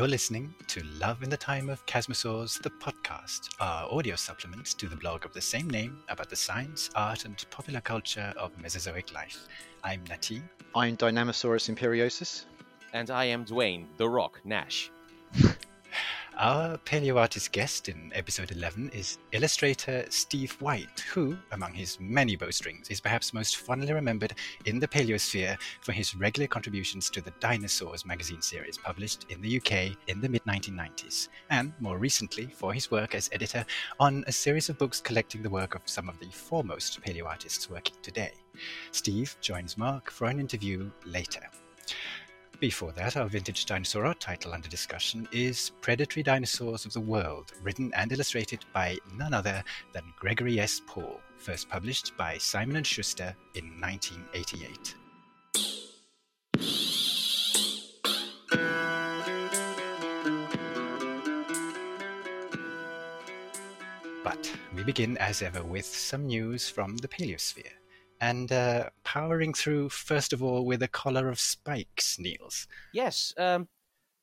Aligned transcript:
You're 0.00 0.08
listening 0.08 0.54
to 0.68 0.82
Love 0.98 1.22
in 1.22 1.28
the 1.28 1.36
Time 1.36 1.68
of 1.68 1.84
Chasmosaurs, 1.84 2.58
the 2.62 2.70
podcast, 2.70 3.50
our 3.60 3.86
audio 3.92 4.16
supplement 4.16 4.64
to 4.78 4.88
the 4.88 4.96
blog 4.96 5.26
of 5.26 5.34
the 5.34 5.42
same 5.42 5.68
name 5.68 5.98
about 6.08 6.30
the 6.30 6.36
science, 6.36 6.88
art, 6.94 7.26
and 7.26 7.44
popular 7.50 7.82
culture 7.82 8.32
of 8.38 8.58
Mesozoic 8.62 9.12
life. 9.12 9.46
I'm 9.84 10.02
Nati. 10.08 10.40
I'm 10.74 10.96
Dynamosaurus 10.96 11.68
imperiosus. 11.68 12.46
And 12.94 13.10
I 13.10 13.26
am 13.26 13.44
Dwayne, 13.44 13.88
The 13.98 14.08
Rock 14.08 14.40
Nash. 14.42 14.90
Our 16.42 16.78
paleoartist 16.78 17.52
guest 17.52 17.90
in 17.90 18.10
episode 18.14 18.50
11 18.50 18.92
is 18.94 19.18
illustrator 19.32 20.06
Steve 20.08 20.52
White, 20.52 21.00
who, 21.12 21.36
among 21.52 21.74
his 21.74 22.00
many 22.00 22.34
bowstrings, 22.34 22.88
is 22.88 22.98
perhaps 22.98 23.34
most 23.34 23.58
fondly 23.58 23.92
remembered 23.92 24.32
in 24.64 24.80
the 24.80 24.88
paleosphere 24.88 25.58
for 25.82 25.92
his 25.92 26.14
regular 26.14 26.46
contributions 26.46 27.10
to 27.10 27.20
the 27.20 27.34
Dinosaurs 27.40 28.06
magazine 28.06 28.40
series 28.40 28.78
published 28.78 29.26
in 29.28 29.42
the 29.42 29.58
UK 29.58 29.94
in 30.06 30.22
the 30.22 30.30
mid 30.30 30.42
1990s, 30.44 31.28
and 31.50 31.74
more 31.78 31.98
recently 31.98 32.46
for 32.46 32.72
his 32.72 32.90
work 32.90 33.14
as 33.14 33.28
editor 33.32 33.62
on 33.98 34.24
a 34.26 34.32
series 34.32 34.70
of 34.70 34.78
books 34.78 34.98
collecting 34.98 35.42
the 35.42 35.50
work 35.50 35.74
of 35.74 35.82
some 35.84 36.08
of 36.08 36.18
the 36.20 36.30
foremost 36.30 37.02
paleoartists 37.02 37.68
working 37.68 37.96
today. 38.00 38.32
Steve 38.92 39.36
joins 39.42 39.76
Mark 39.76 40.10
for 40.10 40.26
an 40.26 40.40
interview 40.40 40.90
later. 41.04 41.42
Before 42.60 42.92
that, 42.92 43.16
our 43.16 43.26
vintage 43.26 43.64
dinosaur 43.64 44.04
art 44.04 44.20
title 44.20 44.52
under 44.52 44.68
discussion 44.68 45.26
is 45.32 45.70
Predatory 45.80 46.22
Dinosaurs 46.22 46.84
of 46.84 46.92
the 46.92 47.00
World, 47.00 47.54
written 47.62 47.90
and 47.96 48.12
illustrated 48.12 48.66
by 48.74 48.98
none 49.14 49.32
other 49.32 49.64
than 49.94 50.12
Gregory 50.18 50.60
S. 50.60 50.82
Paul, 50.86 51.22
first 51.38 51.70
published 51.70 52.14
by 52.18 52.36
Simon 52.36 52.82
& 52.82 52.84
Schuster 52.84 53.34
in 53.54 53.80
1988. 53.80 54.94
But 64.22 64.52
we 64.76 64.84
begin 64.84 65.16
as 65.16 65.40
ever 65.40 65.64
with 65.64 65.86
some 65.86 66.26
news 66.26 66.68
from 66.68 66.98
the 66.98 67.08
Paleosphere 67.08 67.79
and 68.20 68.52
uh, 68.52 68.90
powering 69.02 69.54
through 69.54 69.88
first 69.88 70.32
of 70.32 70.42
all 70.42 70.64
with 70.64 70.82
a 70.82 70.88
collar 70.88 71.28
of 71.28 71.40
spikes, 71.40 72.18
Niels. 72.18 72.66
Yes, 72.92 73.34
um, 73.38 73.68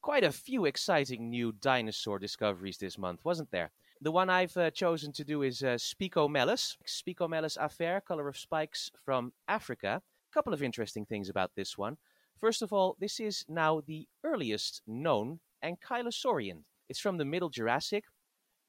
quite 0.01 0.23
a 0.23 0.31
few 0.31 0.65
exciting 0.65 1.29
new 1.29 1.51
dinosaur 1.51 2.19
discoveries 2.19 2.77
this 2.77 2.97
month, 2.97 3.21
wasn't 3.23 3.51
there? 3.51 3.71
The 3.99 4.11
one 4.11 4.29
I've 4.29 4.55
uh, 4.55 4.69
chosen 4.69 5.11
to 5.13 5.23
do 5.23 5.41
is 5.41 5.63
uh, 5.63 5.77
Spicomellus, 5.77 6.77
Spicomellus 6.85 7.57
afer, 7.59 7.99
color 8.01 8.27
of 8.27 8.37
spikes 8.37 8.91
from 9.03 9.33
Africa. 9.47 10.01
A 10.31 10.33
couple 10.33 10.53
of 10.53 10.61
interesting 10.61 11.05
things 11.05 11.29
about 11.29 11.51
this 11.55 11.77
one. 11.77 11.97
First 12.39 12.61
of 12.61 12.71
all, 12.71 12.95
this 12.99 13.19
is 13.19 13.43
now 13.47 13.81
the 13.85 14.07
earliest 14.23 14.83
known 14.85 15.39
ankylosaurian. 15.63 16.61
It's 16.87 16.99
from 16.99 17.17
the 17.17 17.25
Middle 17.25 17.49
Jurassic. 17.49 18.03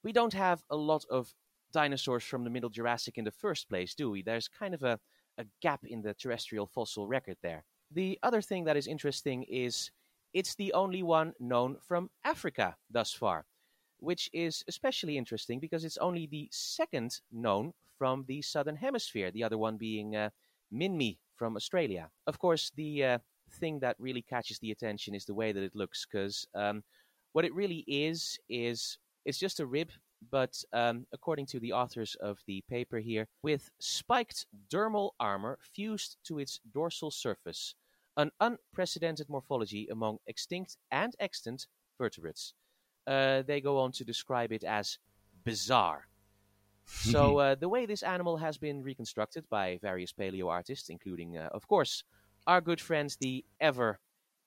We 0.02 0.12
don't 0.12 0.32
have 0.32 0.62
a 0.70 0.76
lot 0.76 1.04
of 1.10 1.34
dinosaurs 1.72 2.24
from 2.24 2.44
the 2.44 2.50
Middle 2.50 2.70
Jurassic 2.70 3.18
in 3.18 3.24
the 3.24 3.30
first 3.30 3.68
place, 3.68 3.94
do 3.94 4.10
we? 4.10 4.22
There's 4.22 4.48
kind 4.48 4.72
of 4.72 4.82
a 4.82 4.98
a 5.38 5.44
gap 5.62 5.80
in 5.84 6.02
the 6.02 6.14
terrestrial 6.14 6.66
fossil 6.66 7.06
record 7.06 7.36
there. 7.42 7.64
The 7.92 8.18
other 8.22 8.42
thing 8.42 8.64
that 8.64 8.76
is 8.76 8.86
interesting 8.86 9.44
is 9.44 9.90
it's 10.34 10.54
the 10.56 10.72
only 10.74 11.02
one 11.02 11.32
known 11.40 11.76
from 11.80 12.10
Africa 12.24 12.76
thus 12.90 13.12
far, 13.12 13.46
which 13.98 14.28
is 14.32 14.64
especially 14.68 15.16
interesting 15.16 15.58
because 15.58 15.84
it's 15.84 15.96
only 15.98 16.26
the 16.26 16.48
second 16.52 17.20
known 17.32 17.72
from 17.96 18.24
the 18.28 18.42
southern 18.42 18.76
hemisphere, 18.76 19.30
the 19.30 19.42
other 19.44 19.58
one 19.58 19.76
being 19.76 20.14
uh, 20.16 20.30
Minmi 20.72 21.18
from 21.34 21.56
Australia. 21.56 22.10
Of 22.26 22.38
course, 22.38 22.70
the 22.76 23.04
uh, 23.04 23.18
thing 23.52 23.80
that 23.80 23.96
really 23.98 24.22
catches 24.22 24.58
the 24.58 24.70
attention 24.70 25.14
is 25.14 25.24
the 25.24 25.34
way 25.34 25.52
that 25.52 25.62
it 25.62 25.74
looks, 25.74 26.06
because 26.06 26.46
um, 26.54 26.82
what 27.32 27.44
it 27.44 27.54
really 27.54 27.84
is 27.86 28.38
is 28.48 28.98
it's 29.24 29.38
just 29.38 29.60
a 29.60 29.66
rib 29.66 29.90
but 30.30 30.62
um, 30.72 31.06
according 31.12 31.46
to 31.46 31.60
the 31.60 31.72
authors 31.72 32.16
of 32.20 32.38
the 32.46 32.62
paper 32.68 32.98
here, 32.98 33.26
with 33.42 33.70
spiked 33.78 34.46
dermal 34.72 35.10
armor 35.18 35.58
fused 35.74 36.16
to 36.24 36.38
its 36.38 36.60
dorsal 36.72 37.10
surface, 37.10 37.74
an 38.16 38.30
unprecedented 38.40 39.28
morphology 39.28 39.88
among 39.90 40.18
extinct 40.26 40.76
and 40.90 41.14
extant 41.20 41.66
vertebrates. 41.98 42.54
Uh, 43.06 43.42
they 43.42 43.60
go 43.60 43.78
on 43.78 43.92
to 43.92 44.04
describe 44.04 44.52
it 44.52 44.64
as 44.64 44.98
bizarre. 45.44 46.08
so, 46.86 47.38
uh, 47.38 47.54
the 47.54 47.68
way 47.68 47.86
this 47.86 48.02
animal 48.02 48.38
has 48.38 48.56
been 48.56 48.82
reconstructed 48.82 49.44
by 49.50 49.78
various 49.82 50.12
paleo 50.12 50.48
artists, 50.48 50.88
including, 50.88 51.36
uh, 51.36 51.48
of 51.52 51.68
course, 51.68 52.02
our 52.46 52.60
good 52.60 52.80
friends, 52.80 53.16
the 53.16 53.44
ever, 53.60 53.98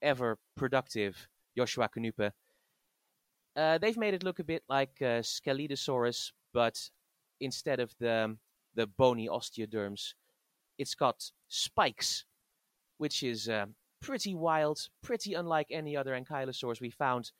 ever 0.01 0.37
productive 0.55 1.27
Joschua 1.55 1.87
Knüppe, 1.89 2.31
uh, 3.55 3.77
they've 3.77 3.97
made 3.97 4.13
it 4.13 4.23
look 4.23 4.39
a 4.39 4.43
bit 4.43 4.63
like 4.69 4.97
uh, 5.01 5.21
Scelidosaurus, 5.21 6.31
but 6.53 6.89
instead 7.39 7.79
of 7.79 7.93
the 7.99 8.37
the 8.75 8.87
bony 8.87 9.27
osteoderms, 9.27 10.13
it's 10.77 10.95
got 10.95 11.31
spikes, 11.49 12.25
which 12.97 13.21
is 13.23 13.49
uh, 13.49 13.65
pretty 14.01 14.33
wild, 14.33 14.87
pretty 15.03 15.33
unlike 15.33 15.67
any 15.69 15.97
other 15.97 16.13
ankylosaurs 16.13 16.79
we 16.79 16.89
found. 16.89 17.31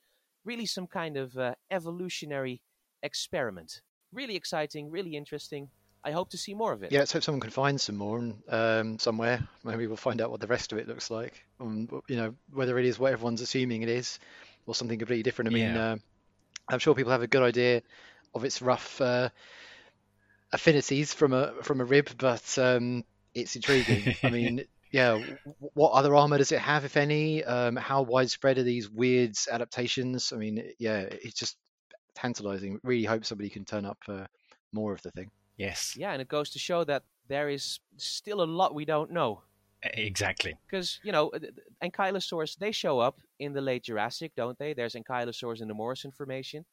Really, 0.44 0.66
some 0.66 0.86
kind 0.86 1.16
of 1.16 1.36
uh, 1.38 1.54
evolutionary 1.70 2.60
experiment. 3.02 3.80
Really 4.12 4.36
exciting, 4.36 4.90
really 4.90 5.16
interesting. 5.16 5.68
I 6.04 6.10
hope 6.10 6.30
to 6.30 6.36
see 6.36 6.52
more 6.52 6.72
of 6.72 6.82
it. 6.82 6.90
Yeah, 6.90 6.98
let's 6.98 7.12
hope 7.12 7.22
someone 7.22 7.40
can 7.40 7.50
find 7.50 7.80
some 7.80 7.96
more 7.96 8.34
um, 8.48 8.98
somewhere. 8.98 9.40
Maybe 9.62 9.86
we'll 9.86 9.96
find 9.96 10.20
out 10.20 10.32
what 10.32 10.40
the 10.40 10.48
rest 10.48 10.72
of 10.72 10.78
it 10.78 10.88
looks 10.88 11.12
like. 11.12 11.44
Um, 11.60 11.88
you 12.08 12.16
know, 12.16 12.34
whether 12.52 12.76
it 12.78 12.86
is 12.86 12.98
what 12.98 13.12
everyone's 13.12 13.40
assuming 13.40 13.82
it 13.82 13.88
is 13.88 14.18
or 14.66 14.74
something 14.74 14.98
completely 14.98 15.22
different. 15.22 15.50
I 15.50 15.54
mean, 15.54 15.74
yeah. 15.74 15.92
uh, 15.92 15.96
I'm 16.68 16.78
sure 16.78 16.94
people 16.94 17.12
have 17.12 17.22
a 17.22 17.26
good 17.26 17.42
idea 17.42 17.82
of 18.34 18.44
its 18.44 18.62
rough 18.62 19.00
uh, 19.00 19.28
affinities 20.52 21.12
from 21.12 21.32
a 21.32 21.52
from 21.62 21.80
a 21.80 21.84
rib, 21.84 22.10
but 22.18 22.58
um, 22.58 23.04
it's 23.34 23.56
intriguing. 23.56 24.14
I 24.22 24.30
mean, 24.30 24.64
yeah, 24.90 25.20
what 25.74 25.92
other 25.92 26.14
armor 26.14 26.38
does 26.38 26.52
it 26.52 26.60
have, 26.60 26.84
if 26.84 26.96
any? 26.96 27.42
Um, 27.44 27.76
how 27.76 28.02
widespread 28.02 28.58
are 28.58 28.62
these 28.62 28.90
weird 28.90 29.34
adaptations? 29.50 30.32
I 30.32 30.36
mean, 30.36 30.72
yeah, 30.78 31.00
it's 31.00 31.38
just 31.38 31.56
tantalizing. 32.14 32.78
Really 32.82 33.04
hope 33.04 33.24
somebody 33.24 33.48
can 33.48 33.64
turn 33.64 33.84
up 33.84 33.98
uh, 34.08 34.26
more 34.72 34.92
of 34.92 35.02
the 35.02 35.10
thing. 35.10 35.30
Yes. 35.56 35.94
Yeah, 35.96 36.12
and 36.12 36.20
it 36.20 36.28
goes 36.28 36.50
to 36.50 36.58
show 36.58 36.84
that 36.84 37.04
there 37.28 37.48
is 37.48 37.80
still 37.96 38.42
a 38.42 38.44
lot 38.44 38.74
we 38.74 38.84
don't 38.84 39.10
know. 39.10 39.42
Exactly. 39.82 40.56
Because, 40.70 41.00
you 41.02 41.12
know, 41.12 41.32
ankylosaurs, 41.82 42.56
they 42.56 42.72
show 42.72 43.00
up 43.00 43.20
in 43.38 43.52
the 43.52 43.60
late 43.60 43.84
Jurassic, 43.84 44.32
don't 44.36 44.58
they? 44.58 44.74
There's 44.74 44.94
ankylosaurs 44.94 45.60
in 45.60 45.68
the 45.68 45.74
Morrison 45.74 46.12
Formation. 46.12 46.64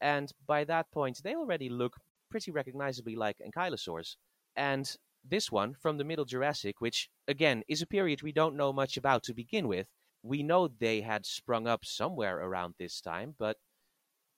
And 0.00 0.32
by 0.46 0.64
that 0.64 0.90
point, 0.90 1.20
they 1.22 1.34
already 1.34 1.68
look 1.68 1.96
pretty 2.30 2.50
recognizably 2.50 3.14
like 3.14 3.36
ankylosaurs. 3.46 4.16
And 4.56 4.90
this 5.22 5.52
one 5.52 5.74
from 5.74 5.98
the 5.98 6.04
Middle 6.04 6.24
Jurassic, 6.24 6.80
which, 6.80 7.10
again, 7.28 7.62
is 7.68 7.82
a 7.82 7.86
period 7.86 8.22
we 8.22 8.32
don't 8.32 8.56
know 8.56 8.72
much 8.72 8.96
about 8.96 9.22
to 9.24 9.34
begin 9.34 9.68
with, 9.68 9.88
we 10.22 10.42
know 10.42 10.68
they 10.68 11.02
had 11.02 11.26
sprung 11.26 11.66
up 11.66 11.84
somewhere 11.84 12.38
around 12.38 12.74
this 12.78 13.00
time, 13.00 13.34
but 13.38 13.58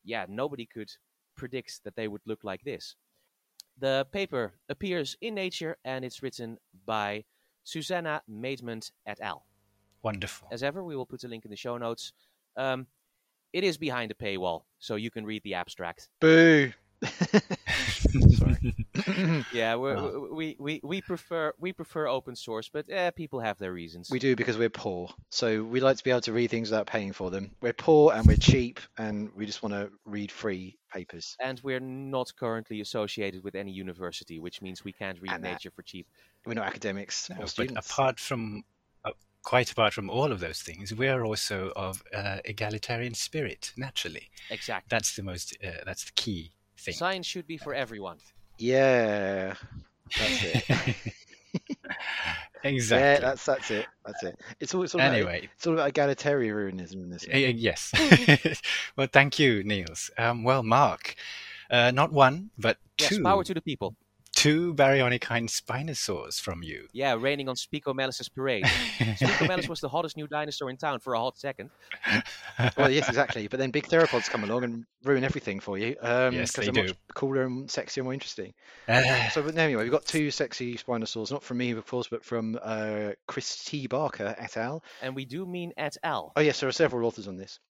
yeah, 0.05 0.27
nobody 0.29 0.67
could 0.67 0.91
predict 1.37 1.84
that 1.84 1.97
they 1.97 2.09
would 2.09 2.23
look 2.27 2.43
like 2.43 2.63
this. 2.65 2.97
The 3.79 4.07
paper 4.13 4.55
appears 4.69 5.17
in 5.21 5.34
Nature 5.34 5.77
and 5.84 6.05
it's 6.05 6.23
written 6.23 6.59
by 6.84 7.25
Susanna 7.65 8.23
Maidment 8.28 8.91
et 9.06 9.21
al. 9.21 9.45
Wonderful. 10.03 10.49
As 10.50 10.62
ever, 10.62 10.83
we 10.83 10.97
will 10.97 11.06
put 11.06 11.25
a 11.25 11.28
link 11.28 11.45
in 11.45 11.50
the 11.50 11.56
show 11.56 11.78
notes. 11.78 12.12
Um, 12.56 12.87
it 13.53 13.65
is 13.65 13.77
behind 13.77 14.11
a 14.11 14.15
paywall, 14.15 14.62
so 14.78 14.97
you 14.97 15.11
can 15.11 15.25
read 15.25 15.43
the 15.43 15.55
abstract. 15.55 16.09
Boo! 16.21 16.72
Sorry. 17.03 18.75
yeah, 19.53 19.75
wow. 19.75 20.28
we 20.31 20.57
we 20.59 20.81
we 20.83 21.01
prefer 21.01 21.53
we 21.59 21.72
prefer 21.72 22.07
open 22.07 22.36
source, 22.36 22.69
but 22.69 22.86
eh, 22.89 23.10
people 23.10 23.41
have 23.41 23.59
their 23.59 23.72
reasons. 23.72 24.09
We 24.10 24.19
do 24.19 24.36
because 24.36 24.57
we're 24.57 24.71
poor, 24.71 25.10
so 25.31 25.65
we 25.65 25.81
like 25.81 25.97
to 25.97 26.04
be 26.04 26.10
able 26.10 26.21
to 26.22 26.33
read 26.33 26.51
things 26.51 26.71
without 26.71 26.86
paying 26.86 27.13
for 27.13 27.31
them. 27.31 27.51
We're 27.60 27.72
poor 27.72 28.13
and 28.13 28.27
we're 28.27 28.36
cheap, 28.36 28.81
and 28.98 29.31
we 29.34 29.47
just 29.47 29.63
want 29.63 29.75
to 29.75 29.91
read 30.04 30.31
free 30.31 30.78
papers. 30.92 31.36
And 31.41 31.60
we're 31.62 31.80
not 31.80 32.33
currently 32.36 32.80
associated 32.80 33.42
with 33.44 33.54
any 33.54 33.72
university, 33.72 34.39
which 34.39 34.62
means 34.62 34.84
we 34.84 34.92
can't 34.92 35.21
read 35.21 35.33
and 35.33 35.42
Nature 35.42 35.71
that, 35.71 35.74
for 35.74 35.83
cheap. 35.83 36.06
We're 36.47 36.54
not 36.54 36.66
academics 36.66 37.30
no, 37.30 37.42
or 37.42 37.47
students. 37.47 37.74
But 37.74 37.92
apart 37.92 38.21
from 38.21 38.65
uh, 39.04 39.10
quite 39.42 39.71
apart 39.71 39.92
from 39.92 40.10
all 40.10 40.30
of 40.33 40.41
those 40.41 40.60
things, 40.62 40.94
we 40.94 41.09
are 41.09 41.24
also 41.24 41.72
of 41.77 42.03
uh, 42.15 42.39
egalitarian 42.44 43.15
spirit 43.15 43.72
naturally. 43.77 44.30
Exactly. 44.50 44.89
That's 44.89 45.16
the 45.16 45.22
most. 45.22 45.56
Uh, 45.65 45.71
that's 45.86 46.04
the 46.04 46.12
key 46.12 46.53
thing. 46.78 46.95
Science 46.95 47.27
should 47.27 47.47
be 47.47 47.59
for 47.59 47.74
everyone. 47.74 48.18
Yeah, 48.59 49.54
that's 50.18 50.45
it. 50.45 51.15
exactly. 52.64 53.24
Yeah, 53.24 53.30
that's 53.30 53.44
that's 53.44 53.70
it. 53.70 53.86
That's 54.04 54.22
it. 54.22 54.41
It's 54.60 54.74
all, 54.74 54.82
it's 54.82 54.94
all 54.94 55.00
anyway. 55.00 55.38
About, 55.38 55.50
it's 55.56 55.66
all 55.66 55.74
about 55.74 55.94
egalitarianism 55.94 56.94
in 56.94 57.10
this. 57.10 57.26
Uh, 57.32 57.36
yes. 57.36 57.92
well, 58.97 59.09
thank 59.12 59.38
you, 59.38 59.64
Niels. 59.64 60.10
Um, 60.18 60.44
well, 60.44 60.62
Mark, 60.62 61.14
uh, 61.70 61.91
not 61.91 62.12
one 62.12 62.50
but 62.59 62.78
two. 62.97 63.16
Yes, 63.16 63.22
power 63.22 63.44
to 63.44 63.54
the 63.54 63.62
people. 63.62 63.97
Two 64.42 64.74
baryonychine 64.74 65.48
spinosaurs 65.48 66.41
from 66.41 66.65
you. 66.65 66.89
Yeah, 66.92 67.15
raining 67.16 67.48
on 67.48 67.54
Spicomellus's 67.54 68.28
parade. 68.28 68.65
Spicomellus 68.98 69.68
was 69.68 69.78
the 69.78 69.89
hottest 69.89 70.16
new 70.16 70.27
dinosaur 70.27 70.68
in 70.68 70.77
town 70.77 70.98
for 70.98 71.15
a 71.15 71.18
hot 71.21 71.39
second. 71.39 71.71
well, 72.77 72.91
yes, 72.91 73.06
exactly. 73.06 73.47
But 73.47 73.60
then 73.60 73.71
big 73.71 73.86
theropods 73.86 74.28
come 74.28 74.42
along 74.42 74.65
and 74.65 74.84
ruin 75.04 75.22
everything 75.22 75.60
for 75.60 75.78
you. 75.78 75.94
Um, 76.03 76.34
yes, 76.34 76.56
they 76.56 76.65
they're 76.65 76.72
do. 76.72 76.83
much 76.89 76.97
cooler 77.15 77.44
and 77.44 77.68
sexier, 77.68 78.03
more 78.03 78.15
interesting. 78.15 78.53
Uh, 78.89 79.28
so, 79.28 79.44
but 79.44 79.56
anyway, 79.56 79.84
we've 79.84 79.92
got 79.92 80.06
two 80.06 80.33
sexy 80.33 80.77
spinosaurs, 80.77 81.30
not 81.30 81.45
from 81.45 81.59
me, 81.59 81.71
of 81.71 81.86
course, 81.86 82.09
but 82.09 82.24
from 82.24 82.59
uh, 82.60 83.10
Chris 83.28 83.65
T. 83.65 83.86
Barker 83.86 84.34
et 84.36 84.56
al. 84.56 84.83
And 85.03 85.15
we 85.15 85.24
do 85.24 85.47
mean 85.47 85.72
et 85.77 85.97
al. 86.03 86.33
Oh, 86.34 86.41
yes, 86.41 86.59
there 86.59 86.68
are 86.68 86.72
several 86.72 87.06
authors 87.06 87.28
on 87.28 87.36
this. 87.36 87.60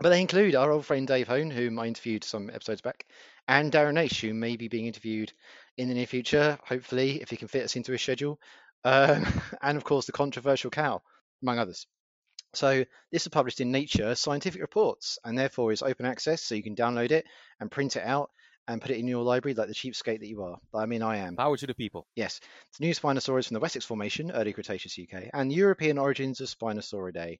But 0.00 0.10
they 0.10 0.20
include 0.20 0.54
our 0.54 0.70
old 0.70 0.86
friend 0.86 1.06
Dave 1.06 1.28
Hone, 1.28 1.50
whom 1.50 1.78
I 1.78 1.86
interviewed 1.86 2.24
some 2.24 2.50
episodes 2.50 2.82
back, 2.82 3.06
and 3.48 3.72
Darren 3.72 3.94
Naish, 3.94 4.20
who 4.20 4.34
may 4.34 4.56
be 4.56 4.68
being 4.68 4.86
interviewed 4.86 5.32
in 5.76 5.88
the 5.88 5.94
near 5.94 6.06
future, 6.06 6.58
hopefully, 6.64 7.20
if 7.22 7.30
he 7.30 7.36
can 7.36 7.48
fit 7.48 7.64
us 7.64 7.76
into 7.76 7.92
his 7.92 8.02
schedule. 8.02 8.38
Um, 8.84 9.26
and 9.62 9.76
of 9.76 9.84
course, 9.84 10.06
the 10.06 10.12
controversial 10.12 10.70
cow, 10.70 11.02
among 11.42 11.58
others. 11.58 11.86
So 12.54 12.84
this 13.12 13.22
is 13.22 13.28
published 13.28 13.60
in 13.60 13.70
Nature 13.70 14.14
Scientific 14.14 14.60
Reports, 14.60 15.18
and 15.24 15.36
therefore 15.36 15.72
is 15.72 15.82
open 15.82 16.06
access, 16.06 16.42
so 16.42 16.54
you 16.54 16.62
can 16.62 16.76
download 16.76 17.10
it 17.10 17.26
and 17.60 17.70
print 17.70 17.96
it 17.96 18.02
out 18.02 18.30
and 18.68 18.80
put 18.80 18.90
it 18.90 18.98
in 18.98 19.06
your 19.06 19.22
library 19.22 19.54
like 19.54 19.68
the 19.68 19.74
cheapskate 19.74 20.20
that 20.20 20.28
you 20.28 20.42
are. 20.42 20.58
But 20.72 20.78
I 20.78 20.86
mean, 20.86 21.02
I 21.02 21.18
am. 21.18 21.36
Power 21.36 21.56
to 21.56 21.66
the 21.66 21.74
people. 21.74 22.06
Yes. 22.16 22.40
It's 22.70 22.80
new 22.80 22.92
Spinosaurus 22.92 23.48
from 23.48 23.54
the 23.54 23.60
Wessex 23.60 23.84
Formation, 23.84 24.30
early 24.32 24.52
Cretaceous 24.52 24.98
UK, 24.98 25.24
and 25.32 25.52
European 25.52 25.98
origins 25.98 26.40
of 26.40 26.48
Spinosauridae. 26.48 27.38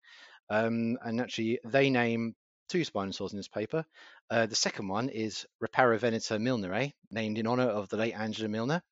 Um, 0.51 0.99
and 1.03 1.21
actually, 1.21 1.59
they 1.65 1.91
name 1.91 2.37
two 2.69 2.85
spinosaurs 2.85 3.33
in 3.33 3.39
this 3.39 3.49
paper. 3.49 3.85
Uh, 4.31 4.47
the 4.47 4.55
second 4.55 4.89
one 4.89 5.09
is 5.09 5.47
Riparovenator 5.63 6.41
milnerae, 6.41 6.93
named 7.11 7.39
in 7.39 7.47
honor 7.47 7.69
of 7.69 7.89
the 7.89 7.97
late 7.97 8.15
Angela 8.15 8.49
Milner, 8.49 8.83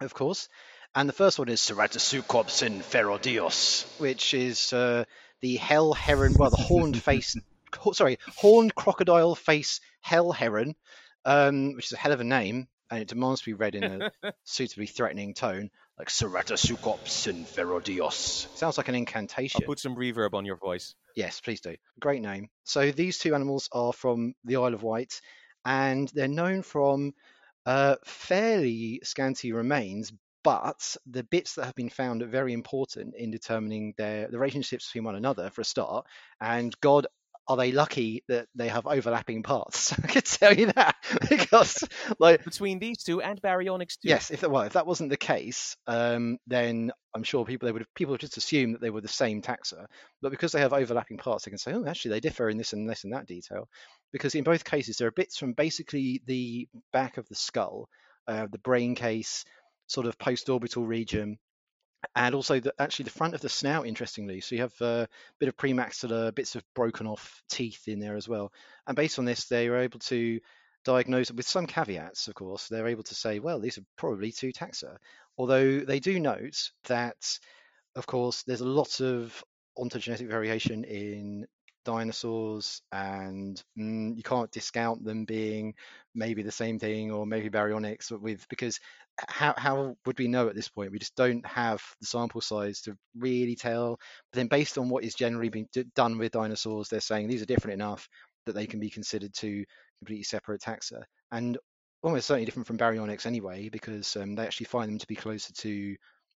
of 0.00 0.14
course. 0.14 0.48
And 0.94 1.08
the 1.08 1.12
first 1.12 1.38
one 1.38 1.48
is 1.48 1.60
Ceratosuchops 1.60 2.62
inferodios, 2.62 3.84
which 3.98 4.32
is 4.34 4.72
uh, 4.72 5.04
the 5.40 5.56
hell 5.56 5.92
heron, 5.92 6.34
well, 6.38 6.50
the 6.50 6.56
horned 6.56 7.00
face, 7.02 7.36
sorry, 7.92 8.18
horned 8.36 8.74
crocodile 8.74 9.34
face 9.34 9.80
hell 10.00 10.30
heron, 10.30 10.74
um, 11.24 11.74
which 11.74 11.86
is 11.86 11.92
a 11.92 11.96
hell 11.96 12.12
of 12.12 12.20
a 12.20 12.24
name, 12.24 12.68
and 12.90 13.00
it 13.00 13.08
demands 13.08 13.40
to 13.40 13.46
be 13.46 13.54
read 13.54 13.74
in 13.74 13.84
a 13.84 14.12
suitably 14.44 14.86
threatening 14.86 15.34
tone, 15.34 15.70
like 15.98 16.08
Ceratosuchops 16.08 17.32
inferodios. 17.32 18.46
Sounds 18.56 18.78
like 18.78 18.88
an 18.88 18.94
incantation. 18.94 19.60
I'll 19.62 19.66
put 19.66 19.78
some 19.78 19.96
reverb 19.96 20.34
on 20.34 20.44
your 20.44 20.56
voice. 20.56 20.94
Yes, 21.14 21.40
please 21.40 21.60
do. 21.60 21.76
Great 22.00 22.22
name. 22.22 22.48
So 22.64 22.90
these 22.90 23.18
two 23.18 23.34
animals 23.34 23.68
are 23.72 23.92
from 23.92 24.34
the 24.44 24.56
Isle 24.56 24.74
of 24.74 24.82
Wight, 24.82 25.20
and 25.64 26.08
they're 26.14 26.28
known 26.28 26.62
from 26.62 27.14
uh, 27.66 27.96
fairly 28.04 29.00
scanty 29.04 29.52
remains. 29.52 30.12
But 30.42 30.96
the 31.06 31.24
bits 31.24 31.54
that 31.54 31.64
have 31.64 31.74
been 31.74 31.88
found 31.88 32.22
are 32.22 32.26
very 32.26 32.52
important 32.52 33.14
in 33.14 33.30
determining 33.30 33.94
their 33.96 34.28
the 34.28 34.38
relationships 34.38 34.88
between 34.88 35.04
one 35.04 35.16
another, 35.16 35.48
for 35.48 35.62
a 35.62 35.64
start. 35.64 36.06
And 36.38 36.78
God 36.82 37.06
are 37.46 37.56
they 37.56 37.72
lucky 37.72 38.24
that 38.28 38.46
they 38.54 38.68
have 38.68 38.86
overlapping 38.86 39.42
paths? 39.42 39.92
I 40.02 40.06
could 40.06 40.24
tell 40.24 40.54
you 40.54 40.66
that 40.72 40.96
because, 41.28 41.84
like, 42.18 42.44
between 42.44 42.78
these 42.78 43.02
two 43.02 43.20
and 43.20 43.40
baryonyx 43.40 43.98
too. 44.00 44.08
Yes, 44.08 44.30
if 44.30 44.40
that, 44.40 44.50
well, 44.50 44.62
if 44.62 44.72
that 44.74 44.86
wasn't 44.86 45.10
the 45.10 45.16
case, 45.16 45.76
um, 45.86 46.38
then 46.46 46.90
I'm 47.14 47.22
sure 47.22 47.44
people 47.44 47.66
they 47.66 47.72
would 47.72 47.82
have, 47.82 47.94
people 47.94 48.12
would 48.12 48.20
just 48.20 48.36
assume 48.36 48.72
that 48.72 48.80
they 48.80 48.90
were 48.90 49.00
the 49.00 49.08
same 49.08 49.42
taxa. 49.42 49.86
But 50.22 50.30
because 50.30 50.52
they 50.52 50.60
have 50.60 50.72
overlapping 50.72 51.18
parts, 51.18 51.44
they 51.44 51.50
can 51.50 51.58
say, 51.58 51.72
oh, 51.74 51.84
actually, 51.86 52.12
they 52.12 52.20
differ 52.20 52.48
in 52.48 52.56
this 52.56 52.72
and 52.72 52.88
this 52.88 53.04
and 53.04 53.12
that 53.12 53.26
detail. 53.26 53.68
Because 54.12 54.34
in 54.34 54.44
both 54.44 54.64
cases, 54.64 54.96
there 54.96 55.08
are 55.08 55.12
bits 55.12 55.36
from 55.36 55.52
basically 55.52 56.22
the 56.26 56.68
back 56.92 57.18
of 57.18 57.28
the 57.28 57.34
skull, 57.34 57.88
uh, 58.26 58.46
the 58.50 58.58
brain 58.58 58.94
case, 58.94 59.44
sort 59.86 60.06
of 60.06 60.18
post-orbital 60.18 60.86
region, 60.86 61.38
and 62.16 62.34
also 62.34 62.60
the, 62.60 62.74
actually 62.78 63.04
the 63.04 63.10
front 63.10 63.34
of 63.34 63.40
the 63.40 63.48
snout 63.48 63.86
interestingly. 63.86 64.40
So 64.40 64.54
you 64.54 64.62
have 64.62 64.80
a 64.80 65.08
bit 65.38 65.48
of 65.48 65.56
premaxillar 65.56 66.34
bits 66.34 66.54
of 66.54 66.64
broken 66.74 67.06
off 67.06 67.42
teeth 67.48 67.88
in 67.88 68.00
there 68.00 68.16
as 68.16 68.28
well. 68.28 68.52
And 68.86 68.96
based 68.96 69.18
on 69.18 69.24
this 69.24 69.46
they 69.46 69.68
were 69.68 69.78
able 69.78 69.98
to 70.00 70.40
diagnose 70.84 71.30
with 71.30 71.46
some 71.46 71.66
caveats 71.66 72.28
of 72.28 72.34
course. 72.34 72.68
They're 72.68 72.88
able 72.88 73.04
to 73.04 73.14
say 73.14 73.38
well 73.38 73.60
these 73.60 73.78
are 73.78 73.84
probably 73.96 74.32
two 74.32 74.52
taxa. 74.52 74.96
Although 75.38 75.80
they 75.80 76.00
do 76.00 76.20
note 76.20 76.70
that 76.84 77.38
of 77.96 78.06
course 78.06 78.42
there's 78.42 78.60
a 78.60 78.66
lot 78.66 79.00
of 79.00 79.42
ontogenetic 79.78 80.28
variation 80.28 80.84
in 80.84 81.46
dinosaurs 81.84 82.82
and 82.92 83.62
mm, 83.78 84.16
you 84.16 84.22
can't 84.22 84.50
discount 84.50 85.04
them 85.04 85.24
being 85.24 85.74
maybe 86.14 86.42
the 86.42 86.50
same 86.50 86.78
thing 86.78 87.10
or 87.10 87.26
maybe 87.26 87.50
baryonyx 87.50 88.10
with 88.10 88.48
because 88.48 88.80
how, 89.28 89.54
how 89.56 89.96
would 90.06 90.18
we 90.18 90.28
know 90.28 90.48
at 90.48 90.54
this 90.54 90.68
point 90.68 90.90
we 90.90 90.98
just 90.98 91.14
don't 91.14 91.44
have 91.46 91.82
the 92.00 92.06
sample 92.06 92.40
size 92.40 92.80
to 92.80 92.96
really 93.16 93.54
tell 93.54 93.98
but 94.32 94.38
then 94.38 94.48
based 94.48 94.76
on 94.78 94.88
what 94.88 95.04
is 95.04 95.14
generally 95.14 95.48
being 95.48 95.68
d- 95.72 95.84
done 95.94 96.18
with 96.18 96.32
dinosaurs 96.32 96.88
they're 96.88 97.00
saying 97.00 97.28
these 97.28 97.42
are 97.42 97.46
different 97.46 97.74
enough 97.74 98.08
that 98.46 98.54
they 98.54 98.66
can 98.66 98.80
be 98.80 98.90
considered 98.90 99.32
two 99.32 99.64
completely 100.00 100.24
separate 100.24 100.60
taxa 100.60 101.02
and 101.32 101.58
almost 102.02 102.26
certainly 102.26 102.44
different 102.44 102.66
from 102.66 102.78
baryonyx 102.78 103.24
anyway 103.24 103.68
because 103.68 104.16
um, 104.16 104.34
they 104.34 104.42
actually 104.42 104.66
find 104.66 104.90
them 104.90 104.98
to 104.98 105.06
be 105.06 105.16
closer 105.16 105.52
to 105.52 105.96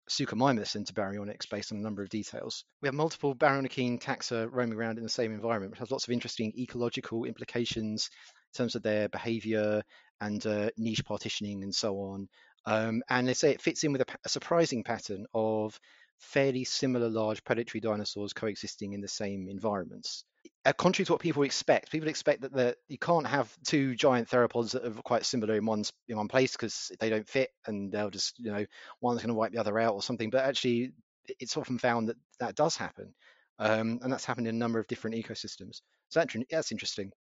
Suchomimus 0.10 0.76
into 0.76 0.94
baryonyx 0.94 1.50
based 1.50 1.72
on 1.72 1.80
a 1.80 1.82
number 1.82 2.02
of 2.02 2.10
details. 2.10 2.64
We 2.82 2.88
have 2.88 2.96
multiple 2.96 3.36
baryonychine 3.36 4.02
taxa 4.02 4.48
roaming 4.52 4.78
around 4.78 4.98
in 4.98 5.04
the 5.04 5.10
same 5.10 5.34
environment, 5.34 5.72
which 5.72 5.80
has 5.80 5.92
lots 5.92 6.08
of 6.08 6.14
interesting 6.14 6.54
ecological 6.58 7.26
implications 7.26 8.10
in 8.54 8.58
terms 8.58 8.76
of 8.76 8.84
their 8.84 9.10
behavior 9.10 9.84
and 10.22 10.46
uh, 10.46 10.70
niche 10.78 11.04
partitioning 11.06 11.64
and 11.64 11.76
so 11.76 11.98
on. 11.98 12.30
Um, 12.68 13.02
and 13.10 13.26
they 13.26 13.34
say 13.34 13.52
it 13.52 13.62
fits 13.62 13.86
in 13.86 13.94
with 13.94 14.02
a, 14.02 14.06
a, 14.26 14.30
surprising 14.30 14.84
pattern 14.84 15.26
of 15.34 15.80
fairly 16.20 16.66
similar 16.66 17.08
large 17.08 17.42
predatory 17.46 17.80
dinosaurs 17.80 18.34
coexisting 18.34 18.92
in 18.92 19.00
the 19.00 19.08
same 19.08 19.48
environments. 19.48 20.26
Uh, 20.66 20.74
contrary 20.74 21.06
to 21.06 21.14
what 21.14 21.22
people 21.22 21.44
expect, 21.44 21.94
people 21.94 22.10
expect 22.10 22.42
that 22.42 22.52
the, 22.52 22.76
you 22.90 22.98
can't 22.98 23.26
have 23.26 23.50
two 23.66 23.96
giant 23.96 24.28
theropods 24.28 24.72
that 24.72 24.86
are 24.86 25.02
quite 25.04 25.26
similar 25.26 25.56
in 25.56 25.66
one 25.66 25.86
in 26.10 26.18
one 26.18 26.28
place 26.28 26.52
because 26.52 26.92
they 27.00 27.10
don't 27.10 27.30
fit, 27.30 27.52
and 27.68 27.90
they'll 27.90 28.10
just 28.10 28.38
you 28.38 28.52
know 28.52 28.66
one's 29.00 29.22
going 29.22 29.30
to 29.30 29.34
wipe 29.34 29.54
the 29.54 29.60
other 29.60 29.80
out 29.80 29.94
or 29.94 30.02
something. 30.02 30.30
But 30.30 30.44
actually, 30.44 30.92
it's 31.40 31.56
often 31.56 31.78
found 31.78 32.10
that 32.10 32.18
that 32.42 32.56
does 32.56 32.76
happen, 32.76 33.14
um, 33.60 34.00
and 34.02 34.12
that's 34.12 34.26
happened 34.26 34.48
in 34.48 34.56
a 34.56 34.60
number 34.60 34.80
of 34.80 34.88
different 34.88 35.16
ecosystems. 35.16 35.80
So 36.10 36.20
that, 36.20 36.36
that's 36.50 36.74
interesting. 36.74 37.12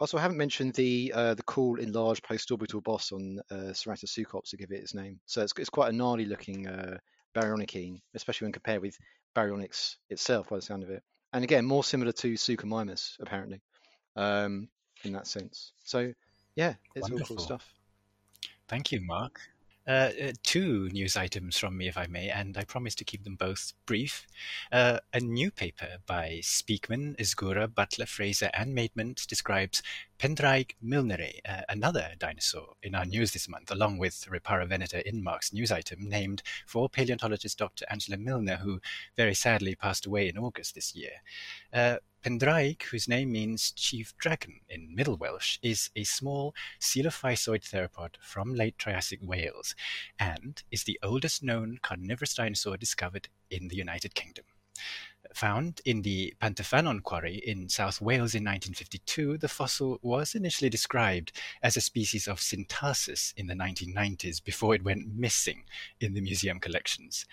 Also, 0.00 0.16
I 0.16 0.22
haven't 0.22 0.38
mentioned 0.38 0.72
the 0.74 1.12
uh, 1.14 1.34
the 1.34 1.42
cool 1.42 1.78
enlarged 1.78 2.24
post-orbital 2.24 2.80
boss 2.80 3.12
on 3.12 3.38
uh, 3.50 3.72
Ceratosuchops 3.72 4.48
to 4.50 4.56
give 4.56 4.72
it 4.72 4.80
its 4.80 4.94
name. 4.94 5.20
So 5.26 5.42
it's, 5.42 5.52
it's 5.58 5.68
quite 5.68 5.92
a 5.92 5.96
gnarly 5.96 6.24
looking 6.24 6.66
uh, 6.66 6.96
baryonychine, 7.34 8.00
especially 8.14 8.46
when 8.46 8.52
compared 8.52 8.80
with 8.80 8.96
baryonyx 9.36 9.96
itself, 10.08 10.48
by 10.48 10.56
the 10.56 10.62
sound 10.62 10.82
of 10.82 10.90
it. 10.90 11.02
And 11.34 11.44
again, 11.44 11.66
more 11.66 11.84
similar 11.84 12.12
to 12.12 12.32
Suchomimus, 12.32 13.16
apparently, 13.20 13.60
um, 14.16 14.68
in 15.04 15.12
that 15.12 15.26
sense. 15.26 15.72
So, 15.84 16.12
yeah, 16.56 16.74
it's 16.94 17.02
Wonderful. 17.02 17.34
all 17.34 17.36
cool 17.36 17.44
stuff. 17.44 17.74
Thank 18.68 18.92
you, 18.92 19.00
Mark. 19.02 19.38
Uh, 19.86 20.10
uh, 20.22 20.32
two 20.42 20.88
news 20.90 21.16
items 21.16 21.58
from 21.58 21.76
me, 21.76 21.88
if 21.88 21.96
I 21.96 22.06
may, 22.06 22.28
and 22.28 22.56
I 22.56 22.64
promise 22.64 22.94
to 22.96 23.04
keep 23.04 23.24
them 23.24 23.34
both 23.34 23.72
brief. 23.86 24.26
Uh, 24.70 25.00
a 25.12 25.20
new 25.20 25.50
paper 25.50 25.96
by 26.06 26.40
Spiekman, 26.42 27.16
Ezcurra, 27.16 27.72
Butler, 27.72 28.06
Fraser, 28.06 28.50
and 28.52 28.76
Maidment 28.76 29.26
describes 29.26 29.82
Pendraig 30.20 30.76
milnerae, 30.84 31.40
uh, 31.48 31.62
another 31.70 32.10
dinosaur 32.18 32.74
in 32.82 32.94
our 32.94 33.06
news 33.06 33.32
this 33.32 33.48
month, 33.48 33.70
along 33.70 33.96
with 33.96 34.28
Riparovenator 34.30 35.00
in 35.00 35.24
Mark's 35.24 35.50
news 35.50 35.72
item, 35.72 36.10
named 36.10 36.42
for 36.66 36.90
paleontologist 36.90 37.56
Dr. 37.56 37.86
Angela 37.88 38.18
Milner, 38.18 38.56
who 38.56 38.82
very 39.16 39.34
sadly 39.34 39.74
passed 39.74 40.04
away 40.04 40.28
in 40.28 40.36
August 40.36 40.74
this 40.74 40.94
year. 40.94 41.22
Uh, 41.72 41.96
Pendraig, 42.22 42.82
whose 42.82 43.08
name 43.08 43.32
means 43.32 43.72
chief 43.72 44.12
dragon 44.18 44.60
in 44.68 44.94
Middle 44.94 45.16
Welsh, 45.16 45.58
is 45.62 45.88
a 45.96 46.04
small 46.04 46.54
coelophysoid 46.82 47.66
theropod 47.66 48.16
from 48.20 48.54
late 48.54 48.76
Triassic 48.76 49.20
Wales 49.22 49.74
and 50.18 50.62
is 50.70 50.84
the 50.84 51.00
oldest 51.02 51.42
known 51.42 51.78
carnivorous 51.80 52.34
dinosaur 52.34 52.76
discovered 52.76 53.30
in 53.50 53.68
the 53.68 53.76
United 53.76 54.14
Kingdom. 54.14 54.44
Found 55.34 55.80
in 55.84 56.02
the 56.02 56.34
Pant-y-ffynnon 56.40 57.02
quarry 57.02 57.36
in 57.36 57.68
South 57.68 58.00
Wales 58.00 58.34
in 58.34 58.44
1952, 58.44 59.38
the 59.38 59.48
fossil 59.48 59.98
was 60.02 60.34
initially 60.34 60.68
described 60.68 61.32
as 61.62 61.76
a 61.76 61.80
species 61.80 62.26
of 62.26 62.40
Syntarsus 62.40 63.32
in 63.36 63.46
the 63.46 63.54
1990s 63.54 64.42
before 64.42 64.74
it 64.74 64.82
went 64.82 65.14
missing 65.14 65.62
in 66.00 66.14
the 66.14 66.20
museum 66.20 66.58
collections. 66.58 67.26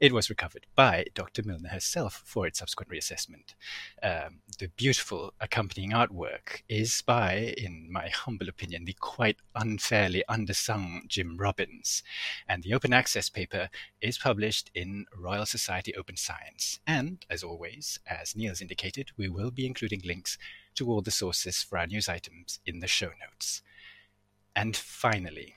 It 0.00 0.12
was 0.12 0.28
recovered 0.28 0.66
by 0.74 1.06
Dr. 1.14 1.42
Milner 1.44 1.68
herself 1.68 2.22
for 2.24 2.46
its 2.46 2.58
subsequent 2.58 2.90
reassessment. 2.90 3.54
Um, 4.02 4.40
the 4.58 4.68
beautiful 4.68 5.32
accompanying 5.40 5.92
artwork 5.92 6.62
is 6.68 7.02
by, 7.02 7.54
in 7.56 7.88
my 7.90 8.08
humble 8.08 8.48
opinion, 8.48 8.84
the 8.84 8.96
quite 8.98 9.36
unfairly 9.54 10.24
undersung 10.28 11.06
Jim 11.06 11.36
Robbins, 11.36 12.02
and 12.48 12.62
the 12.62 12.74
open 12.74 12.92
access 12.92 13.28
paper 13.28 13.68
is 14.00 14.18
published 14.18 14.70
in 14.74 15.06
Royal 15.16 15.46
Society 15.46 15.94
Open 15.94 16.16
Science. 16.16 16.80
And, 16.86 17.24
as 17.30 17.43
always, 17.44 17.98
as 18.06 18.34
Niels 18.34 18.60
indicated, 18.60 19.10
we 19.16 19.28
will 19.28 19.50
be 19.50 19.66
including 19.66 20.00
links 20.04 20.38
to 20.74 20.90
all 20.90 21.02
the 21.02 21.10
sources 21.10 21.62
for 21.62 21.78
our 21.78 21.86
news 21.86 22.08
items 22.08 22.58
in 22.66 22.80
the 22.80 22.86
show 22.86 23.10
notes. 23.20 23.62
And 24.56 24.76
finally, 24.76 25.56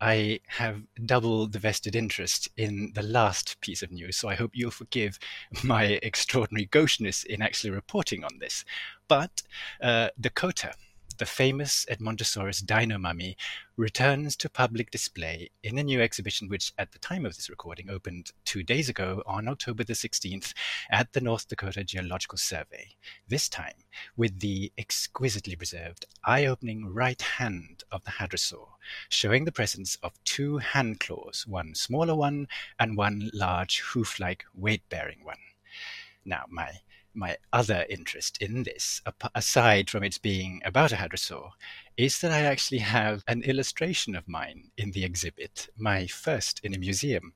I 0.00 0.40
have 0.48 0.82
double 1.06 1.46
the 1.46 1.58
vested 1.58 1.94
interest 1.94 2.48
in 2.56 2.92
the 2.94 3.02
last 3.02 3.60
piece 3.60 3.82
of 3.82 3.92
news, 3.92 4.16
so 4.16 4.28
I 4.28 4.34
hope 4.34 4.52
you'll 4.54 4.70
forgive 4.70 5.18
my 5.62 5.84
extraordinary 6.02 6.66
gaucheness 6.66 7.24
in 7.24 7.42
actually 7.42 7.70
reporting 7.70 8.24
on 8.24 8.38
this. 8.38 8.64
But 9.06 9.42
uh, 9.80 10.08
Dakota 10.20 10.74
the 11.18 11.26
famous 11.26 11.84
Edmontosaurus 11.90 12.64
dino 12.64 12.96
mummy 12.96 13.36
returns 13.76 14.36
to 14.36 14.48
public 14.48 14.90
display 14.90 15.50
in 15.62 15.76
a 15.78 15.82
new 15.82 16.00
exhibition 16.00 16.48
which, 16.48 16.72
at 16.78 16.92
the 16.92 16.98
time 16.98 17.26
of 17.26 17.36
this 17.36 17.50
recording, 17.50 17.90
opened 17.90 18.32
two 18.44 18.62
days 18.62 18.88
ago 18.88 19.22
on 19.26 19.48
October 19.48 19.84
the 19.84 19.92
16th 19.92 20.54
at 20.90 21.12
the 21.12 21.20
North 21.20 21.48
Dakota 21.48 21.84
Geological 21.84 22.38
Survey. 22.38 22.88
This 23.28 23.48
time 23.48 23.84
with 24.16 24.40
the 24.40 24.72
exquisitely 24.78 25.56
preserved, 25.56 26.06
eye 26.24 26.46
opening 26.46 26.86
right 26.86 27.20
hand 27.20 27.82
of 27.90 28.04
the 28.04 28.12
hadrosaur, 28.12 28.68
showing 29.08 29.44
the 29.44 29.52
presence 29.52 29.96
of 30.02 30.12
two 30.24 30.58
hand 30.58 31.00
claws, 31.00 31.44
one 31.46 31.74
smaller 31.74 32.14
one 32.14 32.48
and 32.78 32.96
one 32.96 33.30
large 33.34 33.80
hoof 33.80 34.20
like 34.20 34.44
weight 34.54 34.88
bearing 34.88 35.24
one. 35.24 35.38
Now, 36.24 36.44
my 36.48 36.80
my 37.14 37.36
other 37.52 37.84
interest 37.88 38.40
in 38.40 38.62
this, 38.62 39.00
aside 39.34 39.90
from 39.90 40.04
its 40.04 40.18
being 40.18 40.62
about 40.64 40.92
a 40.92 40.96
hadrosaur, 40.96 41.50
is 41.96 42.20
that 42.20 42.30
I 42.30 42.42
actually 42.42 42.78
have 42.78 43.24
an 43.26 43.42
illustration 43.42 44.14
of 44.14 44.28
mine 44.28 44.70
in 44.76 44.92
the 44.92 45.04
exhibit, 45.04 45.68
my 45.76 46.06
first 46.06 46.60
in 46.62 46.74
a 46.74 46.78
museum. 46.78 47.32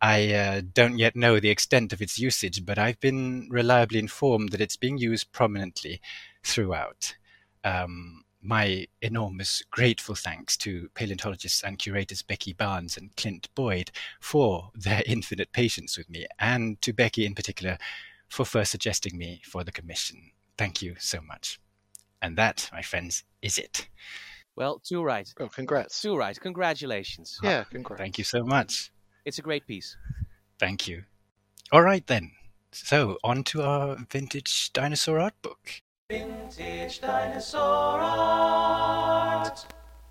I 0.00 0.32
uh, 0.32 0.62
don't 0.72 0.98
yet 0.98 1.14
know 1.14 1.40
the 1.40 1.50
extent 1.50 1.92
of 1.92 2.00
its 2.00 2.18
usage, 2.18 2.64
but 2.64 2.78
I've 2.78 3.00
been 3.00 3.48
reliably 3.50 3.98
informed 3.98 4.50
that 4.50 4.60
it's 4.60 4.76
being 4.76 4.96
used 4.96 5.32
prominently 5.32 6.00
throughout. 6.42 7.16
Um, 7.64 8.24
my 8.42 8.86
enormous 9.02 9.62
grateful 9.70 10.14
thanks 10.14 10.56
to 10.56 10.88
paleontologists 10.94 11.62
and 11.62 11.78
curators 11.78 12.22
Becky 12.22 12.54
Barnes 12.54 12.96
and 12.96 13.14
Clint 13.16 13.48
Boyd 13.54 13.90
for 14.18 14.70
their 14.74 15.02
infinite 15.04 15.52
patience 15.52 15.98
with 15.98 16.08
me, 16.08 16.26
and 16.38 16.80
to 16.80 16.92
Becky 16.92 17.26
in 17.26 17.34
particular 17.34 17.76
for 18.30 18.44
first 18.44 18.70
suggesting 18.70 19.18
me 19.18 19.42
for 19.44 19.64
the 19.64 19.72
commission. 19.72 20.30
Thank 20.56 20.80
you 20.80 20.94
so 20.98 21.20
much. 21.20 21.60
And 22.22 22.36
that, 22.36 22.68
my 22.72 22.82
friends, 22.82 23.24
is 23.42 23.58
it. 23.58 23.88
Well, 24.56 24.78
too 24.78 25.02
right. 25.02 25.28
Well, 25.38 25.48
congrats. 25.48 26.00
Too 26.00 26.16
right. 26.16 26.38
Congratulations. 26.38 27.38
Yeah, 27.42 27.64
congrats. 27.64 28.00
Thank 28.00 28.18
you 28.18 28.24
so 28.24 28.44
much. 28.44 28.92
It's 29.24 29.38
a 29.38 29.42
great 29.42 29.66
piece. 29.66 29.96
Thank 30.58 30.86
you. 30.86 31.04
All 31.72 31.82
right 31.82 32.06
then. 32.06 32.32
So 32.72 33.18
on 33.24 33.42
to 33.44 33.62
our 33.62 33.96
vintage 34.10 34.72
dinosaur 34.72 35.18
art 35.18 35.34
book. 35.42 35.82
Vintage 36.10 37.00
dinosaur 37.00 38.00
art 38.00 39.66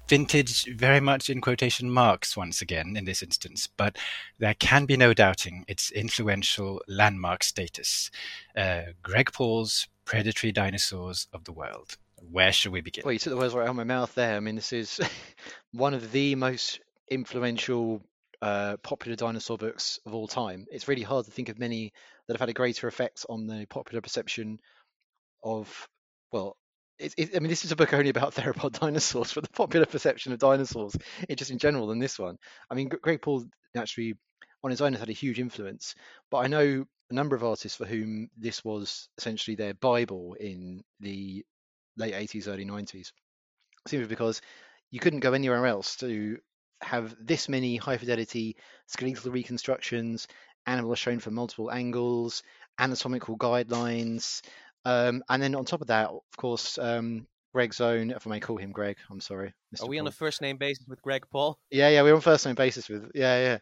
vintage 0.10 0.66
very 0.75 1.00
much 1.00 1.30
in 1.30 1.39
quotation 1.39 1.89
marks 1.89 2.36
once 2.36 2.62
again 2.62 2.98
in 2.98 3.06
this 3.06 3.22
instance, 3.22 3.68
but 3.68 3.98
there 4.39 4.56
can 4.56 4.86
be 4.86 4.98
no 4.98 5.13
doubting 5.13 5.63
its 5.68 5.92
influential 5.92 6.82
landmark 6.88 7.44
status. 7.44 8.10
Uh, 8.58 8.82
Greg 9.04 9.32
Paul's 9.32 9.88
Predatory 10.06 10.51
Dinosaurs 10.51 11.28
of 11.32 11.44
the 11.44 11.51
World. 11.54 11.96
Where 12.16 12.51
should 12.51 12.72
we 12.72 12.82
begin? 12.82 13.04
Well, 13.06 13.13
you 13.13 13.20
took 13.20 13.32
the 13.32 13.38
words 13.38 13.54
right 13.54 13.63
out 13.63 13.70
of 13.70 13.75
my 13.75 13.84
mouth 13.84 14.13
there. 14.16 14.36
I 14.36 14.39
mean, 14.39 14.56
this 14.56 14.74
is 14.74 15.00
one 15.72 15.94
of 15.94 16.12
the 16.12 16.34
most 16.36 16.80
influential 17.10 18.01
uh, 18.42 18.78
popular 18.78 19.16
dinosaur 19.16 19.58
books 19.58 20.00
of 20.06 20.16
all 20.16 20.28
time. 20.28 20.66
It's 20.72 20.88
really 20.88 21.04
hard 21.04 21.25
to 21.25 21.32
think 21.32 21.50
of 21.50 21.60
many 21.60 21.94
that 22.28 22.34
have 22.34 22.42
had 22.42 22.50
a 22.50 22.54
greater 22.54 22.88
effect 22.88 23.25
on 23.30 23.46
the 23.46 23.68
popular 23.70 24.01
perception 24.01 24.60
of, 25.44 25.88
well, 26.32 26.58
it, 27.00 27.36
I 27.36 27.39
mean, 27.39 27.50
this 27.50 27.65
is 27.65 27.72
a 27.72 27.75
book 27.75 27.94
only 27.94 28.10
about 28.10 28.34
theropod 28.36 28.79
dinosaurs, 28.79 29.34
but 29.34 29.44
the 29.44 29.50
popular 29.50 29.86
perception 29.86 30.34
of 30.34 30.39
dinosaurs, 30.39 30.96
it 31.27 31.38
just 31.38 31.51
in 31.51 31.58
general, 31.58 31.88
than 31.88 32.00
this 32.00 32.20
one. 32.20 32.38
I 32.70 32.75
mean, 32.75 32.89
Greg 32.89 33.22
Paul 33.22 33.46
naturally, 33.74 34.15
on 34.63 34.72
his 34.72 34.82
own, 34.82 34.94
has 34.94 35.00
had 35.00 35.10
a 35.10 35.13
huge 35.13 35.39
influence, 35.39 35.96
but 36.29 36.39
I 36.39 36.48
know 36.48 36.86
a 37.10 37.13
number 37.13 37.36
of 37.36 37.44
artists 37.44 37.77
for 37.77 37.86
whom 37.86 38.29
this 38.38 38.63
was 38.63 39.10
essentially 39.18 39.56
their 39.56 39.74
bible 39.74 40.36
in 40.39 40.84
the 41.00 41.44
late 41.98 42.13
80s, 42.13 42.48
early 42.48 42.65
90s. 42.65 43.12
Simply 43.88 44.08
because 44.08 44.41
you 44.91 45.00
couldn't 45.00 45.22
go 45.22 45.34
anywhere 45.34 45.65
else 45.65 45.96
to 45.98 46.38
have 46.82 47.15
this 47.20 47.50
many 47.50 47.77
high 47.77 47.98
fidelity 47.98 48.56
skeletal 48.88 49.32
reconstructions, 49.32 50.27
animals 50.65 51.00
shown 51.00 51.20
from 51.20 51.34
multiple 51.34 51.72
angles, 51.72 52.44
anatomical 52.77 53.38
guidelines, 53.38 54.41
um, 54.86 55.24
and 55.29 55.41
then 55.41 55.55
on 55.55 55.65
top 55.65 55.81
of 55.81 55.88
that, 55.88 56.09
of 56.09 56.38
course, 56.38 56.77
um, 56.77 57.27
Greg's 57.53 57.81
own, 57.81 58.12
if 58.12 58.27
I 58.27 58.29
may 58.29 58.39
call 58.39 58.57
him 58.57 58.71
Greg, 58.71 58.98
I'm 59.09 59.19
sorry. 59.19 59.53
Mr. 59.75 59.83
Are 59.83 59.88
we 59.88 59.98
Paul. 59.98 60.05
on 60.05 60.07
a 60.07 60.12
first 60.12 60.41
name 60.41 60.57
basis 60.57 60.86
with 60.88 61.01
Greg 61.01 61.25
Paul? 61.31 61.59
Yeah, 61.71 61.89
yeah, 61.89 62.01
we're 62.03 62.15
on 62.15 62.21
first 62.21 62.45
name 62.45 62.55
basis 62.55 62.88
with, 62.89 63.12
yeah, 63.15 63.41
yeah. 63.41 63.57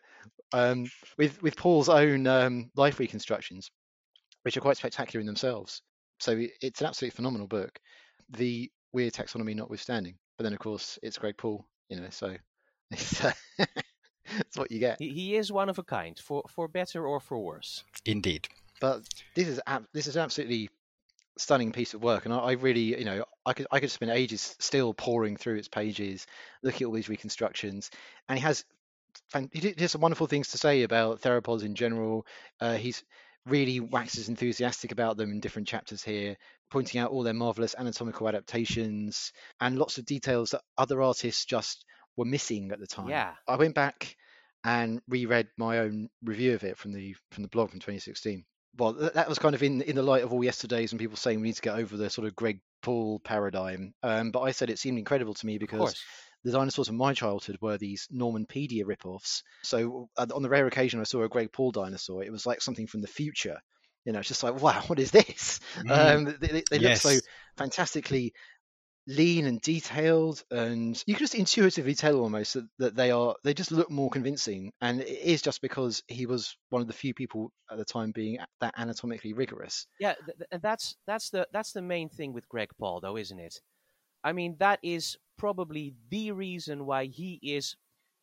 Um, 0.54 0.90
with 1.18 1.42
with 1.42 1.58
Paul's 1.58 1.90
own 1.90 2.26
um, 2.26 2.72
life 2.76 3.00
reconstructions, 3.00 3.70
which 4.44 4.56
are 4.56 4.62
quite 4.62 4.78
spectacular 4.78 5.20
in 5.20 5.26
themselves. 5.28 5.82
So 6.20 6.42
it's 6.62 6.82
an 6.82 6.88
absolutely 6.88 7.16
phenomenal 7.16 7.48
book. 7.48 7.80
The 8.30 8.72
weird 8.94 9.14
taxonomy 9.14 9.56
notwithstanding, 9.56 10.16
but 10.38 10.44
then 10.44 10.54
of 10.54 10.60
course 10.60 10.98
it's 11.04 11.18
Greg 11.18 11.36
Paul, 11.38 11.66
you 11.90 12.00
know, 12.00 12.08
so 12.10 12.36
it's, 12.92 13.24
uh, 13.24 13.34
it's 14.28 14.58
what 14.58 14.72
you 14.72 14.80
get. 14.80 14.98
He, 15.00 15.10
he 15.10 15.36
is 15.36 15.52
one 15.52 15.70
of 15.70 15.80
a 15.80 15.84
kind, 15.84 16.18
for 16.18 16.44
for 16.50 16.68
better 16.68 17.06
or 17.06 17.20
for 17.20 17.38
worse. 17.40 17.84
Indeed. 18.06 18.48
But 18.80 19.02
this 19.36 19.48
is 19.48 19.60
this 19.94 20.08
is 20.08 20.18
absolutely 20.18 20.70
stunning 21.40 21.72
piece 21.72 21.94
of 21.94 22.04
work, 22.04 22.26
and 22.26 22.34
I, 22.34 22.38
I, 22.38 22.52
really, 22.54 22.98
you 22.98 23.06
know, 23.06 23.26
I 23.46 23.54
could 23.54 23.68
I 23.72 23.80
could 23.80 23.92
spend 23.92 24.12
ages 24.12 24.56
still 24.60 24.94
poring 24.94 25.38
through 25.38 25.56
its 25.56 25.68
pages, 25.68 26.26
looking 26.64 26.86
at 26.86 26.88
all 26.88 26.94
these 26.94 27.10
reconstructions, 27.10 27.92
and 28.30 28.38
he 28.38 28.44
has 28.44 28.66
he 29.52 29.74
has 29.80 29.92
some 29.92 30.02
wonderful 30.02 30.28
things 30.28 30.50
to 30.50 30.58
say 30.58 30.84
about 30.84 31.22
theropods 31.22 31.64
in 31.64 31.76
general. 31.76 32.26
Uh, 32.60 32.76
he's 32.76 33.04
really 33.46 33.80
waxes 33.80 34.30
enthusiastic 34.30 34.92
about 34.92 35.18
them 35.18 35.32
in 35.32 35.40
different 35.40 35.68
chapters 35.68 36.04
here, 36.04 36.36
pointing 36.70 37.00
out 37.00 37.12
all 37.12 37.24
their 37.24 37.34
marvelous 37.34 37.76
anatomical 37.78 38.28
adaptations 38.28 39.32
and 39.62 39.80
lots 39.80 39.98
of 39.98 40.06
details 40.06 40.52
that 40.52 40.62
other 40.78 41.02
artists 41.02 41.46
just 41.46 41.86
were 42.16 42.26
missing 42.26 42.72
at 42.72 42.80
the 42.80 42.88
time. 42.88 43.10
Yeah, 43.10 43.34
I 43.48 43.56
went 43.56 43.76
back 43.76 44.16
and 44.64 45.02
reread 45.08 45.48
my 45.58 45.80
own 45.80 46.10
review 46.24 46.54
of 46.54 46.64
it 46.64 46.78
from 46.78 46.92
the 46.92 47.16
from 47.32 47.44
the 47.44 47.50
blog 47.50 47.70
from 47.70 47.80
2016 47.80 48.44
well, 48.78 48.94
that 48.94 49.30
was 49.30 49.40
kind 49.40 49.56
of 49.56 49.64
in 49.64 49.82
in 49.82 49.96
the 49.96 50.04
light 50.04 50.24
of 50.24 50.32
all 50.32 50.44
yesterday's 50.44 50.92
and 50.92 51.00
people 51.00 51.18
saying 51.18 51.42
we 51.42 51.48
need 51.48 51.56
to 51.56 51.62
get 51.62 51.78
over 51.78 51.98
the 51.98 52.10
sort 52.10 52.28
of 52.28 52.36
Greg 52.36 52.60
Paul 52.82 53.20
paradigm. 53.20 53.94
Um, 54.04 54.32
but 54.32 54.42
I 54.42 54.52
said 54.52 54.70
it 54.70 54.80
seemed 54.80 55.00
incredible 55.00 55.34
to 55.34 55.46
me 55.46 55.58
because 55.58 56.02
the 56.44 56.52
dinosaurs 56.52 56.88
of 56.88 56.96
my 56.96 57.14
childhood 57.14 57.58
were 57.62 57.78
these 57.78 58.08
Normanpedia 58.14 58.84
rip-offs. 58.86 59.44
So 59.64 60.10
uh, 60.18 60.28
on 60.34 60.44
the 60.44 60.50
rare 60.50 60.68
occasion 60.68 61.00
I 61.00 61.04
saw 61.04 61.24
a 61.24 61.30
Greg 61.30 61.52
Paul 61.52 61.72
dinosaur, 61.72 62.24
it 62.24 62.32
was 62.32 62.46
like 62.46 62.62
something 62.62 62.88
from 62.88 63.02
the 63.02 63.08
future. 63.08 63.60
You 64.06 64.14
know, 64.14 64.20
it's 64.20 64.30
just 64.30 64.44
like, 64.44 64.62
wow, 64.62 64.82
what 64.88 65.00
is 65.00 65.12
this? 65.12 65.60
Mm. 65.80 66.16
Um, 66.30 66.38
they, 66.40 66.64
they 66.70 66.78
yes. 66.78 67.04
look 67.04 67.16
so 67.16 67.20
fantastically 67.58 68.34
lean 69.08 69.46
and 69.46 69.62
detailed 69.62 70.44
and 70.52 71.02
you 71.08 71.14
can 71.14 71.20
just 71.20 71.36
intuitively 71.36 71.96
tell 71.96 72.20
almost 72.20 72.56
that, 72.56 72.68
that 72.78 72.96
they 72.96 73.10
are 73.12 73.36
they 73.44 73.54
just 73.54 73.72
look 73.72 73.90
more 73.90 74.10
convincing. 74.10 74.72
And 74.82 75.02
it 75.02 75.08
is 75.08 75.42
just 75.42 75.62
because 75.62 76.04
he 76.08 76.26
was 76.26 76.58
one 76.70 76.82
of 76.82 76.88
the 76.88 76.94
few 76.94 77.14
people 77.14 77.52
at 77.72 77.78
the 77.78 77.86
time 77.86 78.12
being 78.12 78.38
that 78.60 78.74
anatomically 78.78 79.34
rigorous. 79.34 79.88
Yeah 80.00 80.16
and 80.52 80.62
that's 80.62 80.98
that's 81.08 81.30
the 81.30 81.48
that's 81.54 81.72
the 81.72 81.82
main 81.82 82.10
thing 82.10 82.34
with 82.34 82.50
greg 82.50 82.70
paul 82.78 83.00
though 83.00 83.18
isn't 83.18 83.40
it? 83.40 83.62
I 84.24 84.34
mean 84.34 84.58
that 84.60 84.80
is 84.84 85.18
probably 85.38 85.96
the 86.10 86.32
reason 86.32 86.86
why 86.86 87.06
he 87.06 87.40
is 87.42 87.76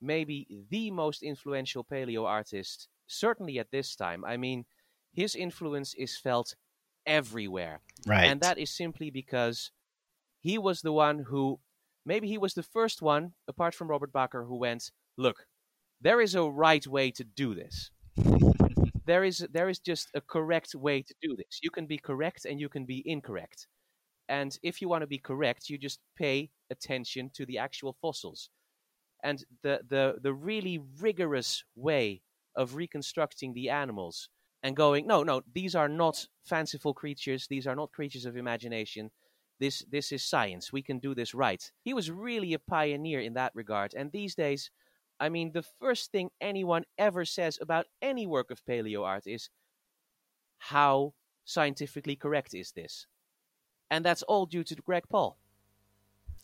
maybe 0.02 0.46
the 0.70 0.90
most 0.90 1.22
influential 1.22 1.84
paleo 1.84 2.26
artist 2.26 2.88
certainly 3.06 3.58
at 3.58 3.70
this 3.70 3.96
time. 3.96 4.24
I 4.24 4.36
mean 4.36 4.66
his 5.14 5.34
influence 5.34 5.94
is 5.94 6.16
felt 6.16 6.56
everywhere. 7.06 7.80
Right. 8.06 8.24
And 8.24 8.40
that 8.40 8.58
is 8.58 8.70
simply 8.70 9.10
because 9.10 9.70
he 10.44 10.58
was 10.58 10.82
the 10.82 10.92
one 10.92 11.20
who, 11.20 11.58
maybe 12.04 12.28
he 12.28 12.36
was 12.36 12.52
the 12.52 12.62
first 12.62 13.00
one, 13.00 13.32
apart 13.48 13.74
from 13.74 13.88
Robert 13.88 14.12
Bakker, 14.12 14.46
who 14.46 14.58
went, 14.58 14.90
look, 15.16 15.46
there 16.02 16.20
is 16.20 16.34
a 16.34 16.42
right 16.42 16.86
way 16.86 17.10
to 17.12 17.24
do 17.24 17.54
this. 17.54 17.90
there 19.06 19.24
is 19.24 19.46
there 19.50 19.70
is 19.70 19.78
just 19.78 20.10
a 20.14 20.20
correct 20.20 20.74
way 20.74 21.00
to 21.00 21.14
do 21.22 21.34
this. 21.34 21.60
You 21.62 21.70
can 21.70 21.86
be 21.86 21.96
correct 21.96 22.44
and 22.44 22.60
you 22.60 22.68
can 22.68 22.84
be 22.84 23.02
incorrect. 23.06 23.66
And 24.28 24.58
if 24.62 24.82
you 24.82 24.88
want 24.88 25.00
to 25.00 25.06
be 25.06 25.18
correct, 25.18 25.70
you 25.70 25.78
just 25.78 26.00
pay 26.16 26.50
attention 26.70 27.30
to 27.36 27.46
the 27.46 27.58
actual 27.58 27.96
fossils. 28.02 28.50
And 29.22 29.42
the, 29.62 29.80
the, 29.88 30.16
the 30.22 30.34
really 30.34 30.78
rigorous 31.00 31.64
way 31.74 32.20
of 32.54 32.74
reconstructing 32.74 33.54
the 33.54 33.70
animals 33.70 34.28
and 34.62 34.76
going, 34.76 35.06
no, 35.06 35.22
no, 35.22 35.42
these 35.54 35.74
are 35.74 35.88
not 35.88 36.26
fanciful 36.44 36.92
creatures, 36.94 37.46
these 37.48 37.66
are 37.66 37.76
not 37.76 37.92
creatures 37.92 38.26
of 38.26 38.36
imagination, 38.36 39.10
this 39.60 39.84
this 39.90 40.12
is 40.12 40.22
science. 40.22 40.72
We 40.72 40.82
can 40.82 40.98
do 40.98 41.14
this 41.14 41.34
right. 41.34 41.70
He 41.82 41.94
was 41.94 42.10
really 42.10 42.54
a 42.54 42.58
pioneer 42.58 43.20
in 43.20 43.34
that 43.34 43.52
regard. 43.54 43.94
And 43.94 44.10
these 44.10 44.34
days, 44.34 44.70
I 45.20 45.28
mean, 45.28 45.52
the 45.52 45.64
first 45.80 46.10
thing 46.10 46.30
anyone 46.40 46.84
ever 46.98 47.24
says 47.24 47.58
about 47.60 47.86
any 48.02 48.26
work 48.26 48.50
of 48.50 48.64
paleo 48.64 49.04
art 49.04 49.26
is 49.26 49.50
how 50.58 51.14
scientifically 51.44 52.16
correct 52.16 52.54
is 52.54 52.72
this? 52.72 53.06
And 53.90 54.04
that's 54.04 54.22
all 54.22 54.46
due 54.46 54.64
to 54.64 54.74
Greg 54.76 55.04
Paul. 55.08 55.38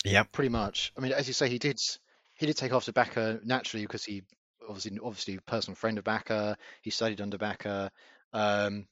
Yeah, 0.04 0.22
pretty 0.22 0.50
much. 0.50 0.92
I 0.96 1.00
mean, 1.00 1.12
as 1.12 1.26
you 1.26 1.34
say, 1.34 1.48
he 1.48 1.58
did 1.58 1.80
he 2.34 2.46
did 2.46 2.56
take 2.56 2.72
after 2.72 2.92
Bakker 2.92 3.44
naturally 3.44 3.84
because 3.84 4.04
he 4.04 4.22
obviously 4.68 4.98
obviously 5.02 5.38
personal 5.46 5.74
friend 5.74 5.98
of 5.98 6.04
Bakker. 6.04 6.56
He 6.82 6.90
studied 6.90 7.20
under 7.20 7.38
Bakker. 7.38 7.90
Um, 8.32 8.86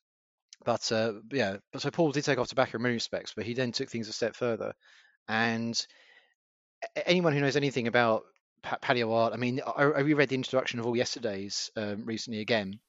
but 0.65 0.91
uh, 0.93 1.15
yeah, 1.33 1.57
but 1.73 1.83
so 1.83 1.91
Paul 1.91 2.13
did 2.13 2.25
take 2.25 2.39
Bakker 2.39 2.75
in 2.75 2.83
many 2.83 2.95
respects, 2.95 3.33
but 3.35 3.45
he 3.45 3.55
then 3.55 3.73
took 3.73 3.89
things 3.89 4.09
a 4.09 4.13
step 4.13 4.37
further. 4.37 4.75
And 5.29 5.81
anyone 7.07 7.33
who 7.33 7.41
knows 7.41 7.57
anything 7.57 7.87
about 7.87 8.25
paleo 8.65 9.13
art, 9.13 9.33
I 9.33 9.37
mean, 9.37 9.61
I, 9.65 9.83
I 9.83 10.01
reread 10.01 10.29
the 10.29 10.35
introduction 10.35 10.81
of 10.81 10.87
all 10.87 10.97
yesterday's 10.97 11.71
um, 11.77 12.05
recently 12.05 12.41
again 12.41 12.81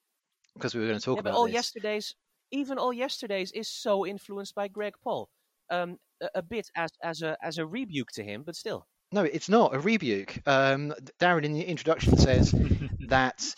because 0.54 0.74
we 0.74 0.80
were 0.80 0.88
going 0.88 0.98
to 0.98 1.04
talk 1.04 1.16
yeah, 1.16 1.20
about 1.20 1.34
all 1.34 1.46
this. 1.46 1.54
yesterday's, 1.54 2.14
even 2.50 2.78
all 2.78 2.92
yesterday's, 2.92 3.52
is 3.52 3.68
so 3.68 4.06
influenced 4.06 4.54
by 4.54 4.68
Greg 4.68 4.94
Paul. 5.02 5.28
Um, 5.70 5.98
a, 6.20 6.28
a 6.36 6.42
bit 6.42 6.68
as 6.76 6.90
as 7.02 7.22
a 7.22 7.36
as 7.42 7.58
a 7.58 7.66
rebuke 7.66 8.10
to 8.12 8.24
him, 8.24 8.42
but 8.44 8.56
still. 8.56 8.86
No, 9.12 9.24
it's 9.24 9.48
not 9.48 9.74
a 9.74 9.80
rebuke. 9.80 10.40
Um, 10.46 10.94
Darren 11.18 11.44
in 11.44 11.52
the 11.52 11.62
introduction 11.62 12.16
says 12.16 12.54
that 13.08 13.54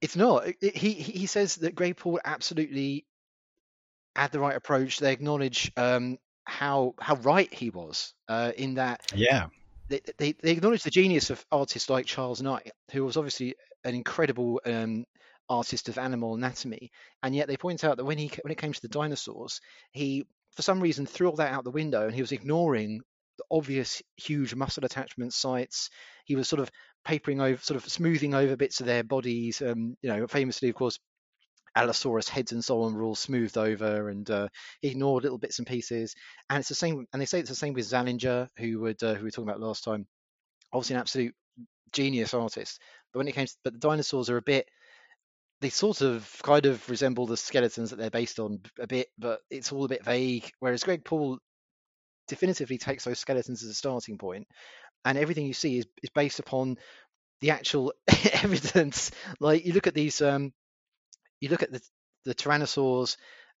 it's 0.00 0.16
not. 0.16 0.46
He 0.60 0.92
he 0.92 1.26
says 1.26 1.56
that 1.56 1.74
Greg 1.74 1.96
Paul 1.96 2.20
absolutely 2.24 3.06
had 4.14 4.32
the 4.32 4.40
right 4.40 4.56
approach. 4.56 4.98
They 4.98 5.12
acknowledge 5.12 5.72
um, 5.76 6.18
how 6.44 6.94
how 7.00 7.16
right 7.16 7.52
he 7.52 7.70
was 7.70 8.14
uh, 8.28 8.52
in 8.56 8.74
that. 8.74 9.00
Yeah. 9.14 9.46
They, 9.88 10.00
they, 10.16 10.32
they 10.32 10.52
acknowledge 10.52 10.84
the 10.84 10.90
genius 10.90 11.30
of 11.30 11.44
artists 11.52 11.90
like 11.90 12.06
Charles 12.06 12.40
Knight, 12.40 12.70
who 12.92 13.04
was 13.04 13.16
obviously 13.16 13.56
an 13.84 13.94
incredible 13.94 14.60
um, 14.64 15.04
artist 15.50 15.88
of 15.88 15.98
animal 15.98 16.34
anatomy, 16.34 16.90
and 17.22 17.34
yet 17.34 17.46
they 17.46 17.56
point 17.56 17.84
out 17.84 17.98
that 17.98 18.04
when 18.04 18.16
he 18.16 18.30
when 18.42 18.52
it 18.52 18.58
came 18.58 18.72
to 18.72 18.80
the 18.80 18.88
dinosaurs, 18.88 19.60
he 19.92 20.24
for 20.52 20.62
some 20.62 20.80
reason 20.80 21.06
threw 21.06 21.28
all 21.28 21.36
that 21.36 21.52
out 21.52 21.64
the 21.64 21.70
window 21.70 22.06
and 22.06 22.14
he 22.14 22.20
was 22.20 22.32
ignoring 22.32 23.00
the 23.38 23.44
obvious 23.50 24.02
huge 24.16 24.54
muscle 24.54 24.84
attachment 24.84 25.32
sites. 25.32 25.90
He 26.24 26.36
was 26.36 26.48
sort 26.48 26.60
of 26.60 26.70
papering 27.04 27.40
over, 27.40 27.60
sort 27.60 27.82
of 27.82 27.90
smoothing 27.90 28.34
over 28.34 28.56
bits 28.56 28.80
of 28.80 28.86
their 28.86 29.02
bodies. 29.02 29.62
Um, 29.62 29.96
you 30.02 30.10
know, 30.10 30.26
famously, 30.26 30.68
of 30.68 30.74
course, 30.74 30.98
Allosaurus 31.74 32.28
heads 32.28 32.52
and 32.52 32.64
so 32.64 32.82
on 32.82 32.94
were 32.94 33.02
all 33.02 33.14
smoothed 33.14 33.56
over 33.56 34.08
and 34.08 34.28
uh, 34.30 34.48
ignored 34.82 35.22
little 35.22 35.38
bits 35.38 35.58
and 35.58 35.66
pieces. 35.66 36.14
And 36.50 36.60
it's 36.60 36.68
the 36.68 36.74
same, 36.74 37.06
and 37.12 37.20
they 37.20 37.26
say 37.26 37.40
it's 37.40 37.48
the 37.48 37.56
same 37.56 37.74
with 37.74 37.86
Zallinger, 37.86 38.48
who 38.58 38.80
would 38.80 39.02
uh, 39.02 39.14
who 39.14 39.20
we 39.20 39.24
were 39.24 39.30
talking 39.30 39.48
about 39.48 39.60
last 39.60 39.84
time. 39.84 40.06
Obviously, 40.72 40.94
an 40.94 41.00
absolute 41.00 41.34
genius 41.92 42.34
artist, 42.34 42.80
but 43.12 43.18
when 43.18 43.28
it 43.28 43.34
came 43.34 43.46
to, 43.46 43.56
but 43.64 43.74
the 43.74 43.78
dinosaurs 43.78 44.30
are 44.30 44.38
a 44.38 44.42
bit 44.42 44.68
they 45.62 45.70
sort 45.70 46.00
of 46.00 46.28
kind 46.42 46.66
of 46.66 46.90
resemble 46.90 47.24
the 47.24 47.36
skeletons 47.36 47.90
that 47.90 47.96
they're 47.96 48.10
based 48.10 48.40
on 48.40 48.60
a 48.80 48.86
bit, 48.86 49.06
but 49.16 49.38
it's 49.48 49.70
all 49.70 49.84
a 49.84 49.88
bit 49.88 50.04
vague. 50.04 50.50
Whereas 50.58 50.82
Greg 50.82 51.04
Paul 51.04 51.38
definitively 52.26 52.78
takes 52.78 53.04
those 53.04 53.20
skeletons 53.20 53.62
as 53.62 53.70
a 53.70 53.74
starting 53.74 54.18
point, 54.18 54.48
and 55.04 55.16
everything 55.16 55.46
you 55.46 55.54
see 55.54 55.78
is, 55.78 55.86
is 56.02 56.10
based 56.10 56.40
upon 56.40 56.78
the 57.40 57.50
actual 57.50 57.92
evidence. 58.42 59.12
Like 59.38 59.64
you 59.64 59.72
look 59.72 59.86
at 59.86 59.94
these, 59.94 60.20
um, 60.20 60.52
you 61.42 61.48
look 61.48 61.62
at 61.62 61.72
the 61.72 61.82
the 62.24 62.34
tyrannosaurs 62.34 63.16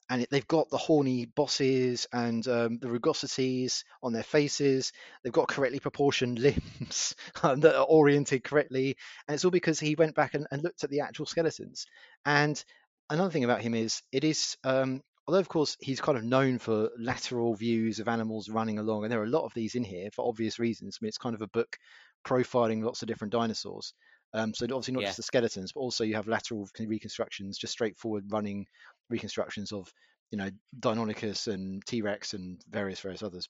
and 0.08 0.26
they've 0.30 0.46
got 0.46 0.70
the 0.70 0.76
horny 0.76 1.26
bosses 1.26 2.06
and 2.12 2.46
um, 2.46 2.78
the 2.78 2.86
rugosities 2.86 3.82
on 4.02 4.12
their 4.12 4.22
faces. 4.22 4.92
They've 5.22 5.32
got 5.32 5.48
correctly 5.48 5.80
proportioned 5.80 6.38
limbs 6.38 7.14
that 7.42 7.74
are 7.74 7.84
oriented 7.84 8.44
correctly, 8.44 8.96
and 9.26 9.34
it's 9.34 9.44
all 9.44 9.50
because 9.50 9.80
he 9.80 9.94
went 9.94 10.14
back 10.14 10.34
and, 10.34 10.46
and, 10.50 10.62
looked 10.62 10.84
at 10.84 10.90
the 10.90 11.00
actual 11.00 11.26
skeletons. 11.26 11.86
And 12.24 12.62
another 13.10 13.30
thing 13.30 13.44
about 13.44 13.62
him 13.62 13.74
is 13.74 14.02
it 14.12 14.24
is. 14.24 14.56
Um, 14.64 15.02
although 15.26 15.40
of 15.40 15.48
course 15.48 15.76
he's 15.80 16.00
kind 16.00 16.18
of 16.18 16.24
known 16.24 16.58
for 16.58 16.90
lateral 16.98 17.54
views 17.54 18.00
of 18.00 18.08
animals 18.08 18.48
running 18.48 18.78
along, 18.78 19.04
and 19.04 19.12
there 19.12 19.20
are 19.20 19.24
a 19.24 19.30
lot 19.30 19.44
of 19.44 19.54
these 19.54 19.74
in 19.74 19.84
here 19.84 20.10
for 20.12 20.28
obvious 20.28 20.58
reasons. 20.58 20.98
I 21.00 21.04
mean, 21.04 21.08
it's 21.08 21.18
kind 21.18 21.34
of 21.34 21.42
a 21.42 21.48
book 21.48 21.76
profiling 22.24 22.84
lots 22.84 23.02
of 23.02 23.08
different 23.08 23.32
dinosaurs. 23.32 23.94
Um, 24.34 24.54
so 24.54 24.64
obviously 24.64 24.94
not 24.94 25.02
yeah. 25.02 25.08
just 25.08 25.18
the 25.18 25.22
skeletons, 25.24 25.72
but 25.72 25.80
also 25.80 26.04
you 26.04 26.14
have 26.14 26.26
lateral 26.26 26.68
reconstructions, 26.78 27.58
just 27.58 27.72
straightforward 27.72 28.24
running 28.30 28.66
reconstructions 29.10 29.72
of 29.72 29.92
you 30.30 30.38
know 30.38 30.50
Deinonychus 30.78 31.52
and 31.52 31.84
T 31.86 32.02
Rex 32.02 32.32
and 32.32 32.60
various 32.70 33.00
various 33.00 33.22
others. 33.22 33.48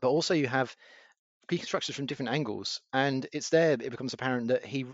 But 0.00 0.08
also 0.08 0.34
you 0.34 0.48
have 0.48 0.74
reconstructions 1.50 1.96
from 1.96 2.06
different 2.06 2.32
angles, 2.32 2.80
and 2.92 3.26
it's 3.32 3.50
there 3.50 3.72
it 3.72 3.90
becomes 3.90 4.12
apparent 4.12 4.48
that 4.48 4.64
he 4.64 4.86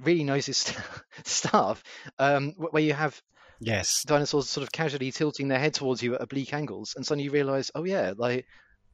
really 0.00 0.24
knows 0.24 0.46
his 0.46 0.74
stuff. 1.24 1.82
Um, 2.18 2.54
where 2.56 2.82
you 2.82 2.94
have 2.94 3.20
yes 3.60 4.02
dinosaurs 4.06 4.48
sort 4.48 4.62
of 4.62 4.70
casually 4.70 5.10
tilting 5.10 5.48
their 5.48 5.58
head 5.58 5.74
towards 5.74 6.02
you 6.02 6.14
at 6.14 6.22
oblique 6.22 6.52
angles, 6.52 6.94
and 6.96 7.06
suddenly 7.06 7.24
you 7.24 7.30
realise, 7.30 7.70
oh 7.76 7.84
yeah, 7.84 8.14
like 8.16 8.46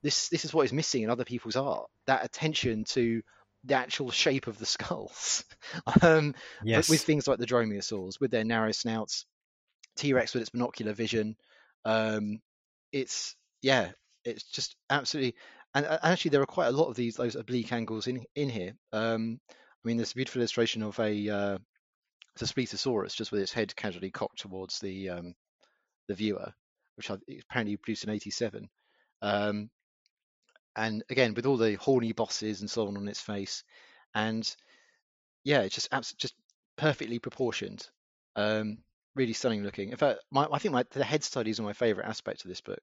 this 0.02 0.28
this 0.28 0.44
is 0.44 0.52
what 0.52 0.66
is 0.66 0.72
missing 0.72 1.02
in 1.02 1.10
other 1.10 1.24
people's 1.24 1.56
art 1.56 1.88
that 2.06 2.24
attention 2.24 2.84
to 2.84 3.22
the 3.64 3.74
actual 3.74 4.11
shape 4.11 4.46
of 4.46 4.59
the 4.59 4.66
skulls. 4.66 5.44
um, 6.03 6.35
yes. 6.62 6.88
with 6.88 7.03
things 7.03 7.27
like 7.27 7.38
the 7.38 7.46
dromaeosaurs, 7.46 8.20
with 8.20 8.31
their 8.31 8.44
narrow 8.44 8.72
snouts, 8.72 9.27
T 9.96 10.12
Rex 10.12 10.35
with 10.35 10.42
its 10.42 10.50
binocular 10.50 10.92
vision. 10.92 11.37
Um, 11.85 12.40
it's 12.92 13.37
yeah, 13.62 13.90
it's 14.24 14.44
just 14.44 14.77
absolutely. 14.90 15.35
And, 15.74 15.87
and, 15.87 15.98
actually, 16.03 16.31
there 16.31 16.42
are 16.42 16.46
quite 16.46 16.68
a 16.68 16.77
lot 16.77 16.88
of 16.88 16.96
these 16.96 17.16
those 17.16 17.37
oblique 17.37 17.72
angles 17.72 18.07
in 18.07 18.24
in 18.35 18.48
here. 18.48 18.74
Um, 18.92 19.40
I 19.50 19.88
mean, 19.88 19.96
there's 19.96 20.12
a 20.12 20.16
beautiful 20.16 20.40
illustration 20.40 20.83
of 20.83 20.98
a 20.98 21.29
uh, 21.29 21.59
it's 22.35 22.50
a 22.50 22.53
Spletosaurus 22.55 23.14
just 23.14 23.33
with 23.33 23.40
its 23.40 23.53
head 23.53 23.74
casually 23.77 24.11
cocked 24.11 24.40
towards 24.40 24.79
the 24.81 25.11
um, 25.11 25.35
the 26.09 26.14
viewer, 26.14 26.53
which 26.96 27.11
apparently 27.11 27.77
produced 27.77 28.05
in 28.05 28.11
'87. 28.11 28.68
Um, 29.22 29.70
and 30.76 31.02
again, 31.10 31.34
with 31.34 31.46
all 31.46 31.56
the 31.56 31.74
horny 31.74 32.12
bosses 32.12 32.60
and 32.60 32.70
so 32.70 32.87
on 32.88 32.96
on 32.96 33.08
its 33.08 33.20
face, 33.20 33.64
and 34.14 34.54
yeah, 35.44 35.60
it's 35.62 35.74
just 35.74 35.88
abs- 35.92 36.14
just 36.14 36.34
perfectly 36.76 37.18
proportioned. 37.18 37.87
Um, 38.37 38.78
really 39.14 39.32
stunning 39.32 39.62
looking. 39.62 39.90
In 39.90 39.96
fact, 39.96 40.20
my, 40.30 40.46
I 40.50 40.58
think 40.58 40.72
my, 40.72 40.84
the 40.90 41.04
head 41.04 41.22
studies 41.22 41.60
are 41.60 41.64
my 41.64 41.72
favorite 41.72 42.06
aspect 42.06 42.44
of 42.44 42.48
this 42.48 42.60
book. 42.60 42.82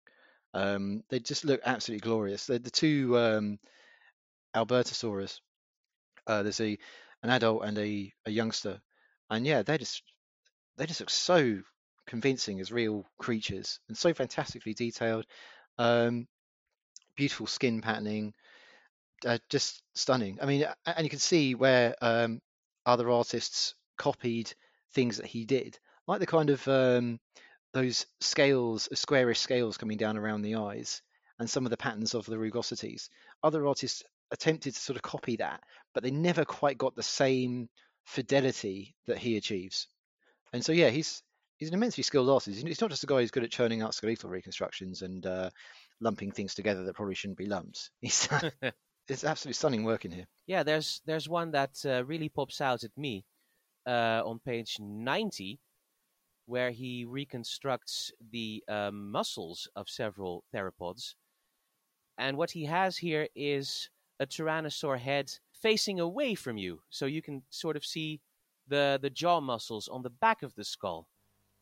Um, 0.54 1.04
they 1.10 1.19
just 1.19 1.45
look 1.45 1.62
absolutely 1.65 2.01
glorious. 2.01 2.45
They're 2.45 2.60
the 2.60 2.69
two 2.69 3.17
um, 3.17 3.60
Albertosaurus. 4.56 5.39
Uh, 6.27 6.43
there's 6.43 6.62
a 6.62 6.77
an 7.23 7.30
adult 7.30 7.63
and 7.63 7.77
a, 7.77 8.12
a 8.25 8.32
youngster, 8.32 8.82
and 9.30 9.45
yeah, 9.45 9.62
they 9.62 9.77
just 9.77 10.04
they 10.77 10.86
just 10.86 10.99
look 10.99 11.10
so 11.10 11.60
convincing 12.08 12.60
as 12.60 12.71
real 12.71 13.06
creatures 13.19 13.80
and 13.88 13.97
so 13.97 14.13
fantastically 14.13 14.73
detailed. 14.73 15.25
Um, 15.77 16.27
beautiful 17.15 17.47
skin 17.47 17.82
patterning, 17.82 18.34
uh, 19.26 19.38
just 19.50 19.82
stunning. 19.95 20.39
I 20.41 20.45
mean, 20.45 20.65
and 20.86 21.04
you 21.04 21.10
can 21.10 21.19
see 21.19 21.56
where 21.56 21.95
um, 22.02 22.41
other 22.86 23.10
artists 23.10 23.76
copied 23.97 24.54
things 24.93 25.17
that 25.17 25.26
he 25.26 25.45
did 25.45 25.78
like 26.08 26.19
the 26.19 26.28
kind 26.28 26.50
of 26.50 26.67
um, 26.67 27.19
those 27.74 28.06
scales, 28.19 28.89
squarish 28.93 29.39
scales 29.39 29.78
coming 29.78 29.97
down 29.97 30.17
around 30.17 30.41
the 30.41 30.56
eyes, 30.56 31.02
and 31.39 31.50
some 31.50 31.65
of 31.65 31.69
the 31.69 31.78
patterns 31.78 32.13
of 32.13 32.26
the 32.26 32.36
rugosities. 32.36 33.10
Other 33.43 33.65
artists 33.65 34.04
attempted 34.32 34.74
to 34.74 34.80
sort 34.80 34.97
of 34.97 35.04
copy 35.04 35.38
that, 35.38 35.62
but 35.93 36.04
they 36.04 36.12
never 36.12 36.45
quite 36.45 36.78
got 36.78 36.95
the 36.95 37.04
same 37.04 37.69
fidelity 38.04 38.95
that 39.08 39.17
he 39.17 39.38
achieves. 39.38 39.88
And 40.54 40.63
so, 40.63 40.71
yeah, 40.74 40.89
he's 40.89 41.24
he's 41.62 41.69
an 41.69 41.76
immensely 41.76 42.02
skilled 42.02 42.28
artist. 42.28 42.65
He's 42.65 42.82
not 42.82 42.89
just 42.89 43.04
a 43.04 43.08
guy 43.08 43.21
who's 43.21 43.30
good 43.30 43.43
at 43.43 43.52
churning 43.52 43.84
out 43.84 43.93
skeletal 43.93 44.32
reconstructions 44.32 45.04
and 45.04 45.24
uh, 45.28 45.52
lumping 46.00 46.32
things 46.32 46.56
together 46.56 46.84
that 46.84 46.95
probably 46.95 47.13
shouldn't 47.13 47.38
be 47.38 47.45
lumped. 47.45 47.91
He's 48.02 48.28
it's 49.08 49.24
absolutely 49.24 49.54
stunning 49.54 49.84
work 49.84 50.04
in 50.04 50.12
here. 50.12 50.26
Yeah, 50.47 50.63
there's 50.63 51.02
there's 51.06 51.30
one 51.30 51.52
that 51.52 51.78
uh, 51.86 52.04
really 52.06 52.30
pops 52.30 52.62
out 52.62 52.84
at 52.84 52.97
me 52.97 53.26
uh, 53.86 54.24
on 54.26 54.39
page 54.39 54.78
ninety 54.80 55.60
where 56.47 56.71
he 56.71 57.06
reconstructs 57.06 58.12
the 58.32 58.63
um, 58.67 59.12
muscles 59.12 59.69
of 59.76 59.88
several 59.88 60.43
theropods. 60.54 61.13
And 62.17 62.38
what 62.38 62.50
he 62.50 62.65
has 62.65 62.97
here 62.97 63.28
is 63.36 63.88
a 64.19 64.26
tyrannosaur 64.26 64.97
head 64.97 65.32
facing 65.54 66.00
away 66.00 66.34
from 66.34 66.58
you, 66.58 66.82
so 66.89 67.06
you 67.06 67.21
can 67.21 67.43
sort 67.52 67.76
of 67.78 67.86
see 67.86 68.19
the, 68.67 69.00
the 69.02 69.10
jaw 69.12 69.39
muscles 69.39 69.88
on 69.88 70.02
the 70.02 70.10
back 70.10 70.41
of 70.41 70.56
the 70.56 70.63
skull. 70.63 71.08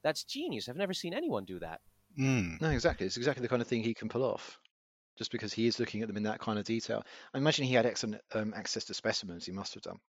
That's 0.03 0.23
genius. 0.23 0.69
I've 0.69 0.75
never 0.77 0.93
seen 0.93 1.13
anyone 1.13 1.45
do 1.45 1.59
that. 1.59 1.81
Mm. 2.19 2.61
No, 2.61 2.69
exactly. 2.69 3.05
It's 3.05 3.17
exactly 3.17 3.41
the 3.41 3.49
kind 3.49 3.61
of 3.61 3.67
thing 3.67 3.83
he 3.83 3.93
can 3.93 4.09
pull 4.09 4.23
off, 4.23 4.59
just 5.17 5.31
because 5.31 5.53
he 5.53 5.67
is 5.67 5.79
looking 5.79 6.01
at 6.01 6.07
them 6.07 6.17
in 6.17 6.23
that 6.23 6.39
kind 6.39 6.57
of 6.57 6.65
detail. 6.65 7.03
I 7.33 7.37
imagine 7.37 7.65
he 7.65 7.73
had 7.73 7.85
excellent 7.85 8.21
um, 8.33 8.53
access 8.55 8.85
to 8.85 8.93
specimens. 8.93 9.45
He 9.45 9.51
must 9.51 9.73
have 9.73 9.83
done. 9.83 9.99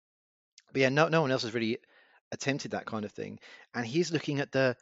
But 0.71 0.81
yeah, 0.81 0.89
no, 0.89 1.07
no 1.09 1.21
one 1.21 1.31
else 1.31 1.43
has 1.43 1.53
really 1.53 1.79
attempted 2.31 2.71
that 2.71 2.85
kind 2.85 3.05
of 3.05 3.11
thing, 3.11 3.39
and 3.73 3.85
he's 3.85 4.11
looking 4.11 4.39
at 4.39 4.51
the 4.51 4.75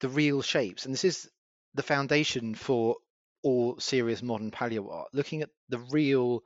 the 0.00 0.08
real 0.08 0.42
shapes, 0.42 0.84
and 0.84 0.94
this 0.94 1.04
is 1.04 1.28
the 1.74 1.82
foundation 1.82 2.54
for 2.54 2.96
all 3.42 3.78
serious 3.78 4.22
modern 4.22 4.50
paleo 4.50 4.90
art. 4.90 5.08
Looking 5.12 5.42
at 5.42 5.50
the 5.68 5.78
real 5.78 6.42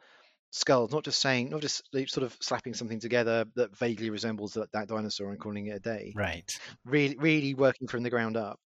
skulls, 0.50 0.92
not 0.92 1.04
just 1.04 1.20
saying, 1.20 1.50
not 1.50 1.60
just 1.60 1.82
sort 1.92 2.24
of 2.24 2.36
slapping 2.40 2.74
something 2.74 3.00
together 3.00 3.46
that 3.56 3.76
vaguely 3.76 4.10
resembles 4.10 4.54
that, 4.54 4.70
that 4.72 4.88
dinosaur 4.88 5.30
and 5.30 5.40
calling 5.40 5.66
it 5.66 5.76
a 5.76 5.80
day. 5.80 6.12
Right. 6.14 6.58
Really, 6.84 7.16
really 7.16 7.54
working 7.54 7.88
from 7.88 8.02
the 8.02 8.10
ground 8.10 8.36
up. 8.36 8.58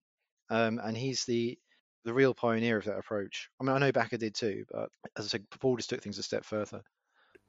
Um, 0.49 0.79
and 0.83 0.97
he's 0.97 1.25
the 1.25 1.57
the 2.05 2.13
real 2.13 2.33
pioneer 2.33 2.77
of 2.77 2.83
that 2.85 2.97
approach. 2.97 3.49
I 3.61 3.63
mean, 3.63 3.75
I 3.75 3.79
know 3.79 3.91
Bakker 3.91 4.19
did 4.19 4.35
too, 4.35 4.65
but 4.69 4.89
as 5.17 5.25
I 5.25 5.27
said, 5.29 5.45
Paul 5.61 5.77
just 5.77 5.89
took 5.89 6.03
things 6.03 6.17
a 6.17 6.23
step 6.23 6.43
further. 6.43 6.81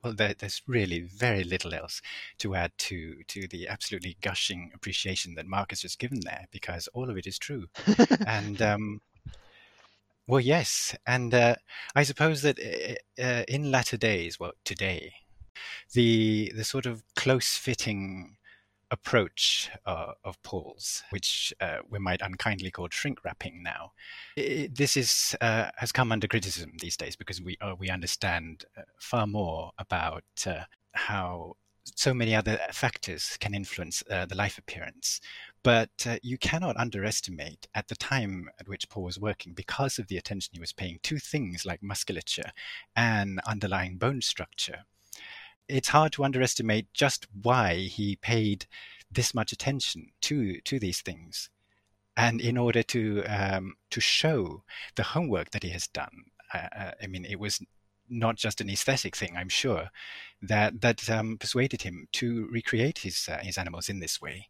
well, 0.02 0.12
there, 0.12 0.34
there's 0.38 0.62
really 0.68 1.00
very 1.00 1.42
little 1.42 1.74
else 1.74 2.00
to 2.38 2.54
add 2.54 2.72
to 2.78 3.16
to 3.28 3.48
the 3.48 3.66
absolutely 3.68 4.16
gushing 4.20 4.70
appreciation 4.74 5.34
that 5.34 5.46
Mark 5.46 5.70
has 5.70 5.80
just 5.80 5.98
given 5.98 6.20
there, 6.20 6.46
because 6.52 6.88
all 6.94 7.10
of 7.10 7.16
it 7.16 7.26
is 7.26 7.38
true. 7.38 7.66
and 8.26 8.62
um, 8.62 9.00
well, 10.26 10.40
yes, 10.40 10.96
and 11.06 11.34
uh, 11.34 11.56
I 11.94 12.02
suppose 12.02 12.42
that 12.42 12.58
uh, 13.22 13.42
in 13.48 13.70
latter 13.70 13.96
days, 13.96 14.40
well, 14.40 14.52
today, 14.64 15.12
the 15.92 16.52
the 16.56 16.64
sort 16.64 16.86
of 16.86 17.02
close 17.14 17.56
fitting 17.56 18.36
approach 18.90 19.70
uh, 19.86 20.12
of 20.24 20.42
Paul's, 20.42 21.02
which 21.10 21.52
uh, 21.60 21.78
we 21.90 21.98
might 21.98 22.22
unkindly 22.22 22.70
call 22.70 22.88
shrink 22.90 23.24
wrapping 23.24 23.62
now. 23.62 23.92
It, 24.36 24.74
this 24.74 24.96
is 24.96 25.36
uh, 25.40 25.70
has 25.76 25.92
come 25.92 26.12
under 26.12 26.28
criticism 26.28 26.72
these 26.80 26.96
days 26.96 27.16
because 27.16 27.42
we 27.42 27.58
uh, 27.60 27.74
we 27.78 27.90
understand 27.90 28.64
far 28.98 29.26
more 29.26 29.72
about 29.78 30.24
how 30.92 31.56
so 31.96 32.14
many 32.14 32.34
other 32.34 32.58
factors 32.72 33.36
can 33.40 33.52
influence 33.54 34.02
the 34.08 34.34
life 34.34 34.56
appearance. 34.56 35.20
But 35.64 36.06
you 36.22 36.38
cannot 36.38 36.76
underestimate 36.76 37.66
at 37.74 37.88
the 37.88 37.96
time 37.96 38.48
at 38.60 38.68
which 38.68 38.88
Paul 38.88 39.04
was 39.04 39.18
working, 39.18 39.52
because 39.54 39.98
of 39.98 40.06
the 40.06 40.18
attention 40.18 40.52
he 40.52 40.60
was 40.60 40.72
paying 40.72 41.00
to 41.02 41.18
things 41.18 41.66
like 41.66 41.82
musculature 41.82 42.52
and 42.94 43.40
underlying 43.46 43.96
bone 43.96 44.22
structure 44.22 44.84
it's 45.68 45.88
hard 45.88 46.12
to 46.12 46.24
underestimate 46.24 46.92
just 46.92 47.26
why 47.42 47.74
he 47.76 48.16
paid 48.16 48.66
this 49.10 49.34
much 49.34 49.52
attention 49.52 50.08
to 50.22 50.60
to 50.62 50.78
these 50.78 51.00
things, 51.00 51.50
and 52.16 52.40
in 52.40 52.56
order 52.56 52.82
to 52.82 53.22
um, 53.24 53.76
to 53.90 54.00
show 54.00 54.62
the 54.96 55.02
homework 55.02 55.50
that 55.50 55.62
he 55.62 55.70
has 55.70 55.86
done. 55.88 56.24
Uh, 56.52 56.68
uh, 56.76 56.90
I 57.02 57.06
mean, 57.06 57.24
it 57.24 57.40
was 57.40 57.60
not 58.08 58.36
just 58.36 58.60
an 58.60 58.70
aesthetic 58.70 59.16
thing, 59.16 59.36
I'm 59.36 59.48
sure, 59.48 59.90
that 60.42 60.80
that 60.82 61.08
um, 61.08 61.38
persuaded 61.38 61.82
him 61.82 62.08
to 62.12 62.46
recreate 62.50 62.98
his 62.98 63.28
uh, 63.30 63.38
his 63.42 63.58
animals 63.58 63.88
in 63.88 64.00
this 64.00 64.20
way. 64.20 64.48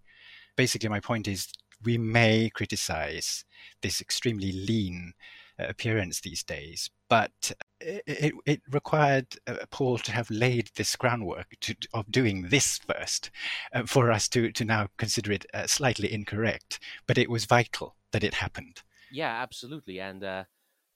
Basically, 0.57 0.89
my 0.89 1.01
point 1.01 1.29
is 1.29 1.49
we 1.85 1.99
may 1.99 2.51
criticize 2.51 3.45
this 3.83 4.01
extremely 4.01 4.53
lean 4.53 5.15
uh, 5.59 5.67
appearance 5.69 6.21
these 6.21 6.43
days, 6.43 6.91
but 7.09 7.53
it, 7.81 8.35
it 8.47 8.63
required 8.71 9.27
uh, 9.47 9.57
Paul 9.71 9.99
to 9.99 10.13
have 10.13 10.31
laid 10.31 10.71
this 10.75 10.97
groundwork 10.97 11.55
to, 11.61 11.77
of 11.93 12.11
doing 12.11 12.49
this 12.49 12.79
first 12.79 13.31
uh, 13.73 13.85
for 13.85 14.11
us 14.11 14.29
to, 14.31 14.51
to 14.53 14.65
now 14.65 14.89
consider 14.97 15.33
it 15.33 15.47
uh, 15.55 15.67
slightly 15.67 16.13
incorrect. 16.13 16.81
But 17.07 17.19
it 17.19 17.31
was 17.31 17.45
vital 17.45 17.95
that 18.13 18.25
it 18.25 18.35
happened. 18.35 18.83
Yeah, 19.13 19.43
absolutely. 19.43 20.01
And 20.01 20.25
uh, 20.25 20.45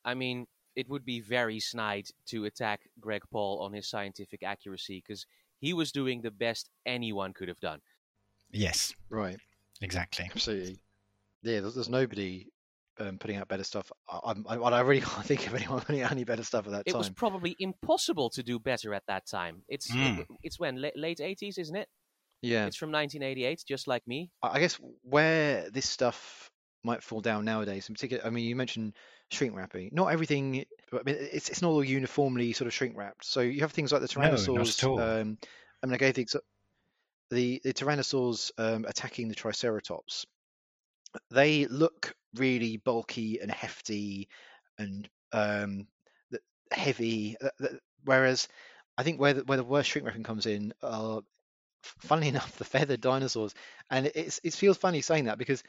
I 0.04 0.14
mean, 0.14 0.46
it 0.74 0.88
would 0.88 1.04
be 1.04 1.20
very 1.20 1.60
snide 1.60 2.08
to 2.26 2.46
attack 2.46 2.88
Greg 3.00 3.22
Paul 3.30 3.60
on 3.60 3.72
his 3.72 3.88
scientific 3.88 4.42
accuracy 4.42 5.02
because 5.06 5.26
he 5.60 5.72
was 5.72 5.92
doing 5.92 6.20
the 6.20 6.30
best 6.30 6.70
anyone 6.86 7.32
could 7.32 7.48
have 7.48 7.60
done. 7.60 7.80
Yes. 8.50 8.94
Right. 9.10 9.38
Exactly. 9.80 10.28
Absolutely. 10.30 10.78
Yeah, 11.42 11.60
there's, 11.60 11.74
there's 11.74 11.88
nobody 11.88 12.48
um, 13.00 13.18
putting 13.18 13.36
out 13.36 13.48
better 13.48 13.64
stuff. 13.64 13.92
I, 14.08 14.34
I, 14.48 14.54
I, 14.56 14.80
really 14.80 15.00
can't 15.06 15.24
think 15.24 15.46
of 15.46 15.54
anyone 15.54 15.80
putting 15.80 16.02
out 16.02 16.12
any 16.12 16.24
better 16.24 16.42
stuff 16.42 16.66
at 16.66 16.72
that 16.72 16.82
it 16.86 16.92
time. 16.92 16.96
It 16.96 16.98
was 16.98 17.10
probably 17.10 17.56
impossible 17.58 18.30
to 18.30 18.42
do 18.42 18.58
better 18.58 18.94
at 18.94 19.04
that 19.06 19.26
time. 19.26 19.62
It's 19.68 19.90
mm. 19.90 20.20
it, 20.20 20.26
it's 20.42 20.58
when 20.58 20.82
late 20.96 21.20
eighties, 21.20 21.58
isn't 21.58 21.76
it? 21.76 21.88
Yeah, 22.40 22.66
it's 22.66 22.76
from 22.76 22.92
1988, 22.92 23.64
just 23.66 23.88
like 23.88 24.06
me. 24.06 24.30
I 24.42 24.60
guess 24.60 24.78
where 25.02 25.68
this 25.70 25.88
stuff 25.88 26.52
might 26.84 27.02
fall 27.02 27.20
down 27.20 27.44
nowadays, 27.44 27.88
in 27.88 27.96
particular, 27.96 28.24
I 28.24 28.30
mean, 28.30 28.44
you 28.44 28.54
mentioned 28.54 28.94
shrink 29.32 29.56
wrapping. 29.56 29.90
Not 29.92 30.12
everything. 30.12 30.64
I 30.92 31.00
mean, 31.04 31.16
it's 31.18 31.48
it's 31.48 31.62
not 31.62 31.70
all 31.70 31.82
uniformly 31.82 32.52
sort 32.52 32.66
of 32.66 32.74
shrink 32.74 32.96
wrapped. 32.96 33.24
So 33.24 33.40
you 33.40 33.60
have 33.62 33.72
things 33.72 33.92
like 33.92 34.02
the 34.02 34.08
tyrannosaurs. 34.08 34.82
No, 34.82 34.96
not 34.96 35.02
at 35.02 35.20
um, 35.20 35.38
I 35.82 35.86
mean, 35.86 35.94
I 35.94 35.98
gave 35.98 36.14
the 36.14 36.26
the, 37.30 37.60
the 37.64 37.72
tyrannosaurs 37.72 38.50
um, 38.58 38.84
attacking 38.86 39.28
the 39.28 39.34
triceratops. 39.34 40.26
They 41.30 41.66
look 41.66 42.14
really 42.34 42.76
bulky 42.76 43.40
and 43.40 43.50
hefty 43.50 44.28
and 44.78 45.08
um, 45.32 45.86
heavy. 46.72 47.36
Whereas 48.04 48.48
I 48.96 49.02
think 49.02 49.20
where 49.20 49.34
the, 49.34 49.44
where 49.44 49.58
the 49.58 49.64
worst 49.64 49.90
shrink 49.90 50.06
wrapping 50.06 50.22
comes 50.22 50.46
in 50.46 50.72
are, 50.82 51.22
funnily 51.82 52.28
enough, 52.28 52.56
the 52.58 52.64
feathered 52.64 53.00
dinosaurs. 53.00 53.54
And 53.90 54.10
it's, 54.14 54.40
it 54.44 54.54
feels 54.54 54.76
funny 54.76 55.00
saying 55.00 55.24
that 55.24 55.38
because 55.38 55.62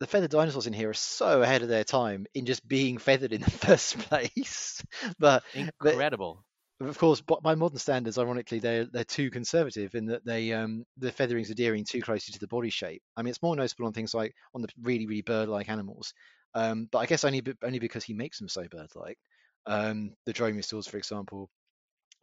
the 0.00 0.06
feathered 0.06 0.30
dinosaurs 0.30 0.66
in 0.66 0.72
here 0.72 0.90
are 0.90 0.94
so 0.94 1.42
ahead 1.42 1.62
of 1.62 1.68
their 1.68 1.84
time 1.84 2.26
in 2.34 2.46
just 2.46 2.66
being 2.66 2.98
feathered 2.98 3.32
in 3.32 3.40
the 3.40 3.50
first 3.66 3.98
place. 3.98 4.82
but 5.18 5.44
incredible 5.54 6.44
of 6.80 6.98
course, 6.98 7.20
by 7.20 7.54
modern 7.54 7.78
standards, 7.78 8.18
ironically, 8.18 8.58
they're 8.58 8.84
they're 8.86 9.04
too 9.04 9.30
conservative 9.30 9.94
in 9.94 10.06
that 10.06 10.24
they 10.24 10.52
um 10.52 10.84
the 10.96 11.12
featherings 11.12 11.48
are 11.48 11.52
adhering 11.52 11.84
too 11.84 12.00
closely 12.00 12.32
to 12.32 12.40
the 12.40 12.48
body 12.48 12.70
shape. 12.70 13.02
I 13.16 13.22
mean, 13.22 13.30
it's 13.30 13.42
more 13.42 13.54
noticeable 13.56 13.86
on 13.86 13.92
things 13.92 14.14
like 14.14 14.34
on 14.54 14.62
the 14.62 14.68
really 14.80 15.06
really 15.06 15.22
bird-like 15.22 15.68
animals, 15.68 16.12
um, 16.54 16.88
but 16.90 16.98
I 16.98 17.06
guess 17.06 17.24
only 17.24 17.42
only 17.62 17.78
because 17.78 18.04
he 18.04 18.14
makes 18.14 18.38
them 18.38 18.48
so 18.48 18.66
bird-like. 18.68 19.18
Um, 19.66 20.14
the 20.26 20.32
dromaeosaurs, 20.32 20.88
for 20.88 20.96
example, 20.96 21.48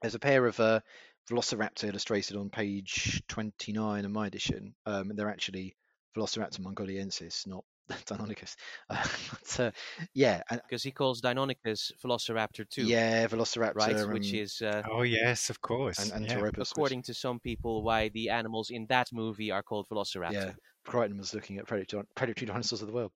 there's 0.01 0.15
a 0.15 0.19
pair 0.19 0.45
of 0.45 0.59
uh, 0.59 0.81
Velociraptor 1.29 1.87
illustrated 1.87 2.35
on 2.35 2.49
page 2.49 3.21
29 3.29 4.05
of 4.05 4.11
my 4.11 4.27
edition, 4.27 4.75
um, 4.85 5.09
and 5.09 5.17
they're 5.17 5.29
actually 5.29 5.75
Velociraptor 6.17 6.59
mongoliensis, 6.59 7.47
not 7.47 7.63
Deinonychus. 8.05 8.55
Uh, 8.89 9.03
but, 9.31 9.59
uh, 9.59 9.71
yeah, 10.13 10.41
because 10.49 10.83
he 10.83 10.91
calls 10.91 11.21
Deinonychus 11.21 11.91
Velociraptor 12.03 12.69
too. 12.69 12.83
Yeah, 12.83 13.27
Velociraptor, 13.27 13.75
right? 13.75 14.09
Which 14.09 14.33
is 14.33 14.61
uh, 14.61 14.83
oh 14.89 15.01
yes, 15.03 15.49
of 15.49 15.61
course. 15.61 15.99
And, 15.99 16.11
and 16.11 16.25
yeah. 16.25 16.49
according 16.57 17.03
to 17.03 17.13
some 17.13 17.39
people, 17.39 17.83
why 17.83 18.09
the 18.09 18.29
animals 18.29 18.69
in 18.69 18.85
that 18.89 19.07
movie 19.11 19.51
are 19.51 19.63
called 19.63 19.87
Velociraptor. 19.89 20.33
Yeah, 20.33 20.51
Crichton 20.85 21.17
was 21.17 21.33
looking 21.33 21.57
at 21.57 21.67
predatory, 21.67 22.03
predatory 22.15 22.47
dinosaurs 22.47 22.81
of 22.81 22.87
the 22.87 22.93
world. 22.93 23.11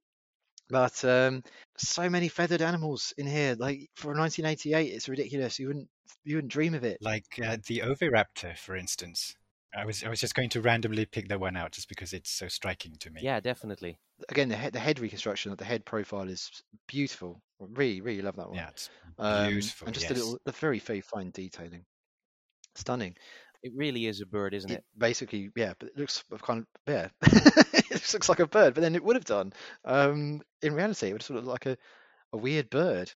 But 0.70 1.04
um, 1.06 1.44
so 1.78 2.10
many 2.10 2.30
feathered 2.30 2.62
animals 2.62 3.14
in 3.18 3.28
here. 3.28 3.56
Like 3.58 3.90
for 3.96 4.14
1988, 4.14 4.94
it's 4.94 5.10
ridiculous. 5.10 5.60
You 5.60 5.68
wouldn't 5.68 5.90
you 6.24 6.38
wouldn't 6.38 6.54
dream 6.54 6.74
of 6.74 6.84
it. 6.84 6.98
Like 7.02 7.26
uh, 7.44 7.58
the 7.68 7.80
Oviraptor, 7.80 8.58
for 8.58 8.76
instance. 8.76 9.36
I 9.76 9.86
was 9.86 10.04
I 10.04 10.10
was 10.10 10.20
just 10.20 10.36
going 10.36 10.50
to 10.50 10.62
randomly 10.62 11.06
pick 11.06 11.28
that 11.30 11.40
one 11.40 11.58
out 11.58 11.72
just 11.72 11.90
because 11.90 12.14
it's 12.14 12.30
so 12.30 12.48
striking 12.48 12.96
to 13.00 13.10
me. 13.10 13.22
Yeah, 13.24 13.40
definitely. 13.40 14.00
Again, 14.30 14.50
the 14.50 14.56
head, 14.56 14.74
the 14.74 14.80
head 14.80 15.00
reconstruction, 15.00 15.54
the 15.56 15.66
head 15.66 15.86
profile 15.86 16.30
is 16.30 16.50
beautiful. 16.88 17.42
Really, 17.60 18.02
really 18.02 18.22
love 18.22 18.36
that 18.36 18.50
one. 18.50 18.58
Yeah, 18.58 18.70
it's 18.70 18.90
um, 19.18 19.50
beautiful. 19.50 19.86
Um, 19.86 19.88
and 19.88 19.94
just 19.96 20.10
yes. 20.10 20.12
a 20.12 20.14
little, 20.16 20.40
a 20.46 20.52
very, 20.52 20.80
very 20.80 21.02
fine 21.02 21.32
detailing. 21.32 21.86
Stunning. 22.76 23.16
It 23.64 23.72
really 23.76 24.08
is 24.08 24.22
a 24.22 24.26
bird, 24.26 24.54
isn't 24.54 24.70
it? 24.70 24.76
it? 24.76 24.84
Basically, 24.98 25.50
yeah, 25.56 25.74
but 25.80 25.90
it 25.90 25.98
looks 25.98 26.24
kind 26.42 26.60
of 26.60 26.68
yeah, 26.88 27.08
it 27.74 28.14
looks 28.14 28.30
like 28.30 28.40
a 28.40 28.48
bird, 28.48 28.74
but 28.74 28.82
then 28.82 28.96
it 28.96 29.04
would 29.04 29.16
have 29.16 29.26
done. 29.26 29.54
Um, 29.86 30.42
in 30.62 30.74
reality, 30.74 31.10
it 31.10 31.14
would 31.14 31.24
sort 31.24 31.40
of 31.40 31.46
look 31.46 31.54
like 31.54 31.66
a, 31.66 31.78
a 32.34 32.38
weird 32.38 32.70
bird. 32.70 33.12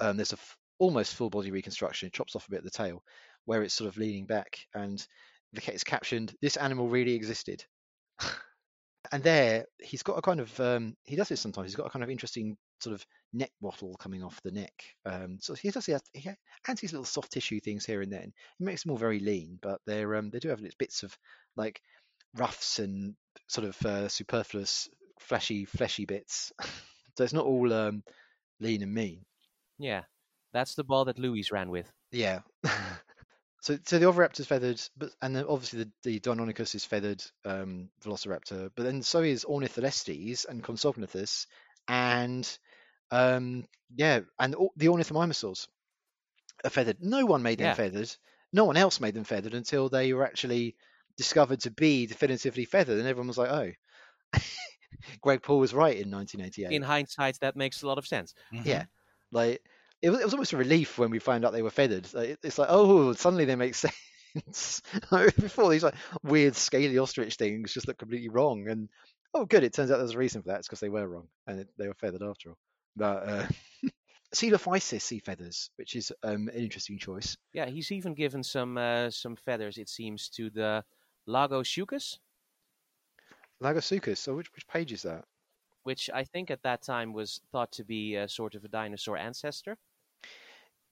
Um, 0.00 0.16
there's 0.16 0.32
a 0.32 0.36
f- 0.36 0.56
almost 0.78 1.14
full 1.14 1.28
body 1.28 1.50
reconstruction. 1.50 2.06
It 2.06 2.14
chops 2.14 2.34
off 2.34 2.48
a 2.48 2.50
bit 2.50 2.60
of 2.60 2.64
the 2.64 2.70
tail, 2.70 3.04
where 3.44 3.62
it's 3.62 3.74
sort 3.74 3.88
of 3.88 3.98
leaning 3.98 4.24
back, 4.24 4.58
and 4.74 5.06
it's 5.54 5.84
captioned, 5.84 6.34
"This 6.40 6.56
animal 6.56 6.88
really 6.88 7.14
existed." 7.14 7.64
and 9.12 9.22
there, 9.22 9.66
he's 9.80 10.02
got 10.02 10.18
a 10.18 10.22
kind 10.22 10.40
of 10.40 10.60
um, 10.60 10.96
he 11.04 11.16
does 11.16 11.28
this 11.28 11.40
sometimes. 11.40 11.70
He's 11.70 11.76
got 11.76 11.86
a 11.86 11.90
kind 11.90 12.02
of 12.02 12.10
interesting 12.10 12.56
sort 12.80 12.94
of 12.94 13.04
neck 13.32 13.50
wattle 13.60 13.94
coming 13.98 14.22
off 14.22 14.40
the 14.42 14.50
neck. 14.50 14.72
Um, 15.04 15.38
so 15.40 15.54
he 15.54 15.70
does 15.70 15.86
he, 15.86 15.92
has, 15.92 16.02
he 16.12 16.30
adds 16.66 16.80
these 16.80 16.92
little 16.92 17.04
soft 17.04 17.32
tissue 17.32 17.60
things 17.60 17.84
here 17.84 18.02
and 18.02 18.12
then. 18.12 18.32
He 18.58 18.64
makes 18.64 18.82
them 18.82 18.92
all 18.92 18.98
very 18.98 19.20
lean, 19.20 19.58
but 19.60 19.80
they're 19.86 20.14
um, 20.16 20.30
they 20.30 20.38
do 20.38 20.48
have 20.48 20.62
bits 20.78 21.02
of 21.02 21.16
like 21.56 21.80
ruffs 22.36 22.78
and 22.78 23.14
sort 23.48 23.66
of 23.66 23.86
uh, 23.86 24.08
superfluous 24.08 24.88
fleshy 25.20 25.64
fleshy 25.64 26.04
bits. 26.04 26.52
so 27.16 27.24
it's 27.24 27.32
not 27.32 27.46
all 27.46 27.72
um, 27.72 28.02
lean 28.60 28.82
and 28.82 28.94
mean. 28.94 29.24
Yeah, 29.78 30.02
that's 30.52 30.74
the 30.74 30.84
ball 30.84 31.04
that 31.06 31.18
Louis 31.18 31.50
ran 31.50 31.70
with. 31.70 31.90
Yeah. 32.10 32.40
So, 33.62 33.78
so 33.86 34.00
the 34.00 34.06
Oviraptor's 34.06 34.46
feathered, 34.46 34.82
but 34.96 35.10
and 35.22 35.36
then 35.36 35.44
obviously 35.48 35.84
the, 35.84 35.90
the 36.02 36.18
Deinonychus 36.18 36.74
is 36.74 36.84
feathered 36.84 37.22
um, 37.44 37.90
Velociraptor, 38.04 38.70
but 38.74 38.82
then 38.82 39.02
so 39.02 39.20
is 39.20 39.44
Ornitholestes 39.44 40.44
and 40.44 40.64
Compsognathus, 40.64 41.46
and 41.86 42.58
um, 43.12 43.68
yeah, 43.94 44.20
and 44.40 44.56
the 44.76 44.86
Ornithomimosaurs 44.86 45.68
are 46.64 46.70
feathered. 46.70 46.96
No 47.00 47.24
one 47.24 47.44
made 47.44 47.58
them 47.58 47.68
yeah. 47.68 47.74
feathered. 47.74 48.12
No 48.52 48.64
one 48.64 48.76
else 48.76 48.98
made 48.98 49.14
them 49.14 49.22
feathered 49.22 49.54
until 49.54 49.88
they 49.88 50.12
were 50.12 50.26
actually 50.26 50.74
discovered 51.16 51.60
to 51.60 51.70
be 51.70 52.06
definitively 52.06 52.64
feathered, 52.64 52.98
and 52.98 53.06
everyone 53.06 53.28
was 53.28 53.38
like, 53.38 53.50
"Oh, 53.50 54.40
Greg 55.20 55.40
Paul 55.40 55.60
was 55.60 55.72
right 55.72 55.96
in 55.96 56.10
1988." 56.10 56.74
In 56.74 56.82
hindsight, 56.82 57.38
that 57.38 57.54
makes 57.54 57.82
a 57.82 57.86
lot 57.86 57.98
of 57.98 58.08
sense. 58.08 58.34
Mm-hmm. 58.52 58.68
Yeah, 58.68 58.84
like 59.30 59.62
it 60.02 60.10
was, 60.10 60.20
it 60.20 60.24
was 60.24 60.34
almost 60.34 60.52
a 60.52 60.56
relief 60.56 60.98
when 60.98 61.10
we 61.10 61.18
found 61.18 61.44
out 61.44 61.52
they 61.52 61.62
were 61.62 61.70
feathered. 61.70 62.08
It's 62.42 62.58
like, 62.58 62.68
oh, 62.70 63.12
suddenly 63.12 63.44
they 63.44 63.56
make 63.56 63.74
sense. 64.34 64.82
Before 65.10 65.70
these 65.70 65.84
like 65.84 65.94
weird 66.22 66.56
scaly 66.56 66.98
ostrich 66.98 67.36
things 67.36 67.72
just 67.72 67.86
look 67.86 67.98
completely 67.98 68.30
wrong, 68.30 68.68
and 68.68 68.88
oh, 69.34 69.44
good, 69.44 69.62
it 69.62 69.72
turns 69.72 69.90
out 69.90 69.98
there's 69.98 70.14
a 70.14 70.18
reason 70.18 70.42
for 70.42 70.48
that. 70.48 70.58
It's 70.58 70.68
because 70.68 70.80
they 70.80 70.88
were 70.88 71.06
wrong 71.06 71.28
and 71.46 71.60
it, 71.60 71.68
they 71.78 71.86
were 71.86 71.94
feathered 71.94 72.22
after 72.22 72.50
all. 72.50 72.58
But 72.96 73.28
uh, 73.28 73.46
Coelophysis 74.34 75.02
sea 75.02 75.18
feathers, 75.18 75.70
which 75.76 75.94
is 75.94 76.12
um, 76.22 76.48
an 76.48 76.54
interesting 76.54 76.98
choice. 76.98 77.36
Yeah, 77.52 77.66
he's 77.66 77.92
even 77.92 78.14
given 78.14 78.42
some 78.42 78.78
uh, 78.78 79.10
some 79.10 79.36
feathers, 79.36 79.78
it 79.78 79.88
seems, 79.88 80.28
to 80.30 80.50
the 80.50 80.82
Lagosuchus, 81.28 82.18
Lagosuchus. 83.62 84.18
So 84.18 84.34
which 84.34 84.50
which 84.54 84.66
page 84.66 84.92
is 84.92 85.02
that? 85.02 85.24
which 85.84 86.10
I 86.12 86.24
think 86.24 86.50
at 86.50 86.62
that 86.62 86.82
time 86.82 87.12
was 87.12 87.40
thought 87.50 87.72
to 87.72 87.84
be 87.84 88.14
a 88.16 88.28
sort 88.28 88.54
of 88.54 88.64
a 88.64 88.68
dinosaur 88.68 89.16
ancestor. 89.16 89.76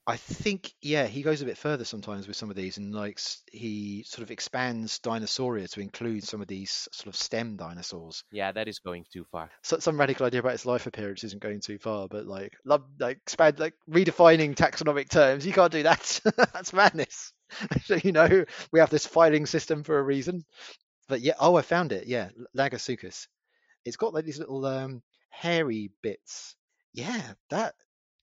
I 0.06 0.16
think 0.16 0.72
yeah, 0.80 1.06
he 1.06 1.22
goes 1.22 1.42
a 1.42 1.44
bit 1.44 1.58
further 1.58 1.84
sometimes 1.84 2.26
with 2.26 2.36
some 2.36 2.50
of 2.50 2.56
these, 2.56 2.78
and 2.78 2.94
like 2.94 3.20
he 3.52 4.02
sort 4.06 4.22
of 4.22 4.30
expands 4.30 4.98
Dinosauria 4.98 5.70
to 5.70 5.80
include 5.80 6.24
some 6.24 6.40
of 6.40 6.48
these 6.48 6.88
sort 6.90 7.08
of 7.08 7.16
stem 7.16 7.56
dinosaurs. 7.56 8.24
Yeah, 8.32 8.50
that 8.52 8.66
is 8.66 8.78
going 8.78 9.04
too 9.12 9.24
far. 9.30 9.50
So 9.62 9.78
some 9.78 10.00
radical 10.00 10.26
idea 10.26 10.40
about 10.40 10.54
its 10.54 10.66
life 10.66 10.86
appearance 10.86 11.22
isn't 11.24 11.42
going 11.42 11.60
too 11.60 11.78
far, 11.78 12.08
but 12.08 12.26
like 12.26 12.54
love 12.64 12.84
like 12.98 13.18
expand 13.18 13.60
like 13.60 13.74
redefining 13.88 14.54
taxonomic 14.54 15.10
terms, 15.10 15.46
you 15.46 15.52
can't 15.52 15.72
do 15.72 15.82
that. 15.84 16.20
That's 16.52 16.72
madness. 16.72 17.32
so 17.84 17.96
you 18.02 18.12
know 18.12 18.44
we 18.72 18.80
have 18.80 18.90
this 18.90 19.06
filing 19.06 19.46
system 19.46 19.84
for 19.84 19.98
a 19.98 20.02
reason. 20.02 20.44
But 21.08 21.20
yeah, 21.20 21.34
oh, 21.38 21.56
I 21.56 21.62
found 21.62 21.92
it. 21.92 22.06
Yeah, 22.06 22.30
Lagosuchus. 22.56 23.26
It's 23.84 23.96
got 23.96 24.14
like 24.14 24.24
these 24.24 24.38
little 24.38 24.64
um, 24.64 25.02
hairy 25.28 25.90
bits. 26.02 26.56
Yeah, 26.92 27.22
that 27.50 27.74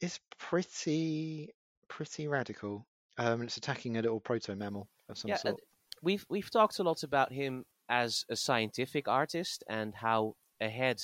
is 0.01 0.19
pretty 0.39 1.53
pretty 1.87 2.27
radical. 2.27 2.85
Um, 3.17 3.41
it's 3.41 3.57
attacking 3.57 3.97
a 3.97 4.01
little 4.01 4.19
proto 4.19 4.55
mammal 4.55 4.87
of 5.09 5.17
some 5.17 5.29
Yeah, 5.29 5.35
uh, 5.35 5.39
sort. 5.39 5.61
We've 6.01 6.25
we've 6.29 6.51
talked 6.51 6.79
a 6.79 6.83
lot 6.83 7.03
about 7.03 7.31
him 7.31 7.65
as 7.89 8.25
a 8.29 8.35
scientific 8.35 9.07
artist 9.07 9.63
and 9.69 9.95
how 9.95 10.35
ahead 10.61 11.01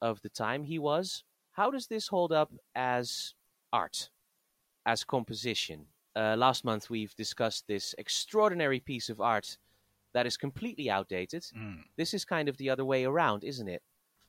of 0.00 0.20
the 0.22 0.28
time 0.28 0.64
he 0.64 0.78
was. 0.78 1.24
How 1.52 1.70
does 1.70 1.88
this 1.88 2.08
hold 2.08 2.32
up 2.32 2.52
as 2.74 3.34
art, 3.72 4.10
as 4.86 5.04
composition? 5.04 5.86
Uh, 6.16 6.36
last 6.36 6.64
month 6.64 6.90
we've 6.90 7.14
discussed 7.16 7.64
this 7.66 7.94
extraordinary 7.98 8.80
piece 8.80 9.08
of 9.08 9.20
art 9.20 9.56
that 10.12 10.26
is 10.26 10.36
completely 10.36 10.90
outdated. 10.90 11.42
Mm. 11.56 11.82
This 11.96 12.14
is 12.14 12.24
kind 12.24 12.48
of 12.48 12.56
the 12.56 12.70
other 12.70 12.84
way 12.84 13.04
around, 13.04 13.44
isn't 13.44 13.68
it? 13.68 13.82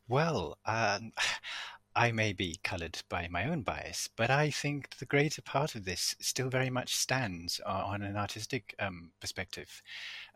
Well, 0.08 0.58
um, 0.66 1.12
I 1.96 2.12
may 2.12 2.32
be 2.34 2.58
coloured 2.64 3.02
by 3.10 3.28
my 3.30 3.46
own 3.50 3.64
bias, 3.64 4.10
but 4.16 4.30
I 4.30 4.50
think 4.50 4.98
the 4.98 5.06
greater 5.06 5.42
part 5.42 5.76
of 5.76 5.84
this 5.86 6.16
still 6.20 6.50
very 6.50 6.70
much 6.70 6.96
stands 6.96 7.60
o- 7.66 7.70
on 7.70 8.02
an 8.02 8.16
artistic 8.18 8.74
um, 8.80 9.12
perspective, 9.20 9.82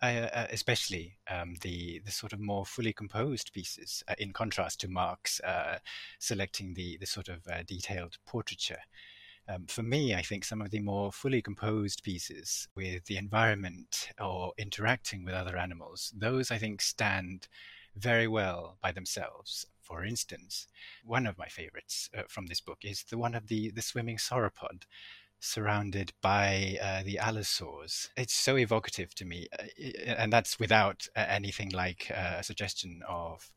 uh, 0.01 0.27
uh, 0.33 0.47
especially 0.51 1.17
um, 1.29 1.55
the 1.61 1.99
the 2.05 2.11
sort 2.11 2.33
of 2.33 2.39
more 2.39 2.65
fully 2.65 2.93
composed 2.93 3.53
pieces, 3.53 4.03
uh, 4.07 4.15
in 4.17 4.33
contrast 4.33 4.79
to 4.81 4.89
Mark's 4.89 5.39
uh, 5.41 5.79
selecting 6.19 6.73
the 6.73 6.97
the 6.97 7.05
sort 7.05 7.29
of 7.29 7.47
uh, 7.47 7.63
detailed 7.63 8.17
portraiture. 8.25 8.81
Um, 9.47 9.65
for 9.67 9.83
me, 9.83 10.15
I 10.15 10.21
think 10.23 10.43
some 10.45 10.61
of 10.61 10.71
the 10.71 10.79
more 10.79 11.11
fully 11.11 11.41
composed 11.41 12.03
pieces 12.03 12.67
with 12.75 13.05
the 13.05 13.17
environment 13.17 14.09
or 14.19 14.53
interacting 14.57 15.23
with 15.25 15.35
other 15.35 15.57
animals, 15.57 16.13
those 16.17 16.51
I 16.51 16.57
think 16.57 16.81
stand 16.81 17.47
very 17.95 18.27
well 18.27 18.77
by 18.81 18.91
themselves. 18.91 19.67
For 19.85 20.03
instance, 20.03 20.67
one 21.03 21.27
of 21.27 21.37
my 21.37 21.47
favorites 21.47 22.09
uh, 22.17 22.23
from 22.27 22.47
this 22.47 22.59
book 22.59 22.79
is 22.83 23.03
the 23.03 23.19
one 23.19 23.35
of 23.35 23.47
the, 23.47 23.69
the 23.69 23.83
swimming 23.83 24.17
sauropod 24.17 24.83
surrounded 25.39 26.11
by 26.21 26.77
uh, 26.81 27.03
the 27.03 27.19
allosaurs. 27.19 28.09
It's 28.17 28.33
so 28.33 28.57
evocative 28.57 29.13
to 29.15 29.25
me, 29.25 29.47
uh, 29.59 29.65
and 30.07 30.33
that's 30.33 30.57
without 30.59 31.07
uh, 31.15 31.25
anything 31.27 31.69
like 31.69 32.11
uh, 32.11 32.37
a 32.39 32.43
suggestion 32.43 33.01
of 33.07 33.51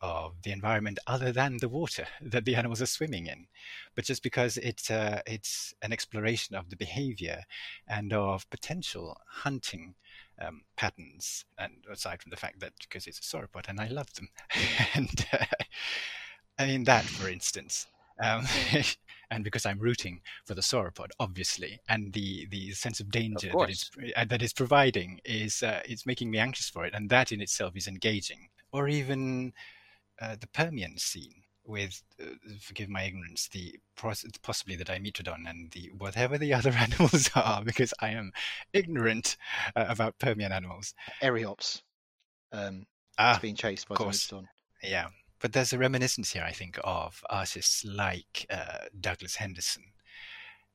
of 0.00 0.34
the 0.42 0.52
environment 0.52 0.98
other 1.06 1.32
than 1.32 1.58
the 1.58 1.68
water 1.68 2.06
that 2.22 2.44
the 2.44 2.56
animals 2.56 2.82
are 2.82 2.86
swimming 2.86 3.26
in, 3.26 3.46
but 3.94 4.04
just 4.04 4.22
because 4.22 4.56
it's 4.58 4.90
uh, 4.90 5.20
it's 5.26 5.74
an 5.82 5.92
exploration 5.92 6.56
of 6.56 6.70
the 6.70 6.76
behavior 6.76 7.42
and 7.86 8.12
of 8.12 8.48
potential 8.50 9.16
hunting 9.26 9.94
um, 10.40 10.62
patterns. 10.76 11.44
And 11.58 11.72
aside 11.90 12.22
from 12.22 12.30
the 12.30 12.36
fact 12.36 12.60
that 12.60 12.72
because 12.80 13.06
it's 13.06 13.18
a 13.18 13.22
sauropod 13.22 13.68
and 13.68 13.80
I 13.80 13.88
love 13.88 14.12
them, 14.14 14.28
and 14.94 15.26
uh, 15.32 15.44
I 16.58 16.66
mean 16.66 16.84
that, 16.84 17.04
for 17.04 17.28
instance. 17.28 17.86
Um, 18.22 18.44
and 19.30 19.44
because 19.44 19.64
I'm 19.64 19.78
rooting 19.78 20.20
for 20.44 20.54
the 20.54 20.60
sauropod, 20.60 21.08
obviously, 21.18 21.80
and 21.88 22.12
the, 22.12 22.46
the 22.50 22.72
sense 22.72 23.00
of 23.00 23.10
danger 23.10 23.50
that 23.56 23.70
it's, 23.70 23.90
uh, 24.16 24.24
that 24.26 24.42
it's 24.42 24.52
providing 24.52 25.20
is 25.24 25.62
uh, 25.62 25.80
it's 25.84 26.04
making 26.04 26.30
me 26.30 26.38
anxious 26.38 26.68
for 26.68 26.84
it, 26.84 26.94
and 26.94 27.08
that 27.10 27.32
in 27.32 27.40
itself 27.40 27.76
is 27.76 27.86
engaging. 27.86 28.48
Or 28.72 28.88
even 28.88 29.52
uh, 30.20 30.36
the 30.40 30.46
Permian 30.48 30.98
scene 30.98 31.42
with, 31.64 32.02
uh, 32.20 32.26
forgive 32.60 32.88
my 32.88 33.02
ignorance, 33.04 33.48
the 33.48 33.76
possibly 34.42 34.76
the 34.76 34.84
Dimetrodon 34.84 35.48
and 35.48 35.70
the 35.70 35.90
whatever 35.96 36.38
the 36.38 36.52
other 36.58 36.70
animals 36.70 37.30
are, 37.34 37.62
because 37.64 37.94
I 38.00 38.10
am 38.10 38.32
ignorant 38.72 39.36
uh, 39.76 39.86
about 39.88 40.18
Permian 40.18 40.52
animals. 40.52 40.94
Eriops. 41.22 41.82
Um, 42.52 42.86
Ah, 43.18 43.38
being 43.40 43.54
chased 43.56 43.88
by. 43.88 43.96
Dimetrodon. 43.96 44.46
yeah. 44.82 45.08
But 45.40 45.52
there's 45.54 45.72
a 45.72 45.78
reminiscence 45.78 46.32
here, 46.32 46.42
I 46.44 46.52
think, 46.52 46.78
of 46.84 47.24
artists 47.30 47.82
like 47.84 48.46
uh, 48.50 48.86
Douglas 49.00 49.36
Henderson 49.36 49.84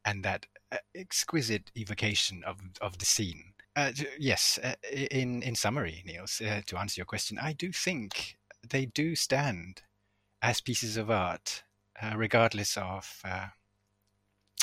and 0.06 0.24
that 0.24 0.48
uh, 0.72 0.78
exquisite 0.96 1.72
evocation 1.78 2.44
of, 2.44 2.58
of 2.82 2.98
the 2.98 3.06
scene. 3.06 3.54
Uh, 3.76 3.92
yes, 4.18 4.58
uh, 4.64 4.74
in, 4.92 5.44
in 5.44 5.54
summary, 5.56 6.02
Niels, 6.06 6.42
uh, 6.42 6.62
to 6.66 6.80
answer 6.80 7.00
your 7.00 7.06
question, 7.06 7.38
I 7.40 7.54
do 7.54 7.72
think 7.72 8.38
they 8.70 8.86
do 8.86 9.16
stand 9.16 9.84
as 10.42 10.62
pieces 10.62 10.98
of 10.98 11.10
art, 11.10 11.64
uh, 12.02 12.14
regardless 12.16 12.78
of 12.78 13.22
uh, 13.24 13.48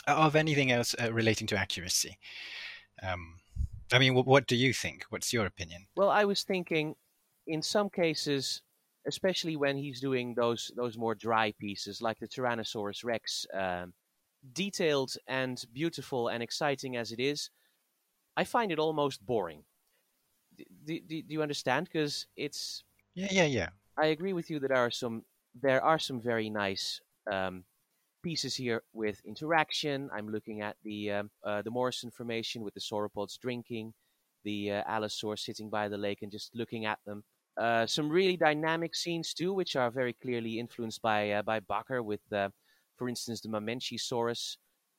of 0.07 0.37
anything 0.37 0.71
else 0.71 0.95
uh, 1.01 1.13
relating 1.13 1.47
to 1.49 1.57
accuracy. 1.57 2.19
Um, 3.03 3.41
I 3.93 3.99
mean, 3.99 4.15
wh- 4.15 4.27
what 4.27 4.47
do 4.47 4.57
you 4.57 4.73
think? 4.73 5.05
What's 5.11 5.33
your 5.33 5.47
opinion? 5.47 5.87
Well, 5.97 6.11
I 6.11 6.25
was 6.25 6.43
thinking, 6.43 6.95
in 7.47 7.63
some 7.63 7.91
cases, 7.91 8.63
especially 9.07 9.57
when 9.57 9.77
he's 9.77 10.01
doing 10.01 10.35
those 10.35 10.71
those 10.77 10.97
more 10.97 11.15
dry 11.15 11.53
pieces, 11.59 12.01
like 12.03 12.19
the 12.19 12.29
Tyrannosaurus 12.29 13.05
Rex, 13.05 13.47
um, 13.53 13.93
detailed 14.53 15.15
and 15.27 15.65
beautiful 15.73 16.29
and 16.29 16.43
exciting 16.43 16.97
as 16.97 17.13
it 17.13 17.21
is, 17.21 17.51
I 18.37 18.45
find 18.45 18.73
it 18.73 18.79
almost 18.79 19.25
boring. 19.25 19.65
Do, 20.57 21.01
do, 21.01 21.23
do 21.23 21.33
you 21.33 21.43
understand? 21.43 21.87
Because 21.87 22.27
it's 22.37 22.85
Yeah, 23.15 23.29
yeah, 23.31 23.47
yeah. 23.47 23.69
I 23.97 24.07
agree 24.07 24.33
with 24.33 24.51
you 24.51 24.59
that 24.61 24.69
there 24.69 24.79
are 24.79 24.91
some 24.91 25.25
there 25.61 25.85
are 25.85 25.99
some 25.99 26.21
very 26.21 26.49
nice 26.49 27.01
um, 27.31 27.65
pieces 28.23 28.55
here 28.55 28.83
with 28.93 29.21
interaction. 29.27 30.09
I'm 30.15 30.29
looking 30.31 30.63
at 30.63 30.77
the 30.83 31.11
um, 31.13 31.31
uh, 31.45 31.63
the 31.63 31.71
Morrison 31.71 32.11
formation 32.11 32.63
with 32.63 32.75
the 32.75 32.81
sauropods 32.81 33.39
drinking, 33.39 33.93
the 34.45 34.73
uh, 34.73 34.85
allosaur 34.85 35.39
sitting 35.39 35.69
by 35.69 35.89
the 35.89 35.99
lake 35.99 36.23
and 36.23 36.33
just 36.33 36.55
looking 36.55 36.87
at 36.87 36.99
them. 37.05 37.25
Uh, 37.57 37.87
some 37.87 38.09
really 38.09 38.37
dynamic 38.37 38.95
scenes 38.95 39.35
too, 39.35 39.53
which 39.53 39.77
are 39.77 39.91
very 39.91 40.15
clearly 40.15 40.59
influenced 40.59 41.03
by 41.03 41.31
uh, 41.31 41.43
by 41.43 41.61
Bakker. 41.61 42.03
With, 42.03 42.21
uh, 42.33 42.49
for 42.97 43.09
instance, 43.09 43.43
the 43.43 43.49
Mamenchisaurus, 43.49 44.57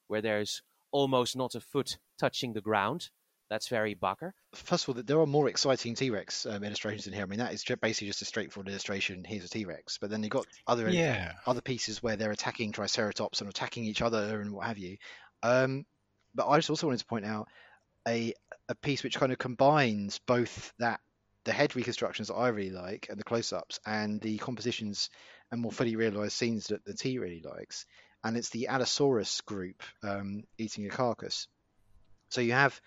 where 0.07 0.21
there's 0.21 0.61
almost 0.91 1.35
not 1.35 1.55
a 1.55 1.59
foot 1.59 1.97
touching 2.19 2.53
the 2.53 2.61
ground. 2.61 3.09
That's 3.53 3.67
very 3.67 3.93
Bakker. 3.93 4.31
First 4.55 4.87
of 4.87 4.97
all, 4.97 5.03
there 5.03 5.19
are 5.19 5.27
more 5.27 5.47
exciting 5.47 5.93
T-Rex 5.93 6.47
um, 6.47 6.63
illustrations 6.63 7.05
in 7.05 7.13
here. 7.13 7.21
I 7.21 7.27
mean, 7.27 7.37
that 7.37 7.53
is 7.53 7.63
basically 7.63 8.07
just 8.07 8.23
a 8.23 8.25
straightforward 8.25 8.67
illustration. 8.67 9.23
Here's 9.23 9.45
a 9.45 9.47
T-Rex, 9.47 9.99
but 9.99 10.09
then 10.09 10.23
you've 10.23 10.31
got 10.31 10.47
other 10.65 10.89
Yeah. 10.89 11.33
other 11.45 11.61
pieces 11.61 12.01
where 12.01 12.15
they're 12.15 12.31
attacking 12.31 12.71
Triceratops 12.71 13.41
and 13.41 13.49
attacking 13.51 13.83
each 13.83 14.01
other 14.01 14.41
and 14.41 14.53
what 14.53 14.65
have 14.65 14.79
you. 14.79 14.97
Um, 15.43 15.85
but 16.33 16.47
I 16.47 16.57
just 16.57 16.71
also 16.71 16.87
wanted 16.87 17.01
to 17.01 17.05
point 17.05 17.25
out 17.25 17.47
a 18.07 18.33
a 18.69 18.73
piece 18.73 19.03
which 19.03 19.19
kind 19.19 19.31
of 19.31 19.37
combines 19.37 20.17
both 20.25 20.73
that 20.79 20.99
the 21.43 21.53
head 21.53 21.75
reconstructions 21.75 22.29
that 22.29 22.33
I 22.33 22.47
really 22.47 22.71
like 22.71 23.05
and 23.11 23.19
the 23.19 23.23
close-ups 23.23 23.79
and 23.85 24.19
the 24.19 24.39
compositions 24.39 25.11
and 25.51 25.61
more 25.61 25.71
fully 25.71 25.95
realized 25.95 26.33
scenes 26.33 26.69
that 26.69 26.83
the 26.85 26.95
T 26.95 27.19
really 27.19 27.43
likes. 27.45 27.85
And 28.23 28.35
it's 28.35 28.49
the 28.49 28.69
Allosaurus 28.69 29.41
group 29.41 29.83
um, 30.01 30.45
eating 30.57 30.87
a 30.87 30.89
carcass. 30.89 31.47
So 32.29 32.41
you 32.41 32.53
have 32.53 32.81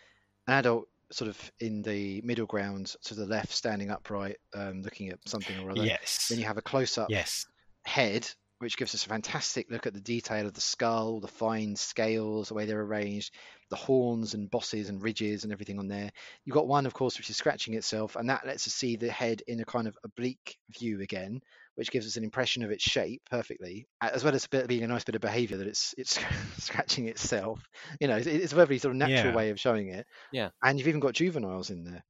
an 0.46 0.54
adult 0.54 0.88
sort 1.12 1.28
of 1.28 1.52
in 1.60 1.82
the 1.82 2.20
middle 2.22 2.46
ground 2.46 2.94
to 3.04 3.14
the 3.14 3.26
left, 3.26 3.52
standing 3.52 3.90
upright, 3.90 4.36
um, 4.54 4.82
looking 4.82 5.08
at 5.08 5.18
something 5.26 5.56
or 5.60 5.70
other. 5.70 5.84
Yes. 5.84 6.28
Then 6.28 6.38
you 6.38 6.44
have 6.44 6.58
a 6.58 6.62
close-up 6.62 7.10
Yes. 7.10 7.46
head, 7.84 8.28
which 8.58 8.76
gives 8.76 8.94
us 8.94 9.04
a 9.04 9.08
fantastic 9.08 9.70
look 9.70 9.86
at 9.86 9.94
the 9.94 10.00
detail 10.00 10.46
of 10.46 10.54
the 10.54 10.60
skull, 10.60 11.20
the 11.20 11.28
fine 11.28 11.76
scales, 11.76 12.48
the 12.48 12.54
way 12.54 12.66
they're 12.66 12.80
arranged, 12.80 13.34
the 13.70 13.76
horns 13.76 14.34
and 14.34 14.50
bosses 14.50 14.88
and 14.88 15.02
ridges 15.02 15.44
and 15.44 15.52
everything 15.52 15.78
on 15.78 15.86
there. 15.86 16.10
You've 16.44 16.54
got 16.54 16.66
one, 16.66 16.86
of 16.86 16.94
course, 16.94 17.18
which 17.18 17.30
is 17.30 17.36
scratching 17.36 17.74
itself, 17.74 18.16
and 18.16 18.28
that 18.28 18.46
lets 18.46 18.66
us 18.66 18.72
see 18.74 18.96
the 18.96 19.10
head 19.10 19.42
in 19.46 19.60
a 19.60 19.64
kind 19.64 19.86
of 19.86 19.96
oblique 20.04 20.56
view 20.70 21.02
again, 21.02 21.40
which 21.76 21.90
gives 21.90 22.06
us 22.06 22.16
an 22.16 22.24
impression 22.24 22.62
of 22.64 22.70
its 22.70 22.82
shape 22.84 23.22
perfectly, 23.30 23.86
as 24.02 24.24
well 24.24 24.34
as 24.34 24.44
a 24.46 24.48
bit, 24.48 24.68
being 24.68 24.84
a 24.84 24.88
nice 24.88 25.04
bit 25.04 25.14
of 25.14 25.20
behaviour 25.22 25.58
that 25.58 25.68
it's 25.68 25.94
it's 25.98 26.18
scratching 26.58 27.08
itself. 27.08 27.62
You 28.00 28.08
know, 28.08 28.16
it's, 28.16 28.26
it's 28.26 28.52
a 28.52 28.56
very 28.56 28.78
sort 28.78 28.92
of 28.92 28.98
natural 28.98 29.32
Yeah. 29.32 29.34
way 29.34 29.50
of 29.50 29.60
showing 29.60 29.88
it. 29.88 30.06
Yeah. 30.30 30.50
And 30.64 30.78
you've 30.78 30.88
even 30.88 31.00
got 31.00 31.14
juveniles 31.14 31.70
in 31.70 31.84
there, 31.84 32.04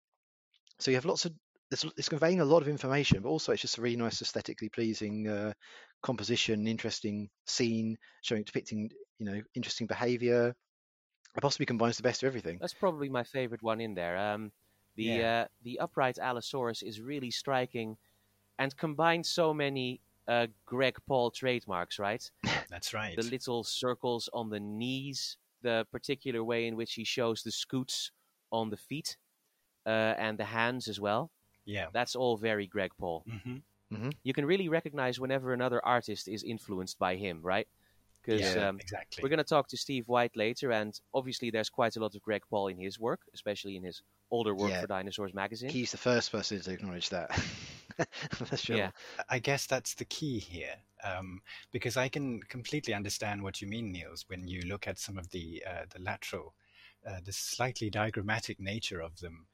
so 0.80 0.90
you 0.90 0.96
have 0.96 1.04
lots 1.04 1.24
of 1.24 1.34
it's, 1.70 1.84
it's 1.96 2.08
conveying 2.08 2.40
a 2.40 2.44
lot 2.44 2.62
of 2.62 2.68
information, 2.68 3.22
but 3.22 3.28
also 3.28 3.52
it's 3.52 3.62
just 3.62 3.78
a 3.78 3.82
really 3.82 3.96
nice 3.96 4.22
aesthetically 4.22 4.68
pleasing 4.68 5.28
uh, 5.28 5.52
composition, 6.02 6.68
interesting 6.68 7.28
scene, 7.46 7.96
showing 8.22 8.44
depicting 8.44 8.90
you 9.18 9.26
know 9.26 9.42
interesting 9.54 9.86
behavior. 9.86 10.54
It 11.36 11.42
possibly 11.42 11.66
combines 11.66 11.96
the 11.98 12.04
best 12.04 12.22
of 12.24 12.28
everything. 12.28 12.60
That's 12.60 12.74
probably 12.74 13.08
my 13.08 13.24
favorite 13.24 13.62
one 13.62 13.80
in 13.80 13.94
there. 13.94 14.16
Um, 14.16 14.52
the 14.94 15.22
Yeah. 15.22 15.22
uh, 15.22 15.48
the 15.62 15.78
upright 15.78 16.18
Allosaurus 16.18 16.82
is 16.82 17.00
really 17.00 17.30
striking, 17.30 17.98
and 18.58 18.76
combines 18.76 19.28
so 19.28 19.52
many 19.54 20.00
uh, 20.28 20.46
Greg 20.64 20.96
Paul 21.06 21.30
trademarks. 21.30 21.98
Right, 21.98 22.28
That's 22.70 22.92
right. 22.94 23.16
the 23.16 23.22
little 23.22 23.64
circles 23.64 24.28
on 24.32 24.50
the 24.50 24.60
knees, 24.60 25.36
the 25.62 25.86
particular 25.92 26.42
way 26.44 26.66
in 26.66 26.76
which 26.76 26.94
he 26.94 27.04
shows 27.04 27.42
the 27.42 27.50
scutes 27.52 28.10
on 28.50 28.70
the 28.70 28.76
feet, 28.76 29.16
uh, 29.86 30.14
and 30.18 30.38
the 30.38 30.44
hands 30.44 30.88
as 30.88 31.00
well. 31.00 31.30
yeah. 31.64 31.86
That's 31.92 32.14
all 32.16 32.36
very 32.36 32.66
Greg 32.66 32.92
Paul. 32.98 33.24
hmm 33.90 34.10
You 34.24 34.32
can 34.34 34.44
really 34.44 34.68
recognize 34.68 35.20
whenever 35.20 35.52
another 35.52 35.80
artist 35.84 36.28
is 36.28 36.42
influenced 36.42 36.98
by 36.98 37.16
him, 37.16 37.40
right? 37.42 37.68
Because 38.22 38.56
Yeah, 38.56 38.68
um, 38.68 38.80
exactly. 38.80 39.22
we're 39.22 39.28
going 39.28 39.38
to 39.38 39.44
talk 39.44 39.68
to 39.68 39.76
Steve 39.76 40.08
White 40.08 40.36
later, 40.36 40.72
and 40.72 40.98
obviously 41.14 41.50
there's 41.50 41.70
quite 41.70 41.96
a 41.96 42.00
lot 42.00 42.14
of 42.16 42.22
Greg 42.22 42.42
Paul 42.50 42.68
in 42.68 42.78
his 42.78 42.98
work, 42.98 43.20
especially 43.34 43.76
in 43.76 43.84
his 43.84 44.02
older 44.30 44.54
work 44.54 44.70
Yeah. 44.70 44.80
for 44.80 44.86
Dinosaurs 44.88 45.32
magazine. 45.34 45.70
He's 45.70 45.92
the 45.92 45.98
first 45.98 46.32
person 46.32 46.60
to 46.60 46.70
acknowledge 46.72 47.08
that. 47.10 47.30
Sure. 48.56 48.76
Yeah. 48.76 48.90
I 49.28 49.38
guess 49.38 49.66
that's 49.66 49.94
the 49.94 50.04
key 50.04 50.38
here, 50.38 50.74
um, 51.04 51.40
because 51.72 51.96
I 51.96 52.08
can 52.08 52.40
completely 52.42 52.94
understand 52.94 53.42
what 53.42 53.60
you 53.60 53.68
mean, 53.68 53.92
Niels, 53.92 54.24
when 54.28 54.46
you 54.48 54.62
look 54.62 54.86
at 54.86 54.98
some 54.98 55.18
of 55.18 55.30
the 55.30 55.62
uh, 55.68 55.84
the 55.94 56.02
lateral, 56.02 56.54
uh, 57.06 57.20
the 57.24 57.32
slightly 57.32 57.90
diagrammatic 57.90 58.60
nature 58.60 59.00
of 59.00 59.18
them. 59.20 59.46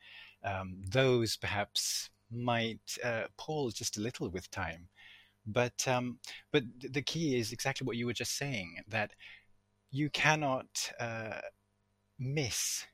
Um, 0.44 0.82
those 0.88 1.36
perhaps 1.36 2.10
might 2.30 2.98
uh, 3.04 3.24
pall 3.36 3.70
just 3.70 3.96
a 3.96 4.00
little 4.00 4.28
with 4.28 4.50
time, 4.50 4.88
but 5.46 5.86
um, 5.88 6.18
but 6.52 6.64
the 6.80 7.02
key 7.02 7.36
is 7.38 7.52
exactly 7.52 7.84
what 7.86 7.96
you 7.96 8.06
were 8.06 8.12
just 8.12 8.36
saying 8.36 8.76
that 8.88 9.12
you 9.90 10.10
cannot 10.10 10.92
uh, 10.98 11.40
miss 12.18 12.86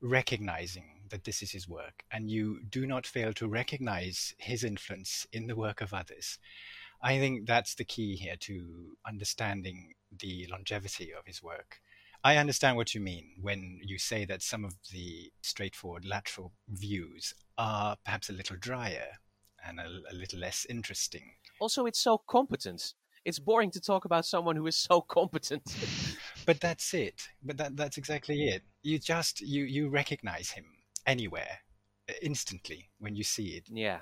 recognizing 0.00 1.02
that 1.10 1.24
this 1.24 1.42
is 1.42 1.52
his 1.52 1.68
work, 1.68 2.04
and 2.10 2.30
you 2.30 2.60
do 2.68 2.86
not 2.86 3.06
fail 3.06 3.32
to 3.34 3.48
recognize 3.48 4.34
his 4.38 4.64
influence 4.64 5.26
in 5.32 5.46
the 5.46 5.56
work 5.56 5.80
of 5.80 5.94
others. 5.94 6.38
I 7.02 7.18
think 7.18 7.46
that's 7.46 7.74
the 7.74 7.84
key 7.84 8.16
here 8.16 8.36
to 8.40 8.96
understanding 9.06 9.94
the 10.18 10.46
longevity 10.50 11.12
of 11.12 11.26
his 11.26 11.42
work. 11.42 11.80
I 12.24 12.38
understand 12.38 12.76
what 12.76 12.94
you 12.94 13.00
mean 13.00 13.34
when 13.40 13.80
you 13.84 13.98
say 13.98 14.24
that 14.24 14.42
some 14.42 14.64
of 14.64 14.74
the 14.92 15.30
straightforward 15.42 16.04
lateral 16.04 16.52
views 16.68 17.34
are 17.56 17.96
perhaps 18.04 18.28
a 18.28 18.32
little 18.32 18.56
drier 18.56 19.18
and 19.64 19.78
a, 19.78 19.86
a 20.10 20.14
little 20.14 20.40
less 20.40 20.66
interesting. 20.68 21.34
Also, 21.60 21.86
it's 21.86 22.00
so 22.00 22.18
competent. 22.18 22.94
It's 23.24 23.38
boring 23.38 23.70
to 23.72 23.80
talk 23.80 24.04
about 24.04 24.26
someone 24.26 24.56
who 24.56 24.66
is 24.66 24.76
so 24.76 25.00
competent. 25.00 25.62
But 26.46 26.60
that's 26.60 26.94
it. 26.94 27.28
But 27.42 27.56
that, 27.58 27.76
that's 27.76 27.98
exactly 27.98 28.36
it. 28.48 28.62
You 28.82 28.98
just 28.98 29.40
you 29.40 29.64
you 29.64 29.88
recognize 29.88 30.50
him 30.50 30.64
anywhere 31.06 31.58
uh, 32.08 32.12
instantly 32.22 32.88
when 32.98 33.14
you 33.16 33.24
see 33.24 33.48
it. 33.58 33.64
yeah. 33.68 34.00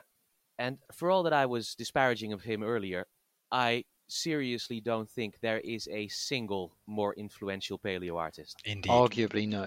And 0.59 0.79
for 0.93 1.11
all 1.11 1.25
that 1.25 1.33
I 1.33 1.47
was 1.47 1.75
disparaging 1.75 2.33
of 2.33 2.43
him 2.43 2.63
earlier, 2.63 3.07
I 3.51 3.85
seriously 4.09 4.81
don't 4.81 5.11
think 5.11 5.41
there 5.41 5.59
is 5.59 5.89
a 5.91 6.07
single 6.09 6.77
more 6.87 7.13
influential 7.15 7.77
paleo 7.79 8.17
artist. 8.17 8.57
Indeed. 8.65 8.89
Arguably, 8.91 9.49
no. 9.49 9.65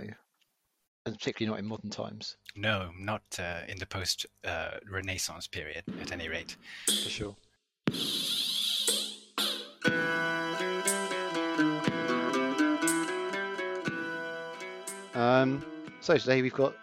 And 1.05 1.15
particularly 1.17 1.51
not 1.51 1.59
in 1.59 1.65
modern 1.67 1.89
times, 1.89 2.37
No, 2.55 2.91
not 2.97 3.23
uh, 3.39 3.61
in 3.67 3.79
the 3.79 3.85
post 3.85 4.25
uh, 4.45 4.77
Renaissance 4.89 5.47
period, 5.47 5.83
at 6.01 6.11
any 6.13 6.29
rate. 6.29 6.55
for 6.85 7.09
sure. 7.09 7.35
Um, 15.21 15.65
so 15.99 16.15
today 16.15 16.43
we've 16.43 16.53
got 16.53 16.75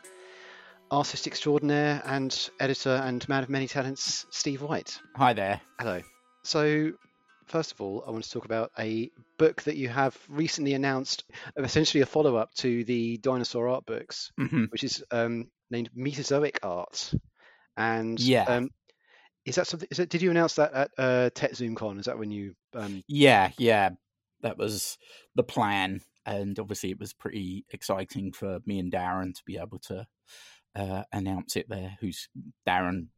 artist 0.90 1.28
extraordinaire 1.28 2.02
and 2.04 2.50
editor 2.58 3.00
and 3.04 3.26
man 3.28 3.44
of 3.44 3.48
many 3.48 3.68
talents, 3.68 4.26
Steve 4.30 4.60
White. 4.60 4.98
Hi 5.16 5.32
there. 5.32 5.60
Hello. 5.78 6.02
So, 6.42 6.90
first 7.46 7.70
of 7.70 7.80
all, 7.80 8.02
I 8.04 8.10
want 8.10 8.24
to 8.24 8.30
talk 8.30 8.44
about 8.44 8.72
a 8.76 9.08
book 9.38 9.62
that 9.62 9.76
you 9.76 9.88
have 9.88 10.18
recently 10.28 10.74
announced, 10.74 11.22
essentially 11.56 12.00
a 12.02 12.06
follow 12.06 12.34
up 12.34 12.52
to 12.54 12.82
the 12.82 13.18
dinosaur 13.18 13.68
art 13.68 13.86
books, 13.86 14.32
Mhm. 14.40 14.68
which 14.72 14.82
is 14.82 15.04
um, 15.12 15.48
named 15.70 15.90
Mesozoic 15.94 16.58
Art. 16.64 17.14
And 17.76 18.18
Yeah. 18.18 18.44
um, 18.48 18.70
is 19.44 19.54
that 19.54 19.68
something? 19.68 19.88
Is 19.92 20.00
it, 20.00 20.08
did 20.08 20.22
you 20.22 20.32
announce 20.32 20.54
that 20.54 20.72
at 20.72 20.90
uh, 20.98 21.30
TetZooCon? 21.30 22.00
Is 22.00 22.06
that 22.06 22.18
when 22.18 22.32
you? 22.32 22.54
Um, 22.74 23.04
Yeah, 23.06 23.52
yeah, 23.58 23.90
that 24.40 24.58
was 24.58 24.98
the 25.36 25.44
plan, 25.44 26.00
and 26.26 26.58
obviously 26.58 26.90
it 26.90 26.98
was 26.98 27.12
pretty 27.12 27.64
exciting 27.70 28.32
for 28.32 28.58
me 28.66 28.78
and 28.78 28.92
Darren 28.92 29.34
to 29.34 29.42
be 29.44 29.56
able 29.58 29.78
to 29.80 30.06
uh, 30.74 31.02
announce 31.12 31.56
it 31.56 31.68
there. 31.68 31.96
Who's 32.00 32.28
Darren? 32.66 33.08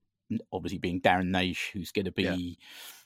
Obviously, 0.53 0.79
being 0.79 1.01
Darren 1.01 1.31
Naish, 1.31 1.71
who's 1.73 1.93
going 1.93 2.07
to 2.07 2.13
be 2.13 2.23
Yeah. 2.25 2.37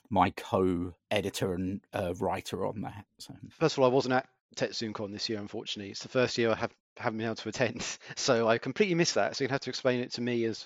my 0.09 0.31
co-editor 0.31 1.53
and 1.53 1.81
uh, 1.93 2.13
writer 2.19 2.65
on 2.65 2.81
that. 2.81 3.05
So 3.19 3.33
first 3.59 3.75
of 3.75 3.79
all, 3.83 3.85
I 3.89 3.93
wasn't 3.93 4.15
at 4.15 4.27
TetZooCon 4.55 5.11
this 5.11 5.29
year, 5.29 5.39
unfortunately. 5.39 5.91
It's 5.91 6.01
the 6.03 6.09
first 6.09 6.37
year 6.37 6.51
I 6.51 6.55
have 6.55 6.73
haven't 6.97 7.19
been 7.19 7.27
able 7.27 7.35
to 7.35 7.49
attend, 7.49 7.85
so 8.15 8.47
I 8.47 8.57
completely 8.57 8.95
missed 8.95 9.15
that. 9.15 9.35
So 9.35 9.43
you 9.43 9.49
have 9.49 9.61
to 9.61 9.69
explain 9.69 10.01
it 10.01 10.13
to 10.13 10.21
me 10.21 10.43
as 10.45 10.65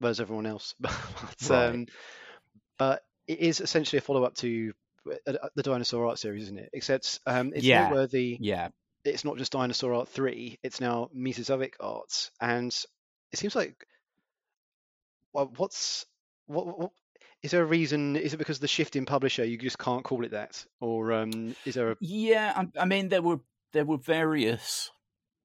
well 0.00 0.10
as 0.10 0.20
everyone 0.20 0.46
else. 0.46 0.74
but, 0.80 0.92
Right. 1.48 1.68
um, 1.70 1.86
but 2.78 3.02
it 3.26 3.38
is 3.40 3.60
essentially 3.60 3.98
a 3.98 4.02
follow 4.02 4.24
up 4.24 4.34
to 4.36 4.72
the 5.04 5.62
dinosaur 5.62 6.06
art 6.06 6.18
series, 6.18 6.44
isn't 6.44 6.58
it? 6.58 6.70
Except 6.72 7.20
um, 7.26 7.52
it's 7.54 7.64
Yeah. 7.64 7.84
noteworthy. 7.84 8.38
yeah, 8.40 8.68
It's 9.04 9.24
not 9.24 9.36
just 9.38 9.52
dinosaur 9.52 9.94
art 9.94 10.08
three; 10.08 10.58
it's 10.62 10.80
now 10.80 11.10
Mesozoic 11.12 11.76
art, 11.80 12.30
and 12.40 12.74
it 13.32 13.38
seems 13.38 13.54
like 13.54 13.86
well, 15.32 15.52
what's 15.56 16.06
what, 16.46 16.78
what 16.78 16.92
is 17.42 17.50
there 17.50 17.62
a 17.62 17.66
reason? 17.66 18.16
Is 18.16 18.32
it 18.34 18.38
because 18.38 18.58
of 18.58 18.62
the 18.62 18.68
shift 18.68 18.96
in 18.96 19.04
publisher 19.04 19.44
you 19.44 19.58
just 19.58 19.78
can't 19.78 20.04
call 20.04 20.24
it 20.24 20.30
that, 20.30 20.64
or 20.80 21.12
um, 21.12 21.54
is 21.66 21.74
there 21.74 21.92
a 21.92 21.96
yeah. 22.00 22.52
I, 22.56 22.82
I 22.82 22.84
mean, 22.84 23.08
there 23.08 23.22
were 23.22 23.40
there 23.72 23.84
were 23.84 23.98
various 23.98 24.90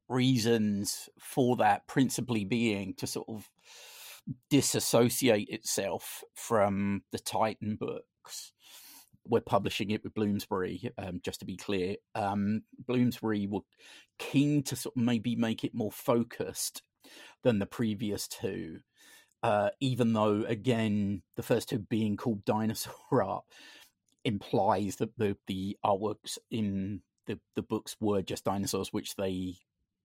reasons 0.08 1.10
for 1.20 1.58
that, 1.58 1.88
principally 1.88 2.46
being 2.46 2.94
to 2.96 3.08
sort 3.08 3.28
of 3.30 3.50
disassociate 4.50 5.50
itself 5.50 6.24
from 6.36 7.04
the 7.12 7.20
Titan 7.20 7.76
books. 7.76 8.54
We're 9.30 9.42
publishing 9.42 9.92
it 9.92 10.04
with 10.04 10.14
Bloomsbury, 10.14 10.92
um, 10.98 11.22
just 11.24 11.40
to 11.42 11.46
be 11.46 11.56
clear. 11.56 11.96
Um, 12.16 12.64
Bloomsbury 12.88 13.48
were 13.48 13.62
keen 14.18 14.64
to 14.64 14.76
sort 14.76 14.96
of 14.96 15.02
maybe 15.02 15.36
make 15.36 15.64
it 15.64 15.74
more 15.74 15.92
focused 15.92 16.82
than 17.44 17.60
the 17.60 17.66
previous 17.66 18.28
two, 18.28 18.80
uh, 19.44 19.70
even 19.80 20.14
though, 20.14 20.44
again, 20.48 21.22
the 21.36 21.44
first 21.44 21.70
two 21.70 21.80
being 21.80 22.18
called 22.18 22.44
Dinosaur 22.46 22.94
Art 23.24 23.44
implies 24.26 24.98
that 24.98 25.18
the, 25.18 25.38
the 25.48 25.78
artworks 25.86 26.38
in 26.52 27.02
the, 27.28 27.40
the 27.56 27.62
books 27.62 27.96
were 28.02 28.22
just 28.22 28.44
dinosaurs, 28.46 28.92
which 28.92 29.16
they 29.16 29.56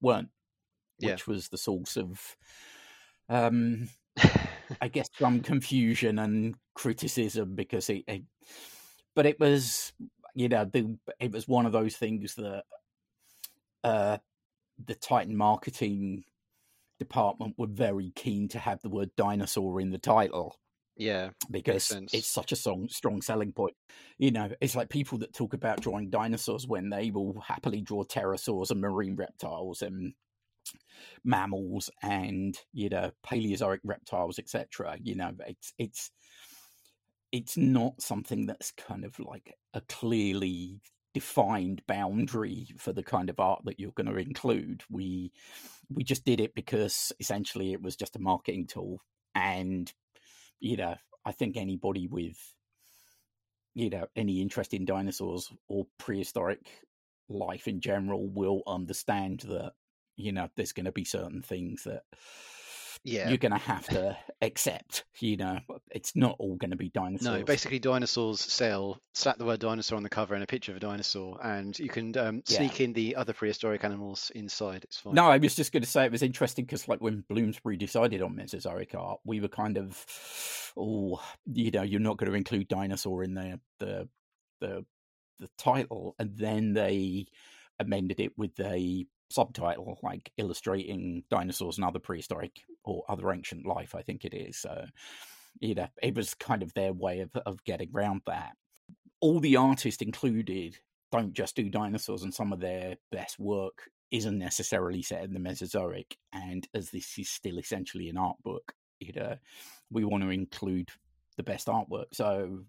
weren't, 0.00 0.28
Yeah. 0.98 1.12
which 1.12 1.26
was 1.26 1.48
the 1.48 1.58
source 1.58 1.96
of 1.96 2.36
um 3.28 3.88
I 4.80 4.88
guess 4.88 5.08
some 5.18 5.40
confusion 5.40 6.18
and 6.18 6.54
criticism 6.74 7.54
because 7.54 7.88
it, 7.90 8.04
it 8.06 8.22
but 9.14 9.26
it 9.26 9.38
was 9.38 9.92
you 10.34 10.48
know 10.48 10.64
the 10.64 10.96
it 11.20 11.32
was 11.32 11.48
one 11.48 11.66
of 11.66 11.72
those 11.72 11.96
things 11.96 12.34
that 12.34 12.64
uh 13.82 14.18
the 14.84 14.94
Titan 14.94 15.36
marketing 15.36 16.24
department 16.98 17.54
were 17.58 17.66
very 17.66 18.12
keen 18.14 18.48
to 18.48 18.58
have 18.58 18.80
the 18.82 18.88
word 18.88 19.10
dinosaur 19.16 19.80
in 19.80 19.90
the 19.90 19.98
title 19.98 20.56
yeah? 20.96 21.30
because 21.50 21.90
it's 22.12 22.30
such 22.30 22.52
a 22.52 22.56
strong, 22.56 22.88
strong 22.88 23.20
selling 23.22 23.52
point. 23.52 23.74
You 24.18 24.30
know, 24.30 24.50
it's 24.60 24.76
like 24.76 24.88
people 24.88 25.18
that 25.18 25.32
talk 25.32 25.54
about 25.54 25.80
drawing 25.80 26.10
dinosaurs 26.10 26.66
when 26.66 26.90
they 26.90 27.10
will 27.10 27.40
happily 27.40 27.80
draw 27.80 28.04
pterosaurs 28.04 28.70
and 28.70 28.80
marine 28.80 29.16
reptiles 29.16 29.82
and 29.82 30.14
mammals 31.24 31.90
and 32.02 32.56
you 32.72 32.88
know 32.88 33.10
Paleozoic 33.26 33.80
reptiles, 33.84 34.38
etc. 34.38 34.96
You 35.02 35.16
know, 35.16 35.32
it's 35.46 35.72
it's 35.78 36.10
it's 37.34 37.56
not 37.56 38.00
something 38.00 38.46
that's 38.46 38.70
kind 38.70 39.04
of 39.04 39.18
like 39.18 39.56
a 39.74 39.80
clearly 39.80 40.80
defined 41.14 41.82
boundary 41.88 42.68
for 42.78 42.92
the 42.92 43.02
kind 43.02 43.28
of 43.28 43.40
art 43.40 43.60
that 43.64 43.80
you're 43.80 43.90
going 43.90 44.06
to 44.06 44.16
include. 44.16 44.84
We 44.88 45.32
we 45.90 46.04
just 46.04 46.24
did 46.24 46.38
it 46.38 46.54
because 46.54 47.10
essentially 47.18 47.72
it 47.72 47.82
was 47.82 47.96
just 47.96 48.14
a 48.14 48.20
marketing 48.20 48.68
tool 48.68 49.00
and 49.34 49.92
you 50.60 50.76
know, 50.76 50.94
I 51.26 51.32
think 51.32 51.56
anybody 51.56 52.06
with, 52.06 52.38
you 53.74 53.90
know, 53.90 54.06
any 54.14 54.40
interest 54.40 54.72
in 54.72 54.84
dinosaurs 54.84 55.50
or 55.68 55.86
prehistoric 55.98 56.60
life 57.28 57.66
in 57.66 57.80
general 57.80 58.28
will 58.28 58.62
understand 58.64 59.40
that, 59.40 59.72
you 60.16 60.30
know, 60.30 60.48
there's 60.54 60.72
going 60.72 60.86
to 60.86 60.92
be 60.92 61.04
certain 61.04 61.42
things 61.42 61.82
that 61.82 62.04
Yeah. 63.04 63.28
you're 63.28 63.38
going 63.38 63.52
to 63.52 63.58
have 63.58 63.86
to 63.88 64.16
accept. 64.40 65.04
You 65.20 65.36
know, 65.36 65.58
it's 65.90 66.16
not 66.16 66.36
all 66.38 66.56
going 66.56 66.70
to 66.70 66.76
be 66.76 66.88
dinosaurs. 66.88 67.40
No, 67.40 67.44
basically 67.44 67.78
dinosaurs 67.78 68.40
sell. 68.40 69.00
Slap 69.12 69.38
the 69.38 69.44
word 69.44 69.60
dinosaur 69.60 69.96
on 69.96 70.02
the 70.02 70.08
cover 70.08 70.34
and 70.34 70.42
a 70.42 70.46
picture 70.46 70.72
of 70.72 70.76
a 70.76 70.80
dinosaur, 70.80 71.38
and 71.42 71.78
you 71.78 71.88
can 71.88 72.16
um, 72.16 72.42
Yeah. 72.48 72.58
sneak 72.58 72.80
in 72.80 72.92
the 72.94 73.16
other 73.16 73.32
prehistoric 73.32 73.84
animals 73.84 74.32
inside. 74.34 74.84
It's 74.84 74.98
fine. 74.98 75.14
No, 75.14 75.26
I 75.26 75.36
was 75.38 75.54
just 75.54 75.72
going 75.72 75.82
to 75.82 75.88
say 75.88 76.04
it 76.04 76.12
was 76.12 76.22
interesting 76.22 76.64
because, 76.64 76.88
like, 76.88 77.00
when 77.00 77.24
Bloomsbury 77.28 77.76
decided 77.76 78.22
on 78.22 78.34
Mesozoic 78.34 78.94
art, 78.94 79.20
we 79.24 79.40
were 79.40 79.48
kind 79.48 79.76
of, 79.78 80.72
oh, 80.76 81.22
you 81.46 81.70
know, 81.70 81.82
you're 81.82 82.00
not 82.00 82.16
going 82.16 82.30
to 82.30 82.36
include 82.36 82.68
dinosaur 82.68 83.22
in 83.22 83.34
the 83.34 83.60
the 83.78 84.08
the 84.60 84.84
the 85.38 85.48
title, 85.58 86.14
and 86.18 86.36
then 86.36 86.72
they 86.72 87.26
amended 87.78 88.20
it 88.20 88.32
with 88.38 88.58
a 88.60 89.06
subtitle 89.30 89.98
like 90.02 90.30
illustrating 90.36 91.24
dinosaurs 91.28 91.76
and 91.76 91.84
other 91.84 91.98
prehistoric 91.98 92.60
or 92.84 93.04
other 93.08 93.32
ancient 93.32 93.66
life. 93.66 93.94
I 93.94 94.02
think 94.02 94.24
it 94.24 94.34
is. 94.34 94.56
So, 94.56 94.86
you 95.60 95.74
know, 95.74 95.88
it 96.02 96.14
was 96.14 96.34
kind 96.34 96.62
of 96.62 96.74
their 96.74 96.92
way 96.92 97.20
of 97.20 97.30
of 97.46 97.64
getting 97.64 97.90
around 97.94 98.22
that. 98.26 98.52
All 99.20 99.40
the 99.40 99.56
artists 99.56 100.02
included 100.02 100.78
don't 101.12 101.32
just 101.32 101.56
do 101.56 101.68
dinosaurs, 101.68 102.22
and 102.22 102.34
some 102.34 102.52
of 102.52 102.60
their 102.60 102.96
best 103.12 103.38
work 103.38 103.90
isn't 104.10 104.38
necessarily 104.38 105.02
set 105.02 105.24
in 105.24 105.32
the 105.32 105.40
Mesozoic. 105.40 106.16
And 106.32 106.66
as 106.74 106.90
this 106.90 107.18
is 107.18 107.28
still 107.28 107.58
essentially 107.58 108.08
an 108.08 108.16
art 108.16 108.36
book, 108.44 108.72
you 109.00 109.12
know, 109.12 109.36
we 109.90 110.04
want 110.04 110.22
to 110.22 110.30
include 110.30 110.90
the 111.36 111.42
best 111.42 111.66
artwork. 111.66 112.06
So 112.12 112.60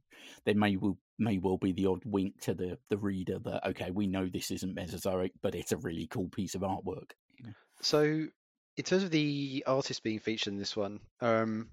there 0.46 0.56
may 0.56 0.76
will 0.78 0.98
may 1.18 1.38
well 1.38 1.58
be 1.58 1.72
the 1.72 1.86
odd 1.86 2.04
wink 2.06 2.42
to 2.42 2.54
the 2.54 2.78
the 2.90 2.98
reader 2.98 3.40
that 3.40 3.68
okay, 3.70 3.92
we 3.92 4.08
know 4.08 4.28
this 4.28 4.52
isn't 4.52 4.76
Mesozoic, 4.76 5.32
but 5.42 5.56
it's 5.56 5.72
a 5.72 5.78
really 5.78 6.08
cool 6.08 6.30
piece 6.30 6.56
of 6.56 6.62
artwork. 6.62 7.12
You 7.38 7.48
know? 7.48 7.54
So, 7.82 8.28
in 8.78 8.84
terms 8.84 9.04
of 9.04 9.12
the 9.12 9.64
artists 9.68 10.02
being 10.02 10.20
featured 10.20 10.54
in 10.54 10.60
this 10.60 10.76
one, 10.76 11.00
um, 11.22 11.72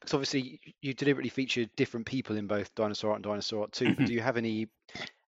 because 0.00 0.14
obviously 0.14 0.60
you 0.82 0.94
deliberately 0.94 1.30
featured 1.30 1.70
different 1.76 2.06
people 2.06 2.36
in 2.36 2.46
both 2.46 2.74
Dinosaur 2.74 3.12
Art 3.12 3.18
and 3.18 3.24
Dinosaur 3.24 3.62
Art 3.62 3.72
2, 3.72 3.94
but 3.94 4.06
do 4.06 4.14
you 4.14 4.22
have 4.22 4.36
any 4.36 4.68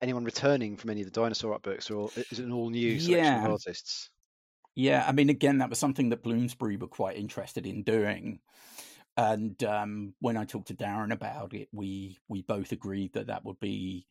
anyone 0.01 0.25
returning 0.25 0.77
from 0.77 0.91
any 0.91 1.01
of 1.01 1.07
the 1.07 1.11
Dinosaur 1.21 1.53
Art 1.53 1.63
books, 1.63 1.91
or 1.91 2.11
is 2.31 2.39
it 2.39 2.45
an 2.45 2.53
all 2.53 2.69
new 2.71 2.99
selection 2.99 3.37
Yeah. 3.37 3.45
of 3.45 3.45
artists? 3.45 4.11
Yeah, 4.75 5.05
I 5.07 5.11
mean, 5.11 5.29
again, 5.29 5.59
that 5.59 5.69
was 5.69 5.77
something 5.79 6.09
that 6.09 6.23
Bloomsbury 6.23 6.77
were 6.77 6.87
quite 6.87 7.17
interested 7.17 7.67
in 7.67 7.83
doing. 7.83 8.41
And 9.17 9.63
um, 9.63 10.15
when 10.19 10.37
I 10.37 10.45
talked 10.45 10.67
to 10.69 10.75
Darren 10.75 11.13
about 11.13 11.53
it, 11.53 11.69
we 11.73 12.19
we 12.29 12.43
both 12.43 12.71
agreed 12.71 13.13
that 13.13 13.27
that 13.27 13.45
would 13.45 13.59
be 13.59 14.07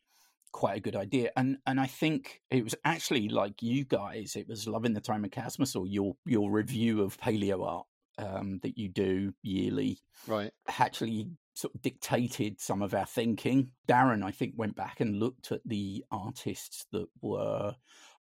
quite 0.52 0.76
a 0.76 0.80
good 0.80 0.96
idea. 0.96 1.30
And 1.36 1.58
and 1.66 1.80
I 1.80 1.86
think 1.86 2.40
it 2.50 2.62
was 2.64 2.74
actually 2.84 3.28
like 3.28 3.62
you 3.62 3.84
guys, 3.84 4.36
it 4.36 4.48
was 4.48 4.66
Love 4.68 4.84
in 4.84 4.94
the 4.94 5.00
Time 5.00 5.24
of 5.24 5.30
Chasmos 5.30 5.74
or 5.78 5.86
your 5.86 6.14
your 6.26 6.50
review 6.50 7.02
of 7.02 7.18
paleo 7.18 7.66
art 7.66 7.86
um, 8.18 8.60
that 8.62 8.78
you 8.78 8.88
do 8.88 9.32
yearly 9.42 9.98
Right. 10.26 10.52
actually 10.78 11.28
sort 11.54 11.74
of 11.74 11.82
dictated 11.82 12.60
some 12.60 12.82
of 12.82 12.94
our 12.94 13.06
thinking. 13.06 13.72
Darren, 13.88 14.22
I 14.22 14.30
think, 14.30 14.54
went 14.56 14.76
back 14.76 15.00
and 15.00 15.18
looked 15.18 15.52
at 15.52 15.60
the 15.64 16.04
artists 16.10 16.86
that 16.92 17.08
were, 17.20 17.74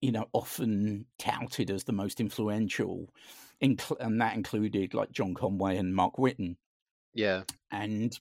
you 0.01 0.11
know, 0.11 0.25
often 0.33 1.05
touted 1.17 1.71
as 1.71 1.83
the 1.83 1.93
most 1.93 2.19
influential, 2.19 3.09
and 3.59 4.21
that 4.21 4.35
included 4.35 4.93
like 4.93 5.11
John 5.11 5.33
Conway 5.33 5.77
and 5.77 5.95
Mark 5.95 6.17
Witton. 6.19 6.57
Yeah. 7.13 7.43
And, 7.71 8.17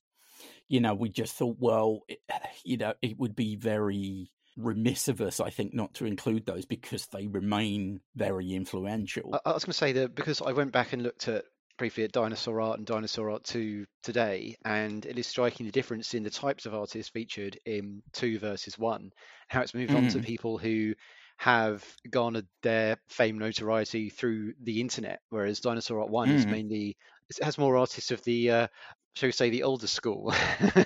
you 0.69 0.81
know, 0.81 0.95
we 0.95 1.09
just 1.09 1.35
thought, 1.35 1.57
well, 1.59 2.03
it, 2.09 2.21
you 2.65 2.77
know, 2.77 2.95
it 3.03 3.19
would 3.19 3.37
be 3.37 3.57
very 3.57 4.31
remiss 4.57 5.09
of 5.09 5.21
us, 5.21 5.39
I 5.41 5.51
think, 5.51 5.75
not 5.75 5.95
to 5.95 6.07
include 6.07 6.47
those 6.47 6.65
because 6.65 7.07
they 7.09 7.27
remain 7.27 8.01
very 8.15 8.53
influential. 8.55 9.35
I, 9.35 9.51
I 9.51 9.53
was 9.53 9.65
going 9.65 9.73
to 9.73 9.79
say 9.79 9.93
that 9.93 10.15
because 10.15 10.41
I 10.43 10.53
went 10.53 10.73
back 10.73 10.93
and 10.93 11.03
looked 11.03 11.29
at 11.29 11.45
briefly 11.79 12.05
at 12.05 12.13
Dinosaur 12.13 12.61
Art 12.63 12.79
and 12.79 12.87
Dinosaur 12.87 13.31
Art 13.31 13.45
2 13.45 13.85
today, 14.03 14.57
and 14.65 15.05
it 15.05 15.19
is 15.19 15.27
striking 15.27 15.67
the 15.67 15.73
difference 15.73 16.15
in 16.15 16.23
the 16.23 16.31
types 16.31 16.65
of 16.65 16.75
artists 16.75 17.11
featured 17.11 17.59
in 17.67 18.03
2 18.15 18.39
versus 18.39 18.79
1, 18.79 19.11
how 19.49 19.61
it's 19.61 19.75
moved 19.75 19.95
on 19.95 20.09
to 20.09 20.19
Mm. 20.19 20.25
people 20.25 20.57
who 20.57 20.95
have 21.37 21.85
garnered 22.09 22.47
their 22.63 22.97
fame 23.09 23.39
notoriety 23.39 24.09
through 24.09 24.55
the 24.63 24.81
internet, 24.81 25.21
whereas 25.29 25.61
Dinosaur 25.61 26.01
Art 26.01 26.09
1 26.09 26.31
is 26.31 26.47
Mm. 26.47 26.51
mainly, 26.51 26.97
it 27.29 27.45
has 27.45 27.59
more 27.59 27.77
artists 27.77 28.11
of 28.11 28.23
the, 28.25 28.51
uh, 28.51 28.69
shall 29.17 29.29
we 29.29 29.33
say, 29.33 29.49
the 29.51 29.63
older 29.63 29.87
school. 29.87 30.33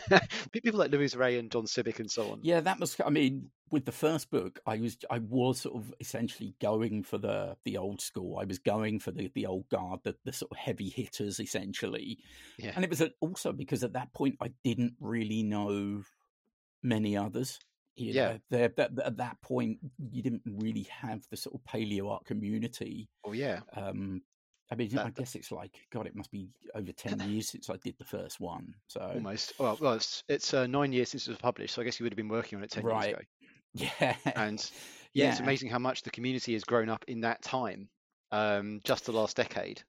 people 0.53 0.79
like 0.79 0.93
Luis 0.93 1.15
Rey 1.17 1.39
and 1.39 1.51
John 1.51 1.65
Sibbick 1.65 1.99
and 1.99 2.11
so 2.11 2.31
on. 2.31 2.41
Yeah, 2.43 2.61
that 2.61 2.79
was. 2.79 2.97
I 3.05 3.11
mean, 3.11 3.51
with 3.71 3.85
the 3.85 3.93
first 3.93 4.31
book, 4.31 4.61
I 4.67 4.77
was 4.79 4.97
I 5.11 5.19
was 5.19 5.61
sort 5.61 5.77
of 5.77 5.93
essentially 6.01 6.55
going 6.61 7.03
for 7.03 7.19
the 7.19 7.57
the 7.65 7.77
old 7.77 8.01
school. 8.01 8.39
I 8.41 8.45
was 8.45 8.59
going 8.61 9.01
for 9.01 9.11
the 9.11 9.31
the 9.35 9.47
old 9.47 9.69
guard, 9.69 10.01
the 10.05 10.15
the 10.25 10.33
sort 10.33 10.53
of 10.53 10.59
heavy 10.59 10.89
hitters, 10.89 11.41
essentially. 11.41 12.19
Yeah. 12.57 12.73
And 12.75 12.85
it 12.85 12.91
was 12.91 13.03
also 13.21 13.53
because 13.53 13.83
at 13.83 13.95
that 13.95 14.13
point 14.15 14.37
I 14.41 14.53
didn't 14.65 14.95
really 15.01 15.43
know 15.43 16.03
many 16.83 17.17
others. 17.17 17.59
You 17.97 18.13
Yeah. 18.13 18.39
know, 18.51 18.69
that 18.77 18.99
at 19.05 19.17
that 19.19 19.41
point 19.43 19.79
you 20.11 20.23
didn't 20.23 20.43
really 20.47 20.85
have 21.03 21.27
the 21.31 21.37
sort 21.37 21.57
of 21.57 21.65
paleo 21.65 22.11
art 22.11 22.25
community. 22.25 23.09
Oh, 23.25 23.33
yeah. 23.33 23.61
Um, 23.75 24.23
I 24.71 24.77
mean, 24.77 24.89
That- 24.91 25.07
I 25.07 25.11
guess 25.11 25.35
it's 25.35 25.51
like 25.51 25.75
God. 25.93 26.07
It 26.07 26.15
must 26.15 26.31
be 26.31 26.49
over 26.75 26.93
ten 26.93 27.19
years 27.29 27.49
since 27.49 27.69
I 27.71 27.77
did 27.77 27.97
the 27.99 28.05
first 28.05 28.39
one. 28.41 28.75
So 28.87 29.01
Almost. 29.01 29.55
Well, 29.59 29.77
well 29.81 29.95
it's, 29.95 30.23
it's 30.29 30.55
uh, 30.55 30.67
nine 30.67 30.93
years 30.93 31.09
since 31.11 31.27
it 31.27 31.31
was 31.31 31.39
published, 31.39 31.75
so 31.75 31.83
I 31.83 31.85
guess 31.85 31.99
you 31.99 32.05
would 32.05 32.13
have 32.13 32.17
been 32.17 32.29
working 32.29 32.59
on 32.59 32.65
it 32.65 32.71
10 32.71 32.85
Right. 32.85 33.09
years 33.09 33.19
ago. 33.19 33.25
yeah, 34.01 34.17
And 34.37 34.71
yeah, 35.13 35.31
it's 35.31 35.41
amazing 35.41 35.71
how 35.71 35.79
much 35.79 36.03
the 36.03 36.11
community 36.11 36.53
has 36.55 36.65
grown 36.65 36.89
up 36.89 37.05
in 37.09 37.21
that 37.23 37.43
time, 37.43 37.89
um, 38.33 38.81
just 38.85 39.05
the 39.07 39.13
last 39.13 39.37
decade, 39.37 39.83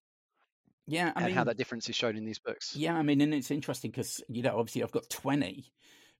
yeah. 0.87 1.11
I 1.15 1.19
and 1.19 1.25
mean, 1.27 1.35
how 1.35 1.43
that 1.45 1.57
difference 1.57 1.87
is 1.89 1.95
shown 1.95 2.15
in 2.17 2.25
these 2.25 2.39
books. 2.39 2.75
Yeah, 2.75 2.95
I 2.95 3.01
mean, 3.03 3.21
and 3.21 3.33
it's 3.33 3.51
interesting 3.51 3.91
because 3.91 4.21
you 4.29 4.41
know, 4.43 4.57
obviously, 4.57 4.83
I've 4.83 4.91
got 4.91 5.09
twenty 5.09 5.71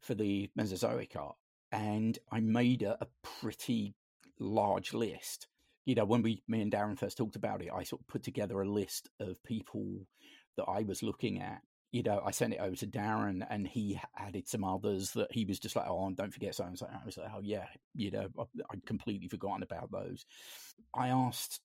for 0.01 0.15
the 0.15 0.49
Mesozoic 0.55 1.15
art, 1.15 1.35
and 1.71 2.17
I 2.31 2.39
made 2.39 2.81
a, 2.83 2.97
a 3.03 3.07
pretty 3.23 3.93
large 4.39 4.93
list. 4.93 5.47
You 5.91 5.95
know, 5.95 6.05
when 6.05 6.21
we, 6.21 6.41
me 6.47 6.61
and 6.61 6.71
Darren 6.71 6.97
first 6.97 7.17
talked 7.17 7.35
about 7.35 7.61
it, 7.61 7.67
I 7.69 7.83
sort 7.83 7.99
of 7.99 8.07
put 8.07 8.23
together 8.23 8.61
a 8.61 8.69
list 8.69 9.09
of 9.19 9.43
people 9.43 10.07
that 10.55 10.63
I 10.63 10.83
was 10.83 11.03
looking 11.03 11.41
at. 11.41 11.63
You 11.91 12.01
know, 12.01 12.21
I 12.25 12.31
sent 12.31 12.53
it 12.53 12.61
over 12.61 12.77
to 12.77 12.87
Darren, 12.87 13.45
and 13.49 13.67
he 13.67 13.99
added 14.17 14.47
some 14.47 14.63
others 14.63 15.11
that 15.11 15.33
he 15.33 15.43
was 15.43 15.59
just 15.59 15.75
like, 15.75 15.87
"Oh, 15.89 16.09
don't 16.15 16.33
forget 16.33 16.55
so 16.55 16.63
and 16.63 16.79
so." 16.79 16.85
I 16.85 17.05
was 17.05 17.17
like, 17.17 17.27
"Oh 17.35 17.41
yeah," 17.41 17.65
you 17.93 18.09
know, 18.09 18.29
I- 18.39 18.61
I'd 18.71 18.85
completely 18.85 19.27
forgotten 19.27 19.63
about 19.63 19.91
those. 19.91 20.25
I 20.93 21.09
asked 21.09 21.59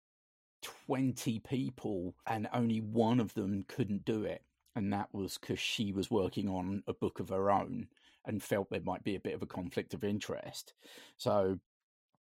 20 0.62 1.39
people 1.39 2.16
and 2.27 2.49
only 2.53 2.81
one 2.81 3.20
of 3.20 3.33
them 3.35 3.64
couldn't 3.68 4.05
do 4.05 4.24
it 4.24 4.43
and 4.74 4.93
that 4.93 5.14
was 5.14 5.39
because 5.39 5.61
she 5.61 5.93
was 5.93 6.11
working 6.11 6.49
on 6.49 6.83
a 6.89 6.95
book 6.95 7.20
of 7.20 7.29
her 7.29 7.49
own 7.49 7.87
and 8.24 8.43
felt 8.43 8.70
there 8.70 8.81
might 8.81 9.05
be 9.05 9.14
a 9.14 9.20
bit 9.20 9.35
of 9.35 9.43
a 9.43 9.47
conflict 9.47 9.95
of 9.95 10.03
interest 10.03 10.74
so 11.16 11.61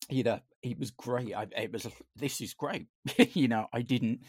you 0.09 0.23
know 0.23 0.39
it 0.61 0.79
was 0.79 0.91
great. 0.91 1.33
I, 1.35 1.47
it 1.57 1.71
was 1.71 1.87
this 2.15 2.41
is 2.41 2.53
great. 2.53 2.87
You 3.33 3.47
know 3.47 3.67
i 3.73 3.81
didn't 3.81 4.21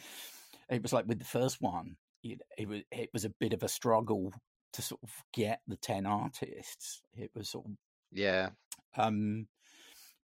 it 0.68 0.82
was 0.82 0.92
like 0.92 1.06
with 1.06 1.18
the 1.18 1.24
first 1.24 1.60
one 1.60 1.96
it, 2.22 2.40
it 2.58 2.68
was 2.68 2.80
it 2.90 3.10
was 3.12 3.24
a 3.24 3.30
bit 3.30 3.52
of 3.52 3.62
a 3.62 3.68
struggle 3.68 4.32
to 4.72 4.82
sort 4.82 5.00
of 5.02 5.10
get 5.32 5.60
the 5.66 5.76
10 5.76 6.06
artists. 6.06 7.02
It 7.14 7.30
was 7.34 7.48
sort 7.48 7.66
of 7.66 7.72
Yeah, 8.12 8.50
um, 8.96 9.48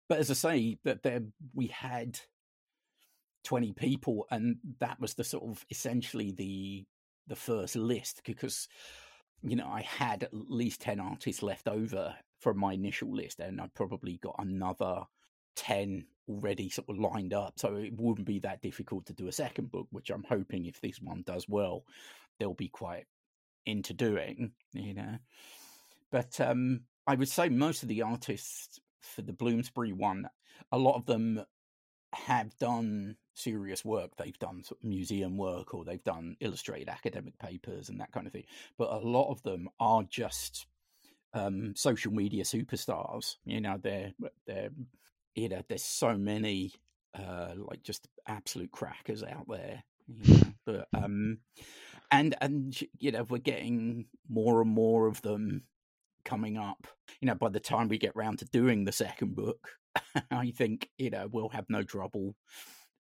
but 0.09 0.19
as 0.19 0.29
I 0.29 0.35
say, 0.35 0.77
that 0.83 1.03
there 1.03 1.21
we 1.53 1.67
had 1.67 2.19
twenty 3.43 3.73
people, 3.73 4.25
and 4.31 4.57
that 4.79 4.99
was 4.99 5.15
the 5.15 5.23
sort 5.23 5.43
of 5.43 5.65
essentially 5.69 6.31
the 6.31 6.85
the 7.27 7.35
first 7.35 7.75
list 7.75 8.21
because 8.25 8.67
you 9.41 9.55
know 9.55 9.67
I 9.67 9.81
had 9.81 10.23
at 10.23 10.33
least 10.33 10.81
ten 10.81 10.99
artists 10.99 11.43
left 11.43 11.67
over 11.67 12.15
from 12.39 12.59
my 12.59 12.73
initial 12.73 13.15
list, 13.15 13.39
and 13.39 13.61
I 13.61 13.67
probably 13.73 14.19
got 14.21 14.35
another 14.39 15.03
ten 15.55 16.05
already 16.29 16.69
sort 16.69 16.89
of 16.89 16.97
lined 16.97 17.33
up, 17.33 17.53
so 17.57 17.75
it 17.75 17.93
wouldn't 17.99 18.27
be 18.27 18.39
that 18.39 18.61
difficult 18.61 19.05
to 19.07 19.13
do 19.13 19.27
a 19.27 19.31
second 19.31 19.71
book, 19.71 19.87
which 19.91 20.09
I'm 20.09 20.23
hoping 20.27 20.65
if 20.65 20.79
this 20.79 21.01
one 21.01 21.23
does 21.25 21.47
well, 21.49 21.83
they'll 22.39 22.53
be 22.53 22.69
quite 22.69 23.05
into 23.65 23.93
doing, 23.93 24.51
you 24.73 24.93
know. 24.93 25.17
But 26.11 26.39
um, 26.39 26.81
I 27.07 27.15
would 27.15 27.29
say 27.29 27.49
most 27.49 27.83
of 27.83 27.89
the 27.89 28.03
artists 28.03 28.79
for 29.01 29.21
the 29.21 29.33
Bloomsbury 29.33 29.91
one, 29.91 30.29
a 30.71 30.77
lot 30.77 30.95
of 30.95 31.05
them 31.05 31.43
have 32.13 32.57
done 32.57 33.17
serious 33.33 33.83
work. 33.83 34.11
They've 34.17 34.37
done 34.37 34.63
sort 34.63 34.79
of 34.81 34.87
museum 34.87 35.37
work 35.37 35.73
or 35.73 35.83
they've 35.83 36.03
done 36.03 36.37
illustrated 36.39 36.89
academic 36.89 37.37
papers 37.39 37.89
and 37.89 37.99
that 37.99 38.11
kind 38.11 38.27
of 38.27 38.33
thing. 38.33 38.45
But 38.77 38.91
a 38.91 38.97
lot 38.97 39.31
of 39.31 39.41
them 39.43 39.69
are 39.79 40.03
just 40.03 40.67
um, 41.33 41.73
social 41.75 42.11
media 42.11 42.43
superstars. 42.43 43.35
You 43.45 43.61
know, 43.61 43.77
they're 43.81 44.13
they're 44.45 44.69
you 45.35 45.49
know, 45.49 45.61
there's 45.67 45.83
so 45.83 46.17
many 46.17 46.73
uh, 47.17 47.53
like 47.57 47.83
just 47.83 48.07
absolute 48.27 48.71
crackers 48.71 49.23
out 49.23 49.47
there. 49.47 49.83
You 50.07 50.33
know? 50.33 50.53
but 50.65 50.87
um, 50.93 51.39
and 52.11 52.35
and 52.41 52.77
you 52.99 53.11
know, 53.11 53.23
we're 53.23 53.37
getting 53.39 54.05
more 54.29 54.61
and 54.61 54.71
more 54.71 55.07
of 55.07 55.21
them 55.21 55.63
coming 56.25 56.57
up. 56.57 56.87
You 57.19 57.27
know, 57.27 57.35
by 57.35 57.49
the 57.49 57.59
time 57.59 57.87
we 57.87 57.97
get 57.97 58.15
round 58.15 58.39
to 58.39 58.45
doing 58.45 58.85
the 58.85 58.91
second 58.91 59.35
book, 59.35 59.69
I 60.31 60.51
think 60.51 60.89
you 60.97 61.09
know 61.09 61.27
we'll 61.31 61.49
have 61.49 61.69
no 61.69 61.83
trouble 61.83 62.35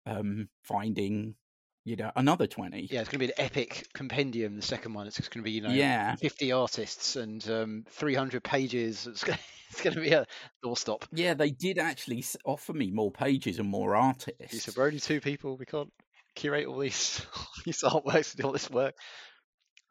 um, 0.05 0.49
finding 0.63 1.35
you 1.83 1.95
know, 1.95 2.11
another 2.15 2.47
20. 2.47 2.87
Yeah, 2.91 3.01
it's 3.01 3.09
going 3.09 3.19
to 3.19 3.25
be 3.25 3.25
an 3.27 3.33
epic 3.45 3.87
compendium. 3.93 4.55
The 4.55 4.61
second 4.61 4.93
one, 4.93 5.07
it's 5.07 5.17
just 5.17 5.31
going 5.31 5.41
to 5.41 5.45
be 5.45 5.51
you 5.51 5.61
know, 5.61 5.69
Yeah. 5.69 6.15
50 6.15 6.51
artists 6.51 7.15
and 7.15 7.47
um, 7.49 7.85
300 7.89 8.43
pages. 8.43 9.07
It's 9.11 9.23
going, 9.23 9.39
it's 9.71 9.81
going 9.81 9.95
to 9.95 10.01
be 10.01 10.11
a 10.11 10.25
doorstop. 10.65 11.03
Yeah, 11.13 11.33
they 11.33 11.49
did 11.49 11.77
actually 11.79 12.23
offer 12.45 12.73
me 12.73 12.91
more 12.91 13.09
pages 13.11 13.57
and 13.57 13.69
more 13.69 13.95
You 13.95 14.01
artists. 14.01 14.63
said 14.63 14.75
we're 14.75 14.85
only 14.87 14.99
two 14.99 15.21
people. 15.21 15.55
We 15.57 15.65
can't 15.65 15.91
curate 16.35 16.67
all 16.67 16.77
these 16.79 17.25
all 17.35 17.47
these 17.65 17.81
artworks 17.81 18.33
and 18.33 18.41
do 18.41 18.47
all 18.47 18.51
this 18.53 18.69
work. 18.69 18.95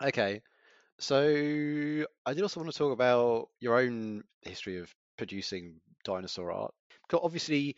Okay, 0.03 0.43
so 0.99 1.19
I 2.27 2.35
did 2.35 2.43
also 2.43 2.61
want 2.61 2.73
to 2.73 2.79
talk 2.79 2.93
about 2.93 3.49
your 3.61 3.79
own 3.79 4.23
history 4.43 4.79
of 4.79 4.95
producing 5.19 5.81
dinosaur 6.05 6.53
art. 6.53 6.75
'Cause 7.09 7.21
obviously, 7.23 7.77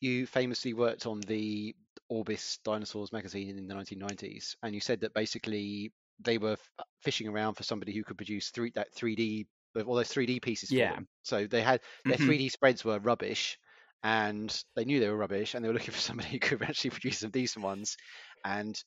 you 0.00 0.26
famously 0.26 0.72
worked 0.74 1.06
on 1.06 1.20
the 1.20 1.74
Orbis 2.12 2.58
Dinosaurs 2.58 3.12
magazine 3.12 3.58
in 3.58 3.66
the 3.68 3.74
1990s, 3.74 4.56
and 4.62 4.74
you 4.74 4.80
said 4.80 5.00
that 5.00 5.14
basically 5.14 5.92
they 6.20 6.38
were 6.38 6.52
f- 6.52 6.70
fishing 7.02 7.28
around 7.28 7.54
for 7.54 7.62
somebody 7.64 7.92
who 7.94 8.04
could 8.04 8.16
produce 8.18 8.50
three 8.50 8.70
that 8.74 8.94
3D 8.94 9.48
all 9.86 9.94
those 9.94 10.12
3D 10.12 10.40
pieces 10.40 10.72
for 10.72 10.86
Yeah. 10.86 10.94
them. 10.94 11.08
So 11.22 11.46
they 11.46 11.62
had 11.62 11.82
their 12.08 12.18
Mhm. 12.18 12.36
3D 12.36 12.48
spreads 12.50 12.84
were 12.84 12.98
rubbish, 13.00 13.58
and 14.02 14.64
they 14.76 14.84
knew 14.84 15.00
they 15.00 15.08
were 15.08 15.16
rubbish, 15.16 15.54
and 15.54 15.64
they 15.64 15.68
were 15.68 15.74
looking 15.78 15.94
for 15.94 16.00
somebody 16.00 16.28
who 16.30 16.38
could 16.38 16.62
actually 16.62 16.90
produce 16.90 17.20
some 17.20 17.30
decent 17.30 17.64
ones. 17.64 17.96
And 18.44 18.80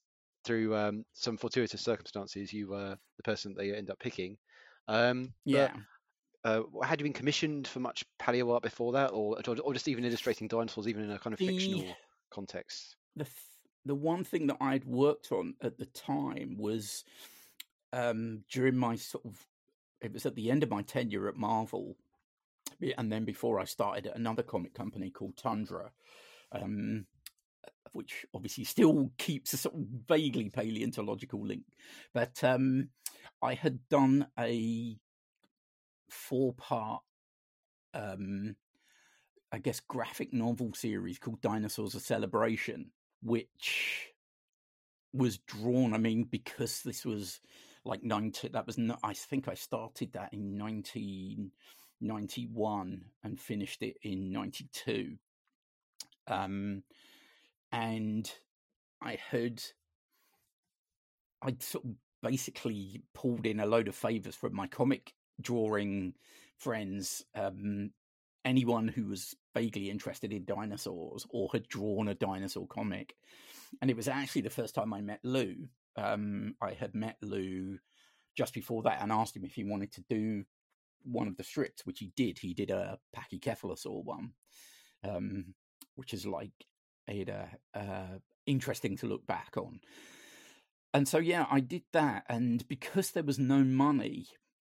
through 0.44 0.76
um, 0.76 1.04
some 1.14 1.38
fortuitous 1.38 1.82
circumstances, 1.84 2.54
you 2.54 2.68
were 2.70 2.98
the 3.18 3.24
person 3.24 3.54
that 3.54 3.62
they 3.62 3.74
end 3.76 3.90
up 3.90 4.00
picking. 4.00 4.38
Um, 4.88 5.34
but, 5.52 5.72
Yeah. 5.72 5.86
uh, 6.44 6.64
had 6.84 7.00
you 7.00 7.04
been 7.06 7.14
commissioned 7.14 7.68
for 7.68 7.80
much 7.80 8.06
paleo 8.20 8.54
art 8.54 8.64
before 8.64 8.94
that, 8.94 9.12
or 9.12 9.38
or 9.48 9.74
just 9.74 9.88
even 9.88 10.06
illustrating 10.06 10.48
dinosaurs, 10.48 10.88
even 10.88 11.04
in 11.04 11.12
a 11.12 11.20
kind 11.20 11.34
of 11.34 11.40
The- 11.40 11.42
fictional 11.42 12.00
context? 12.32 12.96
The 13.16 13.26
th- 13.26 13.36
the 13.86 13.96
one 13.96 14.24
thing 14.24 14.48
that 14.48 14.58
I'd 14.60 14.86
worked 14.86 15.32
on 15.32 15.54
at 15.62 15.78
the 15.78 15.86
time 15.86 16.58
was 16.58 17.04
um, 17.94 18.44
during 18.52 18.76
my 18.76 18.96
sort 18.96 19.26
of 19.26 19.48
it 20.02 20.12
was 20.12 20.26
at 20.26 20.36
the 20.36 20.52
end 20.52 20.64
of 20.64 20.70
my 20.70 20.82
tenure 20.82 21.28
at 21.28 21.38
Marvel, 21.38 21.96
and 22.98 23.12
then 23.12 23.26
before 23.26 23.60
I 23.60 23.66
started 23.66 24.08
at 24.08 24.16
another 24.16 24.44
comic 24.44 24.74
company 24.74 25.10
called 25.10 25.38
Tundra, 25.38 25.92
um, 26.52 27.06
which 27.94 28.26
obviously 28.34 28.66
still 28.66 29.12
keeps 29.18 29.54
a 29.54 29.58
sort 29.58 29.76
of 29.76 29.82
vaguely 30.08 30.50
paleontological 30.50 31.46
link. 31.46 31.64
But 32.14 32.44
um, 32.44 32.90
I 33.42 33.54
had 33.54 33.88
done 33.90 34.28
a 34.38 34.98
four 36.10 36.54
part, 36.54 37.02
um, 37.94 38.56
I 39.52 39.60
guess, 39.60 39.80
graphic 39.80 40.34
novel 40.34 40.74
series 40.74 41.20
called 41.20 41.42
Dinosaurs: 41.42 41.96
A 41.96 42.00
Celebration, 42.00 42.92
which 43.26 44.14
was 45.14 45.38
drawn. 45.40 45.94
I 45.94 45.98
mean, 45.98 46.28
because 46.30 46.84
this 46.84 47.06
was 47.06 47.42
like 47.84 48.04
90, 48.04 48.50
that 48.50 48.68
was, 48.68 48.78
no- 48.78 49.00
I 49.04 49.14
think 49.14 49.48
I 49.48 49.56
started 49.56 50.14
that 50.14 50.32
in 50.34 50.60
1991 50.60 53.02
and 53.24 53.40
finished 53.40 53.82
it 53.82 53.98
in 54.04 54.32
92. 54.32 55.16
Um, 56.28 56.84
and 57.72 58.32
I 59.02 59.18
had, 59.30 59.64
I'd 61.42 61.64
sort 61.64 61.86
of 61.86 61.92
basically 62.22 63.02
pulled 63.14 63.46
in 63.46 63.60
a 63.60 63.66
load 63.66 63.88
of 63.88 63.96
favors 63.96 64.36
from 64.36 64.56
my 64.56 64.68
comic 64.68 65.14
drawing 65.42 66.14
friends. 66.58 67.24
Um, 67.36 67.92
anyone 68.46 68.88
who 68.88 69.08
was 69.08 69.36
vaguely 69.54 69.90
interested 69.90 70.32
in 70.32 70.46
dinosaurs 70.46 71.26
or 71.30 71.50
had 71.52 71.68
drawn 71.68 72.08
a 72.08 72.14
dinosaur 72.16 72.68
comic. 72.68 73.16
And 73.82 73.90
it 73.90 73.98
was 73.98 74.08
actually 74.08 74.44
the 74.44 74.50
first 74.50 74.76
time 74.76 74.94
I 74.94 75.02
met 75.02 75.20
Lou. 75.24 75.56
Um, 75.98 76.56
I 76.62 76.74
had 76.74 76.94
met 76.94 77.18
Lou 77.22 77.80
just 78.38 78.54
before 78.54 78.84
that 78.84 79.02
and 79.02 79.12
asked 79.12 79.36
him 79.36 79.46
if 79.46 79.56
he 79.56 79.64
wanted 79.64 79.92
to 79.94 80.04
do 80.10 80.44
one 81.04 81.28
of 81.28 81.38
the 81.38 81.44
strips, 81.44 81.86
which 81.86 82.00
he 82.00 82.12
did. 82.16 82.38
He 82.38 82.54
did 82.54 82.70
a 82.70 83.00
Pachycephalosaur 83.16 84.04
one, 84.04 84.34
um, 85.04 85.54
which 85.96 86.14
is 86.14 86.26
like 86.26 86.52
a 87.10 87.26
uh, 87.26 87.80
uh, 87.80 88.18
interesting 88.46 88.98
to 88.98 89.08
look 89.08 89.26
back 89.26 89.56
on. 89.58 89.80
And 90.94 91.08
so, 91.08 91.18
yeah, 91.18 91.46
I 91.50 91.60
did 91.60 91.84
that. 91.94 92.24
And 92.30 92.66
because 92.68 93.12
there 93.12 93.24
was 93.24 93.40
no 93.40 93.64
money, 93.64 94.28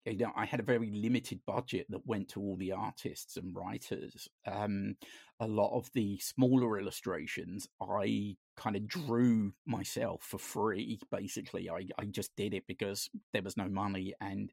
you 0.05 0.17
know, 0.17 0.31
I 0.35 0.45
had 0.45 0.59
a 0.59 0.63
very 0.63 0.91
limited 0.91 1.41
budget 1.45 1.87
that 1.89 2.07
went 2.07 2.29
to 2.29 2.41
all 2.41 2.55
the 2.55 2.71
artists 2.71 3.37
and 3.37 3.55
writers. 3.55 4.27
Um, 4.45 4.95
a 5.39 5.47
lot 5.47 5.75
of 5.75 5.89
the 5.93 6.17
smaller 6.19 6.79
illustrations 6.79 7.67
I 7.81 8.37
kind 8.55 8.75
of 8.75 8.87
drew 8.87 9.53
myself 9.65 10.23
for 10.23 10.37
free. 10.37 10.99
Basically, 11.11 11.69
I, 11.69 11.87
I 11.97 12.05
just 12.05 12.35
did 12.35 12.53
it 12.53 12.63
because 12.67 13.09
there 13.33 13.43
was 13.43 13.57
no 13.57 13.67
money, 13.69 14.13
and 14.19 14.51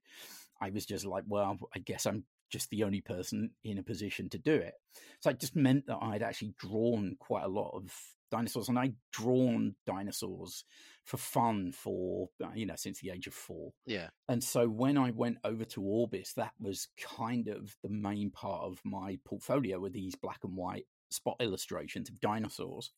I 0.61 0.71
was 0.71 0.87
just 0.87 1.05
like, 1.05 1.25
well, 1.27 1.59
I 1.75 1.79
guess 1.79 2.07
I'm 2.07 2.25
just 2.51 2.71
the 2.71 2.85
only 2.85 3.01
person 3.01 3.51
in 3.65 3.79
a 3.79 3.83
position 3.83 4.29
to 4.31 4.39
do 4.39 4.55
it. 4.55 4.75
So 5.21 5.31
it 5.31 5.41
just 5.41 5.57
meant 5.57 5.87
that 5.87 5.99
I'd 6.01 6.23
actually 6.23 6.55
drawn 6.59 7.17
quite 7.19 7.45
a 7.45 7.49
lot 7.49 7.73
of 7.75 7.93
dinosaurs, 8.31 8.69
and 8.69 8.79
I'd 8.79 8.95
drawn 9.13 9.75
dinosaurs 9.87 10.65
for 11.05 11.17
fun 11.17 11.73
for 11.73 12.29
uh, 12.43 12.49
you 12.55 12.67
know 12.67 12.75
since 12.77 13.01
the 13.01 13.11
age 13.11 13.27
of 13.27 13.35
four. 13.35 13.73
Yeah. 13.87 14.09
And 14.29 14.43
so 14.43 14.69
when 14.69 14.99
I 14.99 15.11
went 15.11 15.39
over 15.45 15.65
to 15.65 15.83
Orbis, 15.83 16.33
that 16.35 16.53
was 16.61 16.89
kind 17.01 17.49
of 17.49 17.77
the 17.83 17.91
main 17.91 18.31
part 18.31 18.63
of 18.63 18.81
my 18.85 19.19
portfolio 19.25 19.79
with 19.79 19.93
these 19.93 20.15
black 20.15 20.41
and 20.43 20.57
white 20.57 20.87
spot 21.11 21.37
illustrations 21.41 22.09
of 22.09 22.21
dinosaurs. 22.21 22.91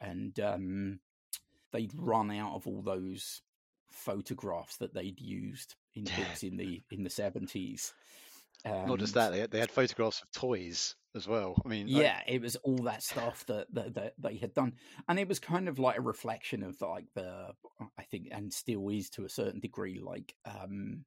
And 0.00 0.38
um, 0.40 1.00
they'd 1.72 1.92
run 1.94 2.30
out 2.30 2.54
of 2.54 2.66
all 2.66 2.82
those 2.82 3.42
photographs 3.90 4.76
that 4.76 4.94
they'd 4.94 5.20
used 5.20 5.74
in 5.94 6.04
books 6.04 6.42
in 6.42 6.56
the 6.56 6.82
in 6.90 7.02
the 7.02 7.10
seventies. 7.10 7.92
Not 8.64 8.98
just 8.98 9.14
that, 9.14 9.30
they 9.32 9.40
had, 9.40 9.50
they 9.50 9.60
had 9.60 9.70
photographs 9.70 10.22
of 10.22 10.30
toys 10.32 10.94
as 11.14 11.26
well. 11.26 11.60
I 11.64 11.68
mean, 11.68 11.92
like- 11.92 12.02
yeah, 12.02 12.20
it 12.26 12.40
was 12.42 12.56
all 12.56 12.78
that 12.84 13.02
stuff 13.02 13.44
that, 13.46 13.66
that 13.74 13.94
that 13.94 14.14
they 14.18 14.36
had 14.36 14.54
done, 14.54 14.74
and 15.08 15.18
it 15.18 15.28
was 15.28 15.38
kind 15.38 15.68
of 15.68 15.78
like 15.78 15.98
a 15.98 16.02
reflection 16.02 16.62
of 16.62 16.80
like 16.80 17.06
the, 17.14 17.48
I 17.98 18.02
think, 18.04 18.28
and 18.30 18.52
still 18.52 18.88
is 18.90 19.10
to 19.10 19.24
a 19.24 19.28
certain 19.28 19.60
degree, 19.60 19.98
like 20.00 20.34
um, 20.44 21.04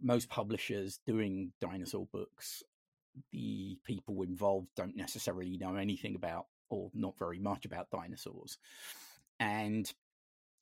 most 0.00 0.28
publishers 0.28 1.00
doing 1.06 1.52
dinosaur 1.60 2.06
books. 2.12 2.62
The 3.32 3.78
people 3.84 4.22
involved 4.22 4.68
don't 4.76 4.96
necessarily 4.96 5.56
know 5.56 5.76
anything 5.76 6.14
about, 6.16 6.46
or 6.68 6.90
not 6.92 7.18
very 7.18 7.38
much 7.38 7.64
about 7.64 7.90
dinosaurs, 7.90 8.58
and 9.40 9.90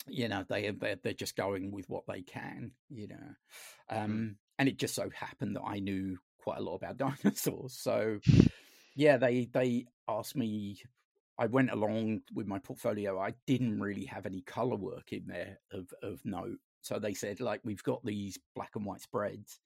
you 0.06 0.28
know 0.28 0.44
they 0.48 0.70
they're, 0.70 0.96
they're 1.02 1.12
just 1.14 1.34
going 1.36 1.72
with 1.72 1.88
what 1.90 2.04
they 2.06 2.22
can, 2.22 2.72
you 2.88 3.08
know. 3.08 3.34
Um, 3.90 4.36
And 4.58 4.68
it 4.68 4.78
just 4.78 4.94
so 4.94 5.10
happened 5.10 5.56
that 5.56 5.64
I 5.66 5.80
knew 5.80 6.18
quite 6.38 6.58
a 6.58 6.62
lot 6.62 6.76
about 6.76 6.96
dinosaurs, 7.24 7.74
so 7.74 8.20
yeah, 8.94 9.16
they 9.16 9.48
they 9.52 9.86
asked 10.08 10.36
me. 10.36 10.78
I 11.36 11.46
went 11.46 11.72
along 11.72 12.20
with 12.32 12.46
my 12.46 12.60
portfolio. 12.60 13.18
I 13.18 13.34
didn't 13.48 13.80
really 13.80 14.04
have 14.04 14.24
any 14.24 14.40
color 14.42 14.76
work 14.76 15.12
in 15.12 15.26
there 15.26 15.58
of 15.72 15.92
of 16.02 16.20
note, 16.24 16.58
so 16.82 16.98
they 16.98 17.14
said 17.14 17.40
like 17.40 17.60
we've 17.64 17.82
got 17.82 18.04
these 18.04 18.38
black 18.54 18.70
and 18.76 18.86
white 18.86 19.00
spreads, 19.00 19.58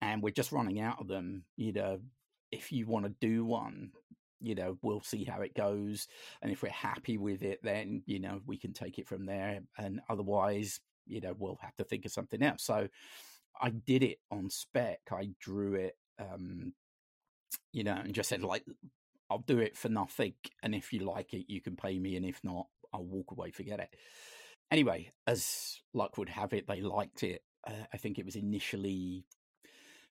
and 0.00 0.22
we're 0.22 0.30
just 0.30 0.52
running 0.52 0.80
out 0.80 0.98
of 1.00 1.08
them. 1.08 1.44
You 1.56 1.72
know, 1.72 2.00
if 2.50 2.72
you 2.72 2.86
want 2.86 3.04
to 3.04 3.14
do 3.20 3.44
one, 3.44 3.90
you 4.40 4.54
know, 4.54 4.78
we'll 4.82 5.02
see 5.02 5.24
how 5.24 5.42
it 5.42 5.54
goes, 5.54 6.08
and 6.40 6.50
if 6.50 6.62
we're 6.62 6.70
happy 6.70 7.18
with 7.18 7.42
it, 7.42 7.60
then 7.62 8.02
you 8.06 8.18
know 8.18 8.40
we 8.46 8.56
can 8.56 8.72
take 8.72 8.98
it 8.98 9.08
from 9.08 9.26
there, 9.26 9.60
and 9.76 10.00
otherwise, 10.08 10.80
you 11.06 11.20
know, 11.20 11.34
we'll 11.38 11.58
have 11.60 11.76
to 11.76 11.84
think 11.84 12.06
of 12.06 12.12
something 12.12 12.42
else. 12.42 12.62
So 12.62 12.88
I 13.60 13.70
did 13.70 14.02
it 14.02 14.18
on 14.30 14.50
spec. 14.50 15.00
I 15.12 15.30
drew 15.40 15.74
it. 15.74 15.96
Um, 16.18 16.72
you 17.72 17.84
know, 17.84 17.94
and 17.94 18.14
just 18.14 18.28
said 18.28 18.42
like, 18.42 18.64
I'll 19.30 19.38
do 19.38 19.58
it 19.58 19.76
for 19.76 19.88
nothing, 19.88 20.34
and 20.62 20.74
if 20.74 20.92
you 20.92 21.00
like 21.00 21.34
it, 21.34 21.46
you 21.48 21.60
can 21.60 21.76
pay 21.76 21.98
me, 21.98 22.16
and 22.16 22.24
if 22.24 22.42
not, 22.42 22.66
I'll 22.92 23.04
walk 23.04 23.30
away, 23.30 23.50
forget 23.50 23.80
it. 23.80 23.90
Anyway, 24.70 25.12
as 25.26 25.80
luck 25.92 26.18
would 26.18 26.28
have 26.30 26.52
it, 26.52 26.66
they 26.66 26.80
liked 26.80 27.22
it. 27.22 27.42
Uh, 27.66 27.84
I 27.92 27.96
think 27.98 28.18
it 28.18 28.24
was 28.24 28.36
initially 28.36 29.26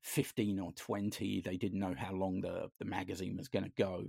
fifteen 0.01 0.59
or 0.59 0.71
twenty. 0.73 1.41
They 1.41 1.57
didn't 1.57 1.79
know 1.79 1.95
how 1.97 2.13
long 2.13 2.41
the 2.41 2.69
the 2.79 2.85
magazine 2.85 3.37
was 3.37 3.47
going 3.47 3.65
to 3.65 3.71
go 3.77 4.05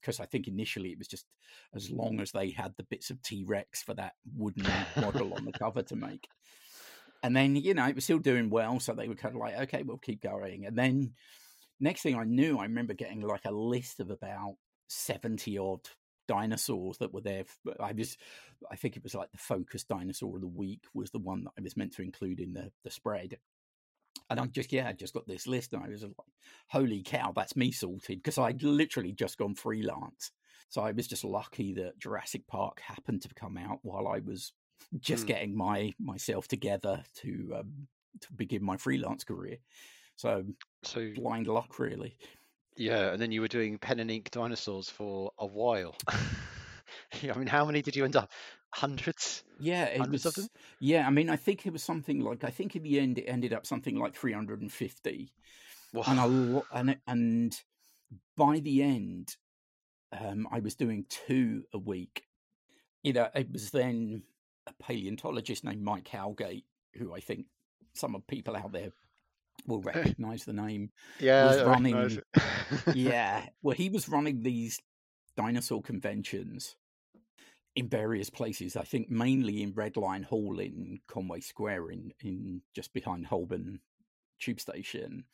because 0.00 0.18
I 0.18 0.26
think 0.26 0.48
initially 0.48 0.90
it 0.90 0.98
was 0.98 1.06
just 1.06 1.26
as 1.74 1.90
long 1.90 2.20
as 2.20 2.32
they 2.32 2.50
had 2.50 2.74
the 2.76 2.82
bits 2.84 3.10
of 3.10 3.22
T 3.22 3.44
Rex 3.46 3.82
for 3.82 3.94
that 3.94 4.14
wooden 4.36 4.66
model 4.96 5.34
on 5.34 5.44
the 5.44 5.52
cover 5.52 5.82
to 5.82 5.96
make. 5.96 6.28
And 7.24 7.34
then, 7.34 7.56
you 7.56 7.72
know, 7.72 7.88
it 7.88 7.94
was 7.94 8.04
still 8.04 8.18
doing 8.18 8.50
well. 8.50 8.78
So 8.80 8.92
they 8.92 9.08
were 9.08 9.14
kind 9.14 9.34
of 9.34 9.40
like, 9.40 9.58
okay, 9.62 9.82
we'll 9.82 9.96
keep 9.96 10.20
going. 10.20 10.66
And 10.66 10.76
then 10.76 11.14
next 11.80 12.02
thing 12.02 12.16
I 12.16 12.24
knew, 12.24 12.58
I 12.58 12.64
remember 12.64 12.92
getting 12.92 13.22
like 13.22 13.46
a 13.46 13.50
list 13.50 13.98
of 13.98 14.10
about 14.10 14.56
70 14.88 15.56
odd 15.56 15.88
dinosaurs 16.28 16.98
that 16.98 17.14
were 17.14 17.22
there. 17.22 17.44
I 17.80 17.92
was, 17.92 18.18
I 18.70 18.76
think 18.76 18.98
it 18.98 19.02
was 19.02 19.14
like 19.14 19.32
the 19.32 19.38
focus 19.38 19.84
dinosaur 19.84 20.34
of 20.34 20.42
the 20.42 20.46
week 20.46 20.82
was 20.92 21.12
the 21.12 21.18
one 21.18 21.44
that 21.44 21.52
I 21.58 21.62
was 21.62 21.78
meant 21.78 21.94
to 21.94 22.02
include 22.02 22.40
in 22.40 22.52
the, 22.52 22.70
the 22.84 22.90
spread. 22.90 23.38
And 24.28 24.38
I 24.38 24.44
just, 24.44 24.70
yeah, 24.70 24.88
I 24.88 24.92
just 24.92 25.14
got 25.14 25.26
this 25.26 25.46
list 25.46 25.72
and 25.72 25.82
I 25.82 25.88
was 25.88 26.02
like, 26.02 26.12
holy 26.68 27.02
cow, 27.02 27.32
that's 27.34 27.56
me 27.56 27.72
sorted 27.72 28.18
because 28.18 28.36
I'd 28.36 28.62
literally 28.62 29.12
just 29.12 29.38
gone 29.38 29.54
freelance. 29.54 30.30
So 30.68 30.82
I 30.82 30.92
was 30.92 31.08
just 31.08 31.24
lucky 31.24 31.72
that 31.72 31.98
Jurassic 31.98 32.46
Park 32.46 32.80
happened 32.80 33.22
to 33.22 33.32
come 33.34 33.56
out 33.56 33.78
while 33.80 34.08
I 34.08 34.18
was 34.18 34.52
just 34.98 35.24
Mm. 35.24 35.28
getting 35.28 35.56
my 35.56 35.94
myself 35.98 36.48
together 36.48 37.02
to 37.16 37.54
um, 37.60 37.88
to 38.20 38.32
begin 38.32 38.64
my 38.64 38.76
freelance 38.76 39.24
career. 39.24 39.58
So 40.16 40.44
So 40.82 41.10
blind 41.14 41.46
luck, 41.46 41.78
really. 41.78 42.16
yeah, 42.76 43.12
and 43.12 43.20
then 43.20 43.32
you 43.32 43.40
were 43.40 43.48
doing 43.48 43.78
pen 43.78 44.00
and 44.00 44.10
ink 44.10 44.30
dinosaurs 44.30 44.88
for 44.88 45.32
a 45.38 45.46
while. 45.46 45.96
I 46.08 47.36
mean, 47.36 47.46
how 47.46 47.64
many 47.64 47.82
did 47.82 47.96
you 47.96 48.04
end 48.04 48.16
up? 48.16 48.30
Hundreds? 48.70 49.44
Yeah, 49.60 49.84
it 49.84 49.98
Hundreds 49.98 50.24
was. 50.24 50.36
of 50.38 50.42
them? 50.44 50.50
Yeah, 50.80 51.06
I 51.06 51.10
mean, 51.10 51.30
I 51.30 51.36
think 51.36 51.66
it 51.66 51.72
was 51.72 51.82
something 51.82 52.20
like 52.20 52.44
I 52.44 52.50
think 52.50 52.76
in 52.76 52.82
the 52.82 52.98
end 52.98 53.18
it 53.18 53.24
ended 53.24 53.52
up 53.52 53.66
something 53.66 53.96
like 53.96 54.14
350, 54.14 55.32
and 56.06 56.18
a 56.18 56.22
Wow. 56.22 56.26
lo- 56.26 56.66
and 56.72 56.96
and 57.06 57.56
by 58.36 58.58
the 58.58 58.82
end, 58.82 59.36
um, 60.12 60.48
I 60.50 60.60
was 60.60 60.74
doing 60.74 61.06
two 61.08 61.64
a 61.72 61.78
week. 61.78 62.24
You 63.02 63.12
know, 63.12 63.28
it 63.34 63.50
was 63.52 63.70
then 63.70 64.22
a 64.66 64.72
paleontologist 64.82 65.64
named 65.64 65.82
Mike 65.82 66.08
Howgate, 66.08 66.64
who 66.96 67.12
I 67.14 67.20
think 67.20 67.46
some 67.94 68.14
of 68.14 68.26
people 68.26 68.56
out 68.56 68.72
there 68.72 68.90
will 69.66 69.80
recognise 69.82 70.44
the 70.44 70.52
name. 70.52 70.90
Yeah, 71.20 71.46
was 71.46 71.62
running- 71.62 72.20
yeah, 72.94 73.46
well, 73.62 73.76
he 73.76 73.88
was 73.88 74.08
running 74.08 74.42
these 74.42 74.80
dinosaur 75.36 75.82
conventions 75.82 76.76
in 77.76 77.88
various 77.88 78.30
places. 78.30 78.76
I 78.76 78.82
think 78.84 79.10
mainly 79.10 79.62
in 79.62 79.72
Red 79.74 79.96
Lion 79.96 80.22
Hall 80.22 80.58
in 80.60 81.00
Conway 81.08 81.40
Square, 81.40 81.90
in 81.90 82.12
in 82.22 82.62
just 82.74 82.92
behind 82.92 83.26
Holborn 83.26 83.80
Tube 84.40 84.60
Station, 84.60 85.24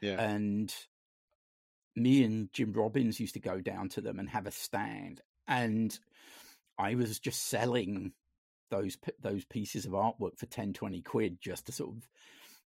Yeah. 0.00 0.20
and 0.20 0.74
me 1.96 2.22
and 2.24 2.52
Jim 2.52 2.72
Robins 2.72 3.18
used 3.18 3.34
to 3.34 3.40
go 3.40 3.60
down 3.60 3.88
to 3.90 4.00
them 4.00 4.18
and 4.18 4.28
have 4.28 4.46
a 4.46 4.50
stand, 4.50 5.22
and 5.48 5.98
I 6.78 6.94
was 6.94 7.18
just 7.18 7.46
selling 7.48 8.12
those 8.70 8.96
those 9.20 9.44
pieces 9.44 9.84
of 9.86 9.92
artwork 9.92 10.38
for 10.38 10.46
10 10.46 10.72
20 10.72 11.02
quid 11.02 11.38
just 11.40 11.66
to 11.66 11.72
sort 11.72 11.90
of 11.96 12.08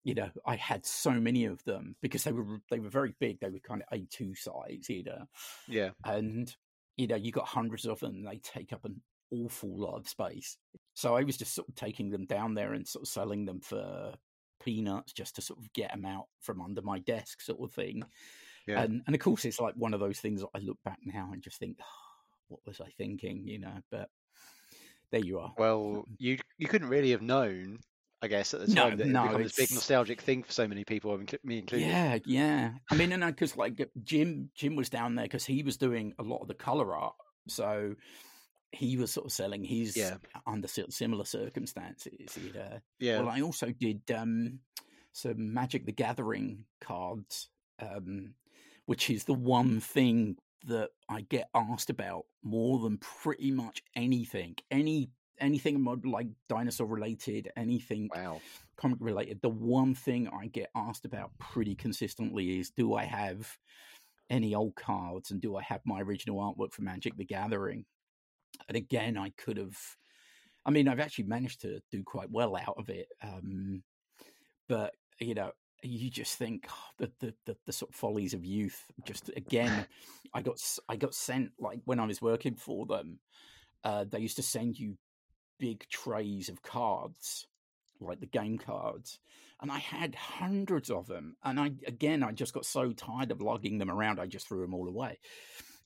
you 0.03 0.13
know 0.13 0.29
i 0.45 0.55
had 0.55 0.85
so 0.85 1.11
many 1.11 1.45
of 1.45 1.63
them 1.63 1.95
because 2.01 2.23
they 2.23 2.31
were 2.31 2.59
they 2.69 2.79
were 2.79 2.89
very 2.89 3.13
big 3.19 3.39
they 3.39 3.49
were 3.49 3.59
kind 3.59 3.81
of 3.89 3.97
a2 3.99 4.37
size 4.37 4.87
you 4.89 5.03
know 5.03 5.25
Yeah. 5.67 5.91
and 6.05 6.53
you 6.97 7.07
know 7.07 7.15
you 7.15 7.31
got 7.31 7.47
hundreds 7.47 7.85
of 7.85 7.99
them 8.01 8.15
and 8.15 8.27
they 8.27 8.37
take 8.37 8.73
up 8.73 8.83
an 8.85 9.01
awful 9.31 9.75
lot 9.79 9.95
of 9.97 10.07
space 10.09 10.57
so 10.93 11.15
i 11.15 11.23
was 11.23 11.37
just 11.37 11.55
sort 11.55 11.67
of 11.69 11.75
taking 11.75 12.09
them 12.09 12.25
down 12.25 12.53
there 12.53 12.73
and 12.73 12.87
sort 12.87 13.03
of 13.03 13.07
selling 13.07 13.45
them 13.45 13.61
for 13.61 14.13
peanuts 14.61 15.11
just 15.13 15.35
to 15.35 15.41
sort 15.41 15.59
of 15.59 15.71
get 15.73 15.91
them 15.91 16.05
out 16.05 16.27
from 16.39 16.61
under 16.61 16.81
my 16.81 16.99
desk 16.99 17.41
sort 17.41 17.59
of 17.61 17.71
thing 17.73 18.03
Yeah. 18.67 18.81
and 18.83 19.01
and 19.07 19.15
of 19.15 19.21
course 19.21 19.43
it's 19.45 19.59
like 19.59 19.73
one 19.75 19.93
of 19.93 19.99
those 19.99 20.19
things 20.19 20.41
that 20.41 20.49
i 20.53 20.59
look 20.59 20.77
back 20.85 20.99
now 21.05 21.29
and 21.33 21.41
just 21.41 21.57
think 21.59 21.77
ah, 21.81 21.85
what 22.49 22.59
was 22.65 22.79
i 22.79 22.89
thinking 22.97 23.47
you 23.47 23.59
know 23.59 23.73
but 23.89 24.09
there 25.13 25.23
you 25.23 25.39
are 25.39 25.53
Well, 25.57 26.05
you 26.17 26.37
you 26.57 26.67
couldn't 26.67 26.89
really 26.89 27.11
have 27.11 27.21
known, 27.21 27.79
I 28.21 28.27
guess, 28.27 28.53
at 28.53 28.61
the 28.61 28.73
No, 28.73 28.89
time 28.89 28.97
that 28.97 29.07
it 29.07 29.11
no, 29.11 29.23
become 29.27 29.43
this 29.43 29.55
big 29.55 29.71
nostalgic 29.71 30.19
thing 30.21 30.43
for 30.43 30.51
so 30.51 30.67
many 30.67 30.83
people, 30.83 31.17
me 31.43 31.59
included. 31.59 31.87
Yeah, 31.87 32.17
yeah. 32.25 32.71
I 32.91 32.95
mean, 32.95 33.13
and 33.13 33.23
because 33.23 33.55
like 33.55 33.79
Jim, 34.03 34.49
Jim 34.55 34.75
was 34.75 34.89
down 34.89 35.15
there 35.15 35.25
because 35.25 35.45
he 35.45 35.63
was 35.63 35.77
doing 35.77 36.13
a 36.19 36.23
lot 36.23 36.41
of 36.41 36.47
the 36.47 36.53
color 36.55 36.95
art, 36.95 37.15
so 37.47 37.95
he 38.71 38.97
was 38.97 39.13
sort 39.13 39.27
of 39.27 39.31
selling 39.31 39.63
his 39.63 39.95
Yeah. 39.95 40.17
under 40.47 40.67
similar 40.67 41.25
circumstances. 41.25 42.37
Know. 42.55 42.79
Yeah. 42.99 43.19
Well, 43.19 43.29
I 43.29 43.41
also 43.41 43.71
did 43.71 44.01
um, 44.11 44.61
some 45.11 45.53
Magic 45.53 45.85
the 45.85 45.91
Gathering 45.91 46.65
cards, 46.81 47.49
um, 47.79 48.33
which 48.87 49.11
is 49.11 49.25
the 49.25 49.35
one 49.35 49.79
thing 49.79 50.37
that 50.63 50.91
I 51.09 51.21
get 51.21 51.49
asked 51.53 51.89
about 51.89 52.25
more 52.43 52.79
than 52.79 52.97
pretty 52.97 53.51
much 53.51 53.83
anything. 53.95 54.55
Any 54.71 55.11
anything 55.39 55.83
like 56.05 56.27
dinosaur 56.47 56.87
related, 56.87 57.51
anything 57.55 58.11
Wow. 58.13 58.43
comic 58.77 58.99
related, 59.01 59.41
the 59.41 59.49
one 59.49 59.95
thing 59.95 60.27
I 60.29 60.47
get 60.47 60.71
asked 60.75 61.05
about 61.05 61.37
pretty 61.39 61.75
consistently 61.75 62.59
is 62.59 62.71
do 62.71 62.95
I 62.95 63.05
have 63.05 63.57
any 64.29 64.55
old 64.55 64.75
cards 64.75 65.31
and 65.31 65.41
do 65.41 65.55
I 65.57 65.63
have 65.63 65.81
my 65.85 66.01
original 66.01 66.39
artwork 66.39 66.73
for 66.73 66.83
Magic 66.83 67.17
the 67.17 67.25
Gathering? 67.25 67.85
And 68.67 68.77
again, 68.77 69.17
I 69.17 69.31
could 69.31 69.57
have, 69.57 69.77
I 70.65 70.71
mean, 70.71 70.87
I've 70.87 70.99
actually 70.99 71.25
managed 71.25 71.61
to 71.61 71.81
do 71.91 72.03
quite 72.03 72.31
well 72.31 72.55
out 72.55 72.75
of 72.77 72.89
it. 72.89 73.09
Um, 73.21 73.83
but, 74.67 74.95
you 75.19 75.33
know, 75.35 75.51
you 75.83 76.09
just 76.09 76.37
think 76.37 76.65
oh, 76.69 76.89
the, 76.97 77.11
the, 77.19 77.33
the 77.45 77.57
the 77.65 77.73
sort 77.73 77.89
of 77.89 77.95
follies 77.95 78.33
of 78.33 78.45
youth. 78.45 78.91
Just 79.05 79.29
again, 79.35 79.85
I 80.33 80.41
got 80.41 80.57
I 80.89 80.95
got 80.95 81.13
sent 81.13 81.51
like 81.59 81.79
when 81.85 81.99
I 81.99 82.05
was 82.05 82.21
working 82.21 82.55
for 82.55 82.85
them, 82.85 83.19
uh, 83.83 84.05
they 84.09 84.19
used 84.19 84.37
to 84.37 84.43
send 84.43 84.79
you 84.79 84.97
big 85.59 85.87
trays 85.89 86.49
of 86.49 86.61
cards, 86.61 87.47
like 87.99 88.19
the 88.19 88.25
game 88.25 88.57
cards, 88.57 89.19
and 89.61 89.71
I 89.71 89.79
had 89.79 90.15
hundreds 90.15 90.89
of 90.89 91.07
them. 91.07 91.35
And 91.43 91.59
I 91.59 91.71
again, 91.87 92.23
I 92.23 92.31
just 92.31 92.53
got 92.53 92.65
so 92.65 92.91
tired 92.91 93.31
of 93.31 93.41
lugging 93.41 93.77
them 93.77 93.91
around, 93.91 94.19
I 94.19 94.25
just 94.25 94.47
threw 94.47 94.61
them 94.61 94.73
all 94.73 94.87
away. 94.87 95.19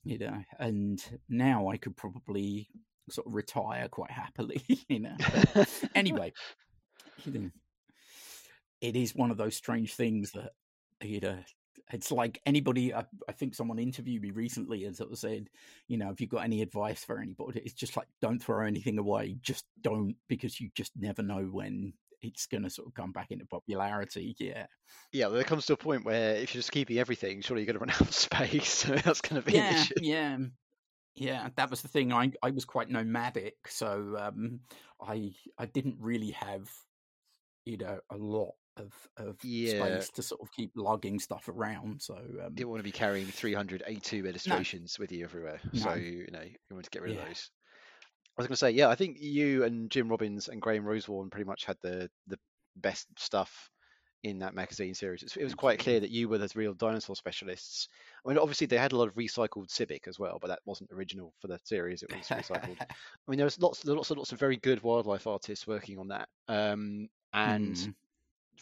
You 0.03 0.19
know, 0.19 0.43
and 0.59 1.03
now 1.27 1.67
I 1.67 1.77
could 1.77 1.97
probably 1.97 2.69
sort 3.09 3.27
of 3.27 3.33
retire 3.33 3.87
quite 3.89 4.11
happily. 4.11 4.61
You 4.89 4.99
know. 4.99 5.17
anyway, 5.95 6.33
you 7.25 7.39
know, 7.39 7.49
it 8.81 8.95
is 8.95 9.15
one 9.15 9.31
of 9.31 9.37
those 9.37 9.55
strange 9.55 9.93
things 9.93 10.31
that 10.31 10.51
you 11.01 11.19
know. 11.19 11.37
It's 11.93 12.11
like 12.11 12.41
anybody. 12.45 12.93
I, 12.93 13.05
I 13.29 13.31
think 13.31 13.55
someone 13.55 13.79
interviewed 13.79 14.21
me 14.21 14.31
recently 14.31 14.83
and 14.83 14.95
sort 14.95 15.11
of 15.11 15.17
said, 15.19 15.47
you 15.87 15.97
know, 15.97 16.07
have 16.07 16.19
you 16.19 16.27
got 16.27 16.43
any 16.43 16.61
advice 16.61 17.03
for 17.05 17.19
anybody? 17.19 17.61
It's 17.63 17.73
just 17.73 17.95
like 17.95 18.07
don't 18.21 18.43
throw 18.43 18.65
anything 18.65 18.97
away. 18.97 19.37
Just 19.41 19.63
don't 19.79 20.15
because 20.27 20.59
you 20.59 20.69
just 20.75 20.91
never 20.97 21.21
know 21.21 21.43
when 21.43 21.93
it's 22.21 22.47
going 22.47 22.63
to 22.63 22.69
sort 22.69 22.87
of 22.87 22.93
come 22.93 23.11
back 23.11 23.31
into 23.31 23.45
popularity. 23.45 24.35
Yeah, 24.39 24.65
Yeah, 25.11 25.29
there 25.29 25.43
comes 25.43 25.65
to 25.67 25.73
a 25.73 25.77
point 25.77 26.05
where 26.05 26.35
if 26.35 26.53
you're 26.53 26.59
just 26.59 26.71
keeping 26.71 26.97
everything, 26.97 27.41
surely 27.41 27.63
you're 27.63 27.73
going 27.73 27.87
to 27.87 27.93
run 27.93 28.01
out 28.01 28.09
of 28.09 28.13
space. 28.13 28.69
So 28.69 28.95
that's 28.95 29.21
going 29.21 29.41
to 29.41 29.45
be 29.45 29.57
yeah, 29.57 29.81
issue. 29.81 29.93
yeah, 30.01 30.37
yeah. 31.15 31.49
That 31.55 31.69
was 31.69 31.81
the 31.81 31.87
thing. 31.87 32.11
I 32.11 32.31
I 32.43 32.51
was 32.51 32.65
quite 32.65 32.89
nomadic, 32.89 33.55
so 33.67 34.15
um, 34.19 34.61
I 35.01 35.33
I 35.57 35.65
didn't 35.65 35.97
really 35.99 36.31
have 36.31 36.69
you 37.65 37.77
know 37.77 37.99
a 38.09 38.17
lot 38.17 38.53
of 38.79 39.07
of 39.17 39.39
Yeah. 39.41 39.49
space 39.63 40.09
to 40.11 40.23
sort 40.23 40.41
of 40.41 40.51
keep 40.51 40.71
lugging 40.75 41.19
stuff 41.19 41.47
around. 41.49 42.01
So 42.01 42.15
um, 42.15 42.55
You 42.55 42.55
didn't 42.55 42.69
want 42.69 42.79
to 42.79 42.83
be 42.83 42.91
carrying 42.91 43.31
300 43.31 43.83
A2 43.85 44.25
illustrations 44.25 44.97
with 44.97 45.11
you 45.11 45.23
everywhere. 45.25 45.61
So, 45.73 45.93
you 45.93 46.27
know, 46.31 46.41
you 46.41 46.55
want 46.71 46.85
to 46.85 46.89
get 46.89 47.03
rid 47.03 47.11
Yeah. 47.11 47.19
of 47.19 47.27
those. 47.27 47.51
I 48.37 48.41
was 48.41 48.47
going 48.47 48.53
to 48.53 48.57
say, 48.57 48.71
yeah, 48.71 48.89
I 48.89 48.95
think 48.95 49.19
you 49.19 49.63
and 49.63 49.91
Jim 49.91 50.09
Robins 50.09 50.47
and 50.49 50.61
Graham 50.61 50.85
Rosewarne 50.85 51.29
pretty 51.29 51.45
much 51.45 51.65
had 51.65 51.77
the 51.81 52.09
the 52.27 52.39
best 52.75 53.07
stuff 53.19 53.71
in 54.23 54.39
that 54.39 54.55
magazine 54.55 54.95
series. 54.95 55.23
It 55.23 55.43
was 55.43 55.55
quite 55.55 55.79
clear 55.79 55.99
that 56.01 56.11
you 56.11 56.29
were 56.29 56.37
the 56.39 56.51
real 56.55 56.73
dinosaur 56.73 57.15
specialists. 57.15 57.87
I 58.25 58.29
mean, 58.29 58.37
obviously 58.39 58.67
they 58.67 58.77
had 58.77 58.93
a 58.93 58.97
lot 58.97 59.07
of 59.09 59.15
recycled 59.15 59.69
Sibbick 59.69 60.07
as 60.07 60.19
well, 60.19 60.39
but 60.39 60.47
that 60.49 60.61
wasn't 60.65 60.91
original 60.91 61.33
for 61.39 61.47
the 61.47 61.59
series. 61.63 62.03
It 62.03 62.11
was 62.11 62.31
recycled. 62.31 62.77
I 63.27 63.31
mean, 63.31 63.37
there 63.37 63.45
was 63.45 63.59
lots, 63.61 63.85
lots, 63.85 64.11
and 64.11 64.17
lots 64.19 64.31
of 64.33 64.39
very 64.39 64.57
good 64.57 64.83
wildlife 64.83 65.27
artists 65.27 65.67
working 65.67 65.99
on 65.99 66.09
that, 66.09 66.29
um, 66.47 67.09
and 67.33 67.75
Mm. 67.75 67.95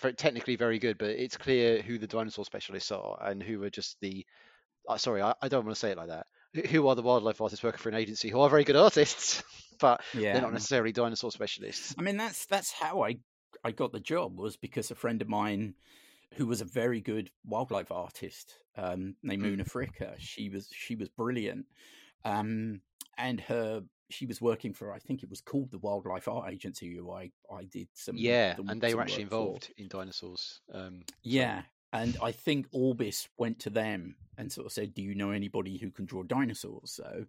Very, 0.01 0.13
technically 0.13 0.55
very 0.55 0.79
good. 0.79 0.97
But 0.97 1.09
it's 1.11 1.37
clear 1.37 1.81
who 1.81 1.97
the 1.97 2.07
dinosaur 2.07 2.45
specialists 2.45 2.91
are 2.91 3.17
and 3.21 3.41
who 3.41 3.63
are 3.63 3.69
just 3.69 3.97
the. 4.01 4.25
Uh, 4.87 4.97
sorry, 4.97 5.21
I, 5.21 5.33
I 5.41 5.47
don't 5.47 5.65
want 5.65 5.75
to 5.75 5.79
say 5.79 5.91
it 5.91 5.97
like 5.97 6.09
that. 6.09 6.27
Who- 6.69 6.87
are 6.87 6.95
the 6.95 7.01
wildlife 7.01 7.41
artists 7.41 7.63
working 7.63 7.79
for 7.79 7.89
an 7.89 7.95
agency 7.95 8.29
who 8.29 8.39
are 8.39 8.49
very 8.49 8.63
good 8.63 8.75
artists, 8.77 9.43
but 9.79 10.01
yeah, 10.13 10.33
they're 10.33 10.41
not 10.41 10.53
necessarily 10.53 10.91
dinosaur 10.91 11.31
specialists. 11.31 11.93
I 11.97 12.01
mean, 12.01 12.17
that's 12.17 12.45
that's 12.45 12.71
how 12.71 13.03
I 13.03 13.17
I 13.63 13.71
got 13.71 13.91
the 13.91 13.99
job 13.99 14.37
was 14.37 14.55
because 14.55 14.91
a 14.91 14.95
friend 14.95 15.21
of 15.21 15.27
mine 15.27 15.73
who 16.35 16.45
was 16.45 16.61
a 16.61 16.65
very 16.65 17.01
good 17.01 17.29
wildlife 17.45 17.91
artist 17.91 18.57
um, 18.77 19.15
named 19.23 19.43
Mm. 19.43 19.53
Una 19.53 19.63
Fricker. 19.65 20.15
She 20.17 20.49
was 20.49 20.69
she 20.71 20.95
was 20.95 21.09
brilliant, 21.09 21.65
um, 22.23 22.81
and 23.17 23.41
her 23.41 23.83
she 24.09 24.25
was 24.25 24.39
working 24.41 24.73
for 24.73 24.93
I 24.93 24.99
think 24.99 25.23
it 25.23 25.29
was 25.29 25.41
called 25.41 25.71
the 25.71 25.79
Wildlife 25.79 26.27
Art 26.27 26.51
Agency 26.51 26.93
who 26.95 27.11
I 27.11 27.31
I 27.51 27.63
did 27.65 27.87
some 27.93 28.15
Yeah, 28.17 28.53
the- 28.55 28.63
and 28.63 28.79
they 28.81 28.93
were 28.93 29.01
actually 29.01 29.23
work 29.25 29.31
for. 29.31 29.37
involved 29.37 29.73
in 29.77 29.87
dinosaurs. 29.87 30.61
Um, 30.73 31.03
so- 31.07 31.15
Yeah. 31.23 31.63
And 31.93 32.17
I 32.21 32.33
think 32.33 32.67
Orbis 32.73 33.29
went 33.37 33.59
to 33.59 33.69
them 33.69 34.17
and 34.37 34.51
sort 34.51 34.65
of 34.65 34.73
said, 34.73 34.93
Do 34.93 35.01
you 35.01 35.15
know 35.15 35.31
anybody 35.31 35.77
who 35.77 35.91
can 35.91 36.05
draw 36.05 36.23
dinosaurs? 36.23 36.91
So 36.91 37.25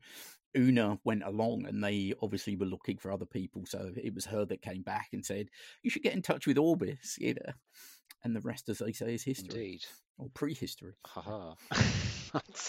Una 0.56 0.98
went 1.04 1.22
along 1.22 1.66
and 1.66 1.84
they 1.84 2.14
obviously 2.20 2.56
were 2.56 2.66
looking 2.66 2.96
for 2.98 3.12
other 3.12 3.26
people. 3.26 3.64
So 3.66 3.92
it 3.96 4.12
was 4.12 4.24
her 4.26 4.44
that 4.46 4.62
came 4.62 4.82
back 4.82 5.10
and 5.12 5.24
said, 5.24 5.50
You 5.82 5.90
should 5.90 6.02
get 6.02 6.14
in 6.14 6.22
touch 6.22 6.46
with 6.48 6.58
Orbis, 6.58 7.16
you 7.20 7.34
know. 7.34 7.52
And 8.24 8.34
the 8.34 8.40
rest, 8.40 8.68
as 8.68 8.78
they 8.78 8.92
say, 8.92 9.14
is 9.14 9.22
history 9.22 9.54
Indeed. 9.66 9.84
or 10.18 10.30
prehistory. 10.34 10.94
Haha. 11.06 11.54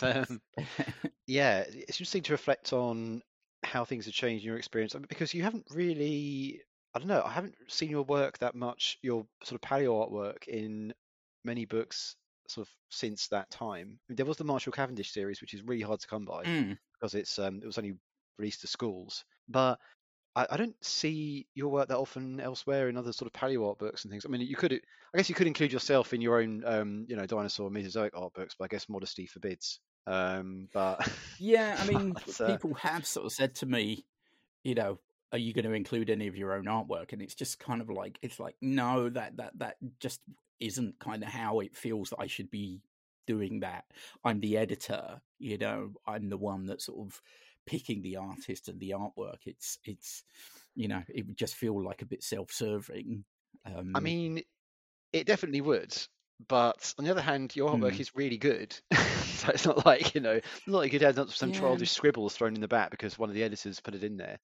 Um, 0.02 0.40
yeah, 1.28 1.60
it's 1.68 1.98
interesting 1.98 2.24
to 2.24 2.32
reflect 2.34 2.72
on 2.74 3.22
how 3.64 3.86
things 3.86 4.06
have 4.06 4.14
changed 4.14 4.44
in 4.44 4.48
your 4.50 4.58
experience 4.58 4.96
because 5.10 5.34
you 5.34 5.44
haven't 5.44 5.68
really, 5.72 6.62
I 6.94 7.00
don't 7.00 7.08
know, 7.08 7.24
I 7.24 7.32
haven't 7.32 7.56
seen 7.68 7.90
your 7.90 8.04
work 8.04 8.38
that 8.40 8.56
much, 8.56 8.98
your 9.02 9.28
sort 9.44 9.62
of 9.64 9.70
paleo 9.70 10.08
artwork 10.10 10.48
in 10.48 10.94
many 11.44 11.66
books 11.66 12.16
sort 12.48 12.68
of 12.68 12.74
since 12.90 13.28
that 13.30 13.50
time. 13.50 14.00
There 14.10 14.26
was 14.26 14.38
the 14.38 14.44
Marshall 14.44 14.74
Cavendish 14.74 15.12
series, 15.12 15.42
which 15.42 15.54
is 15.54 15.64
really 15.64 15.82
hard 15.82 16.00
to 16.02 16.08
come 16.08 16.26
by 16.26 16.44
Mm. 16.44 16.78
because 16.94 17.16
it's 17.16 17.40
um, 17.40 17.60
it 17.62 17.66
was 17.66 17.78
only 17.78 17.98
released 18.38 18.62
to 18.62 18.68
schools. 18.68 19.26
But 19.48 19.80
I, 20.36 20.48
I 20.52 20.58
don't 20.58 20.84
see 20.84 21.48
your 21.56 21.70
work 21.72 21.90
that 21.90 21.98
often 21.98 22.40
elsewhere 22.40 22.90
in 22.90 22.98
other 22.98 23.14
sort 23.14 23.28
of 23.34 23.40
paleo 23.40 23.68
art 23.70 23.80
books 23.80 24.04
and 24.06 24.12
things. 24.12 24.26
I 24.26 24.30
mean, 24.30 24.42
you 24.42 24.56
could, 24.56 24.74
I 24.74 25.18
guess, 25.18 25.30
you 25.30 25.36
could 25.36 25.48
include 25.48 25.72
yourself 25.74 26.14
in 26.14 26.22
your 26.22 26.40
own, 26.42 26.64
um, 26.66 27.06
you 27.10 27.16
know, 27.16 27.26
dinosaur 27.26 27.70
Mesozoic 27.70 28.16
art 28.16 28.34
books, 28.34 28.56
but 28.58 28.66
I 28.66 28.68
guess 28.70 28.90
modesty 28.90 29.26
forbids. 29.28 29.80
Um, 30.08 30.70
but 30.74 31.08
Yeah, 31.38 31.78
I 31.80 31.86
mean, 31.86 32.16
uh, 32.40 32.58
people 32.58 32.74
have 32.76 33.06
sort 33.06 33.26
of 33.26 33.34
said 33.34 33.56
to 33.56 33.66
me, 33.66 34.06
you 34.64 34.76
know, 34.76 35.00
are 35.32 35.38
you 35.38 35.54
going 35.54 35.66
to 35.66 35.74
include 35.74 36.10
any 36.10 36.28
of 36.28 36.38
your 36.38 36.54
own 36.54 36.66
artwork? 36.66 37.14
And 37.14 37.22
it's 37.22 37.36
just 37.36 37.60
kind 37.60 37.82
of 37.82 37.90
like, 37.90 38.20
it's 38.22 38.40
like, 38.40 38.56
no, 38.62 39.10
that 39.10 39.38
that 39.38 39.60
that 39.60 39.78
just 40.00 40.22
isn't 40.60 41.00
kind 41.00 41.24
of 41.24 41.30
how 41.30 41.60
it 41.60 41.76
feels 41.76 42.10
that 42.10 42.20
I 42.20 42.28
should 42.28 42.50
be 42.50 42.82
doing 43.28 43.60
that. 43.62 43.86
I'm 44.24 44.40
the 44.40 44.58
editor, 44.58 45.22
you 45.40 45.58
know, 45.58 45.94
I'm 46.08 46.30
the 46.30 46.38
one 46.38 46.66
that's 46.66 46.86
sort 46.86 47.08
of 47.08 47.22
picking 47.66 48.02
the 48.02 48.18
artist 48.18 48.70
and 48.70 48.80
the 48.80 48.92
artwork. 48.92 49.46
It's 49.46 49.80
it's, 49.86 50.24
you 50.76 50.88
know, 50.88 51.04
it 51.10 51.28
would 51.28 51.38
just 51.38 51.56
feel 51.56 51.84
like 51.84 52.02
a 52.02 52.06
bit 52.08 52.24
self-serving. 52.24 53.26
Um, 53.66 53.92
I 53.96 54.00
mean, 54.00 54.44
it 55.14 55.26
definitely 55.28 55.62
would. 55.62 55.96
But 56.48 56.94
on 56.98 57.06
the 57.06 57.12
other 57.12 57.22
hand, 57.22 57.56
your 57.56 57.72
artwork 57.78 58.00
Hmm. 58.00 58.02
is 58.02 58.16
really 58.16 58.38
good. 58.38 58.72
so 58.94 59.50
it's 59.50 59.66
not 59.66 59.86
like 59.86 60.14
you 60.16 60.22
know, 60.22 60.40
not 60.68 60.78
like 60.80 60.94
you'd 60.94 61.02
have 61.02 61.32
some 61.34 61.52
Yeah. 61.52 61.52
childish 61.52 61.92
scribbles 61.92 62.36
thrown 62.36 62.56
in 62.56 62.62
the 62.62 62.68
back 62.68 62.92
because 62.92 63.18
one 63.18 63.30
of 63.30 63.36
the 63.36 63.44
editors 63.44 63.80
put 63.80 63.96
it 63.96 64.04
in 64.04 64.18
there. 64.18 64.40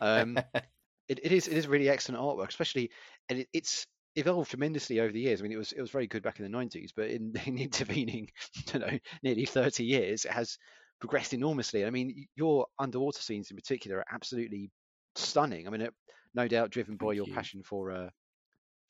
Um, 0.00 0.42
it, 1.08 1.20
it 1.24 1.32
is 1.32 1.48
it 1.48 1.56
is 1.56 1.68
really 1.68 1.88
excellent 1.88 2.20
artwork, 2.22 2.48
especially 2.48 2.90
and 3.28 3.40
it, 3.40 3.48
it's 3.52 3.86
evolved 4.16 4.50
tremendously 4.50 5.00
over 5.00 5.12
the 5.12 5.20
years. 5.20 5.40
I 5.40 5.44
mean, 5.44 5.52
it 5.52 5.56
was 5.58 5.72
it 5.72 5.80
was 5.80 5.90
very 5.90 6.06
good 6.06 6.22
back 6.22 6.38
in 6.38 6.44
the 6.44 6.50
nineties, 6.50 6.92
but 6.94 7.08
in, 7.10 7.34
in 7.46 7.56
the 7.56 7.64
intervening, 7.64 8.30
you 8.72 8.80
know, 8.80 8.98
nearly 9.22 9.46
thirty 9.46 9.84
years, 9.84 10.24
it 10.24 10.32
has 10.32 10.58
progressed 11.00 11.34
enormously. 11.34 11.84
I 11.86 11.90
mean, 11.90 12.26
your 12.36 12.66
underwater 12.78 13.22
scenes 13.22 13.50
in 13.50 13.56
particular 13.56 13.98
are 13.98 14.06
absolutely 14.12 14.70
stunning. 15.14 15.66
I 15.66 15.70
mean, 15.70 15.82
it, 15.82 15.94
no 16.34 16.48
doubt 16.48 16.70
driven 16.70 16.96
by 16.96 17.12
Thank 17.12 17.14
your 17.14 17.26
you. 17.26 17.28
passion 17.28 17.62
for 17.62 17.90
uh, 17.90 18.10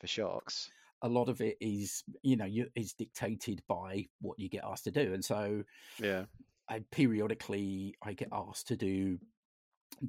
for 0.01 0.07
sharks. 0.09 0.71
A 1.03 1.09
lot 1.09 1.28
of 1.28 1.40
it 1.40 1.57
is, 1.61 2.03
you 2.22 2.36
know, 2.36 2.44
you, 2.44 2.68
is 2.74 2.92
dictated 2.92 3.62
by 3.68 4.07
what 4.20 4.38
you 4.38 4.49
get 4.49 4.64
asked 4.64 4.84
to 4.84 4.90
do, 4.90 5.12
and 5.12 5.24
so 5.24 5.64
Yeah, 6.01 6.24
I 6.68 6.80
periodically 6.90 7.94
I 8.03 8.12
get 8.12 8.28
asked 8.32 8.68
to 8.68 8.76
do 8.76 9.18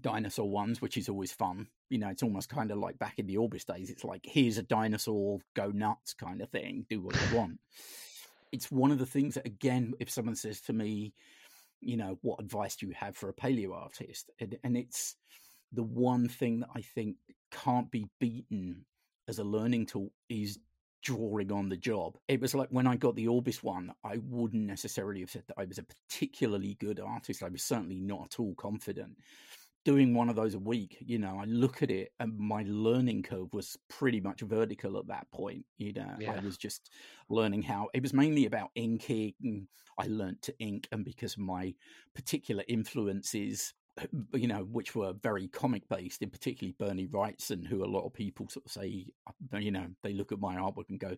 dinosaur 0.01 0.49
ones, 0.49 0.81
which 0.81 0.97
is 0.97 1.09
always 1.09 1.31
fun. 1.31 1.67
You 1.89 1.97
know, 1.97 2.09
it's 2.09 2.23
almost 2.23 2.49
kind 2.49 2.71
of 2.71 2.77
like 2.77 2.99
back 2.99 3.17
in 3.17 3.27
the 3.27 3.37
Orbis 3.37 3.65
days. 3.65 3.89
It's 3.89 4.03
like 4.03 4.21
here's 4.23 4.57
a 4.57 4.63
dinosaur, 4.63 5.39
go 5.55 5.71
nuts 5.71 6.13
kind 6.13 6.41
of 6.41 6.49
thing. 6.49 6.85
Do 6.89 7.01
what 7.01 7.15
you 7.15 7.37
want. 7.37 7.59
it's 8.51 8.71
one 8.71 8.91
of 8.91 8.99
the 8.99 9.05
things 9.05 9.35
that 9.35 9.45
again, 9.45 9.93
if 9.99 10.09
someone 10.09 10.35
says 10.35 10.61
to 10.61 10.73
me, 10.73 11.13
you 11.81 11.97
know, 11.97 12.17
what 12.21 12.39
advice 12.39 12.75
do 12.75 12.87
you 12.87 12.93
have 12.93 13.15
for 13.15 13.29
a 13.29 13.33
paleo 13.33 13.73
artist? 13.73 14.29
And, 14.39 14.57
and 14.63 14.77
it's 14.77 15.15
the 15.71 15.83
one 15.83 16.27
thing 16.27 16.61
that 16.61 16.69
I 16.75 16.81
think 16.81 17.17
can't 17.51 17.89
be 17.89 18.07
beaten 18.19 18.85
as 19.27 19.39
a 19.39 19.43
learning 19.43 19.85
tool 19.85 20.11
is 20.29 20.59
drawing 21.01 21.51
on 21.51 21.69
the 21.69 21.77
job. 21.77 22.17
It 22.27 22.41
was 22.41 22.53
like 22.55 22.69
when 22.69 22.87
I 22.87 22.95
got 22.95 23.15
the 23.15 23.27
Orbis 23.27 23.63
one, 23.63 23.93
I 24.03 24.17
wouldn't 24.17 24.65
necessarily 24.65 25.21
have 25.21 25.31
said 25.31 25.43
that 25.47 25.59
I 25.59 25.65
was 25.65 25.77
a 25.77 25.83
particularly 25.83 26.75
good 26.79 26.99
artist. 26.99 27.43
I 27.43 27.49
was 27.49 27.63
certainly 27.63 27.99
not 27.99 28.33
at 28.33 28.39
all 28.39 28.53
confident. 28.55 29.17
Doing 29.85 30.13
one 30.13 30.29
of 30.29 30.35
those 30.35 30.55
a 30.55 30.59
week, 30.59 30.97
you 30.99 31.17
know, 31.19 31.37
I 31.39 31.45
look 31.45 31.81
at 31.81 31.89
it 31.89 32.11
and 32.19 32.37
my 32.37 32.63
learning 32.67 33.23
curve 33.23 33.53
was 33.53 33.77
pretty 33.87 34.19
much 34.19 34.41
vertical 34.41 34.97
at 34.97 35.07
that 35.07 35.31
point. 35.31 35.65
You 35.77 35.93
know, 35.93 36.15
Yeah. 36.19 36.33
I 36.33 36.39
was 36.39 36.57
just 36.57 36.91
learning 37.29 37.61
how 37.63 37.87
it 37.93 38.03
was 38.03 38.13
mainly 38.13 38.45
about 38.45 38.71
inking. 38.75 39.67
I 39.97 40.07
learnt 40.07 40.41
to 40.43 40.57
ink, 40.59 40.87
and 40.91 41.03
because 41.03 41.33
of 41.33 41.39
my 41.39 41.73
particular 42.13 42.63
influences, 42.67 43.73
you 44.33 44.47
know, 44.47 44.63
which 44.63 44.95
were 44.95 45.13
very 45.13 45.47
comic 45.47 45.87
based, 45.89 46.21
in 46.21 46.29
particularly 46.29 46.75
Bernie 46.77 47.07
Wrightson, 47.07 47.65
who 47.65 47.83
a 47.83 47.87
lot 47.87 48.05
of 48.05 48.13
people 48.13 48.47
sort 48.49 48.65
of 48.65 48.71
say, 48.71 49.07
uh, 49.27 49.57
you 49.57 49.71
know, 49.71 49.87
they 50.03 50.13
look 50.13 50.31
at 50.31 50.39
my 50.39 50.55
artwork 50.55 50.89
and 50.89 50.99
go, 50.99 51.15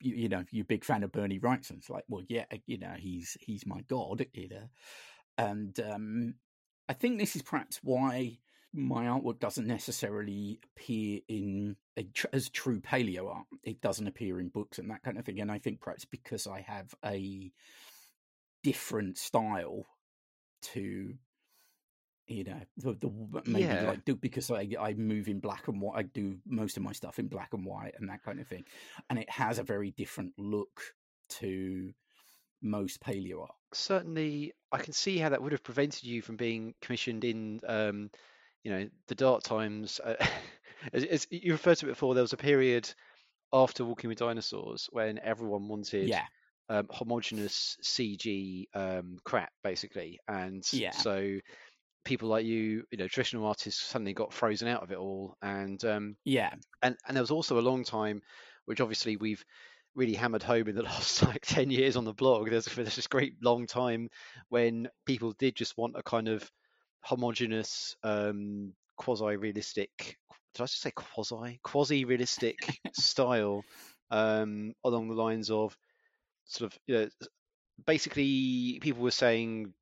you, 0.00 0.14
you 0.14 0.28
know, 0.28 0.44
you're 0.50 0.62
a 0.62 0.66
big 0.66 0.84
fan 0.84 1.02
of 1.02 1.12
Bernie 1.12 1.40
Wrightson. 1.40 1.78
It's 1.78 1.90
like, 1.90 2.04
well, 2.08 2.22
yeah, 2.28 2.44
you 2.66 2.78
know, 2.78 2.94
he's 2.96 3.36
he's 3.40 3.66
my 3.66 3.80
god, 3.88 4.26
you 4.32 4.48
know, 4.48 4.68
and 5.36 5.78
um, 5.80 6.34
I 6.88 6.92
think 6.92 7.18
this 7.18 7.36
is 7.36 7.42
perhaps 7.42 7.80
why 7.82 8.38
my 8.72 9.06
artwork 9.06 9.40
doesn't 9.40 9.66
necessarily 9.66 10.60
appear 10.64 11.20
in 11.28 11.76
a, 11.98 12.06
as 12.32 12.48
true 12.48 12.80
paleo 12.80 13.34
art. 13.34 13.46
It 13.62 13.80
doesn't 13.80 14.06
appear 14.06 14.40
in 14.40 14.48
books 14.48 14.78
and 14.78 14.90
that 14.90 15.02
kind 15.02 15.18
of 15.18 15.24
thing. 15.24 15.40
And 15.40 15.50
I 15.50 15.58
think 15.58 15.80
perhaps 15.80 16.04
because 16.04 16.46
I 16.46 16.60
have 16.62 16.94
a 17.04 17.50
different 18.62 19.16
style 19.16 19.86
to 20.60 21.14
you 22.28 22.44
know 22.44 22.60
the, 22.76 22.92
the 22.94 23.42
maybe 23.46 23.78
Yeah. 23.78 23.80
like 23.80 24.04
do 24.04 24.16
because 24.16 24.50
I 24.50 24.68
I 24.78 24.94
move 24.94 25.28
in 25.28 25.40
black 25.40 25.68
and 25.68 25.80
white. 25.80 25.98
I 25.98 26.02
do 26.02 26.38
most 26.46 26.76
of 26.76 26.82
my 26.82 26.92
stuff 26.92 27.18
in 27.18 27.28
black 27.28 27.54
and 27.54 27.64
white 27.64 27.94
and 27.98 28.08
that 28.10 28.22
kind 28.22 28.40
of 28.40 28.46
thing, 28.48 28.66
and 29.10 29.18
it 29.18 29.30
has 29.30 29.58
a 29.58 29.62
very 29.64 29.90
different 29.92 30.34
look 30.38 30.94
to 31.30 31.92
most 32.62 33.00
paleo 33.00 33.42
art. 33.42 33.56
certainly. 33.72 34.52
I 34.72 34.78
can 34.78 34.92
see 34.92 35.18
how 35.18 35.30
that 35.30 35.42
would 35.42 35.52
have 35.52 35.62
prevented 35.62 36.04
you 36.04 36.20
from 36.22 36.36
being 36.36 36.74
commissioned 36.82 37.24
in, 37.24 37.60
um, 37.66 38.10
you 38.64 38.70
know, 38.70 38.88
the 39.06 39.14
dark 39.14 39.42
times. 39.42 40.00
Uh, 40.00 40.16
as, 40.92 41.04
as 41.04 41.26
you 41.30 41.52
referred 41.52 41.78
to 41.78 41.86
it 41.86 41.90
before, 41.90 42.14
there 42.14 42.22
was 42.22 42.32
a 42.34 42.38
period 42.38 42.92
after 43.52 43.84
Walking 43.84 44.08
with 44.08 44.18
Dinosaurs 44.18 44.88
when 44.92 45.18
everyone 45.20 45.68
wanted 45.68 46.14
Yeah, 46.14 46.26
um, 46.68 46.88
homogenous 46.90 47.78
CG 47.82 48.68
um, 48.74 49.18
crap, 49.24 49.52
basically, 49.64 50.20
and 50.28 50.64
Yeah. 50.70 50.90
so 50.90 51.38
people 52.08 52.28
like 52.30 52.46
you, 52.46 52.84
you 52.90 52.96
know, 52.96 53.06
traditional 53.06 53.46
artists 53.46 53.82
suddenly 53.82 54.14
got 54.14 54.32
frozen 54.32 54.66
out 54.66 54.82
of 54.82 54.90
it 54.90 54.96
all, 54.96 55.36
and 55.42 55.84
um, 55.84 56.16
yeah, 56.24 56.52
and 56.82 56.96
and 57.06 57.16
there 57.16 57.22
was 57.22 57.30
also 57.30 57.58
a 57.58 57.60
long 57.60 57.84
time, 57.84 58.22
which 58.64 58.80
obviously 58.80 59.16
we've 59.16 59.44
really 59.94 60.14
hammered 60.14 60.42
home 60.42 60.68
in 60.68 60.74
the 60.74 60.82
last 60.90 61.22
like 61.22 61.42
ten 61.42 61.70
years 61.70 61.96
on 61.96 62.04
the 62.04 62.14
blog. 62.14 62.50
There's 62.50 62.64
there's 62.64 62.96
this 62.96 63.06
great 63.06 63.34
long 63.42 63.66
time 63.66 64.08
when 64.48 64.88
people 65.04 65.34
did 65.38 65.54
just 65.54 65.76
want 65.76 65.96
a 65.96 66.02
kind 66.02 66.28
of 66.28 66.50
homogenous, 67.02 67.94
um, 68.02 68.72
quasi-realistic. 68.96 69.90
Did 70.54 70.62
I 70.62 70.64
just 70.64 70.80
say 70.80 70.92
quasi? 70.92 71.60
Quasi-realistic 71.62 72.80
style 72.94 73.62
um, 74.10 74.72
along 74.82 75.08
the 75.08 75.14
lines 75.14 75.50
of 75.50 75.76
sort 76.46 76.72
of 76.72 76.78
you 76.86 76.94
know, 76.94 77.08
basically 77.86 78.78
people 78.80 79.02
were 79.02 79.10
saying 79.10 79.74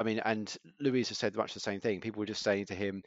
I 0.00 0.04
mean, 0.04 0.20
and 0.20 0.56
Luis 0.80 1.10
has 1.10 1.18
said 1.18 1.36
much 1.36 1.54
the 1.54 1.60
same 1.60 1.80
thing. 1.80 2.00
People 2.00 2.20
were 2.20 2.26
just 2.26 2.42
saying 2.42 2.66
to 2.66 2.74
him, 2.74 3.02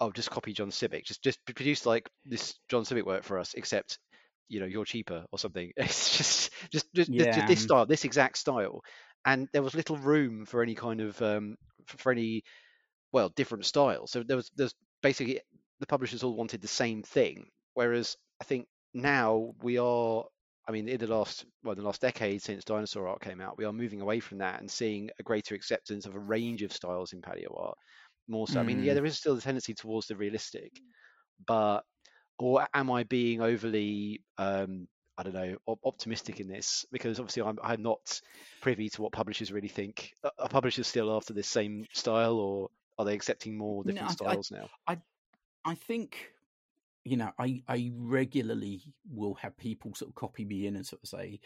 "Oh, 0.00 0.12
just 0.12 0.30
copy 0.30 0.54
John 0.54 0.70
Sibbick. 0.70 1.04
Just 1.04 1.22
just 1.22 1.44
produce 1.44 1.86
like 1.86 2.10
this 2.24 2.56
John 2.70 2.84
Sibbick 2.84 3.04
work 3.06 3.24
for 3.24 3.38
us, 3.38 3.54
except 3.54 3.98
you 4.48 4.60
know 4.60 4.66
you're 4.66 4.86
cheaper 4.86 5.26
or 5.32 5.38
something." 5.38 5.72
It's 5.78 6.16
just 6.18 6.52
just 6.72 6.86
just, 6.94 7.12
just 7.18 7.30
Yeah. 7.30 7.46
this 7.46 7.60
style, 7.62 7.86
this 7.86 8.04
exact 8.06 8.38
style, 8.38 8.82
and 9.26 9.48
there 9.52 9.62
was 9.62 9.74
little 9.74 9.98
room 9.98 10.46
for 10.46 10.62
any 10.62 10.74
kind 10.74 11.00
of 11.02 11.20
um 11.22 11.56
for, 11.86 11.98
for 11.98 12.12
any 12.12 12.44
well 13.12 13.28
different 13.30 13.66
style. 13.66 14.06
So 14.06 14.22
there 14.22 14.36
was 14.36 14.50
there's 14.56 14.74
basically 15.02 15.40
the 15.80 15.86
publishers 15.86 16.22
all 16.22 16.36
wanted 16.36 16.60
the 16.62 16.68
same 16.68 17.02
thing, 17.02 17.50
whereas 17.74 18.16
I 18.40 18.44
think 18.44 18.68
now 18.94 19.54
we 19.62 19.78
are. 19.78 20.24
I 20.68 20.72
mean, 20.72 20.86
in 20.88 20.98
the 20.98 21.06
last 21.06 21.46
well, 21.64 21.74
the 21.74 21.82
last 21.82 22.02
decade 22.02 22.42
since 22.42 22.62
Dinosaur 22.62 23.08
Art 23.08 23.22
came 23.22 23.40
out, 23.40 23.56
we 23.56 23.64
are 23.64 23.72
moving 23.72 24.02
away 24.02 24.20
from 24.20 24.38
that 24.38 24.60
and 24.60 24.70
seeing 24.70 25.08
a 25.18 25.22
greater 25.22 25.54
acceptance 25.54 26.04
of 26.04 26.14
a 26.14 26.20
range 26.20 26.62
of 26.62 26.72
styles 26.72 27.14
in 27.14 27.22
paleo 27.22 27.58
art. 27.58 27.78
More 28.28 28.46
so, 28.46 28.60
I 28.60 28.62
mean, 28.64 28.82
yeah, 28.82 28.92
Mm. 28.92 28.96
there 28.96 29.06
is 29.06 29.16
still 29.16 29.36
a 29.38 29.40
tendency 29.40 29.72
towards 29.72 30.06
the 30.08 30.16
realistic, 30.16 30.78
but 31.46 31.84
or 32.38 32.68
am 32.74 32.90
I 32.90 33.04
being 33.04 33.40
overly, 33.40 34.22
um, 34.36 34.86
I 35.16 35.22
don't 35.22 35.34
know, 35.34 35.56
op- 35.66 35.84
optimistic 35.84 36.38
in 36.40 36.48
this? 36.48 36.84
Because 36.92 37.18
obviously, 37.18 37.42
I'm 37.42 37.58
I'm 37.62 37.82
not 37.82 38.20
privy 38.60 38.90
to 38.90 39.02
what 39.02 39.12
publishers 39.12 39.50
really 39.50 39.68
think. 39.68 40.12
Are- 40.22 40.48
publishers 40.50 40.86
still 40.86 41.16
after 41.16 41.32
this 41.32 41.48
same 41.48 41.86
style, 41.94 42.34
or 42.38 42.68
are 42.98 43.06
they 43.06 43.14
accepting 43.14 43.56
more 43.56 43.82
No, 43.84 43.92
different 43.92 44.10
I- 44.20 44.32
I- 44.32 44.32
styles 44.34 44.50
now? 44.50 44.68
I 45.64 45.74
think, 45.74 46.32
you 47.08 47.16
know, 47.16 47.32
I 47.38 47.62
I 47.66 47.90
regularly 47.94 48.82
will 49.10 49.34
have 49.34 49.56
people 49.56 49.94
sort 49.94 50.10
of 50.10 50.14
copy 50.14 50.44
me 50.44 50.66
in 50.66 50.76
and 50.76 50.86
sort 50.86 51.02
of 51.02 51.08
say, 51.08 51.40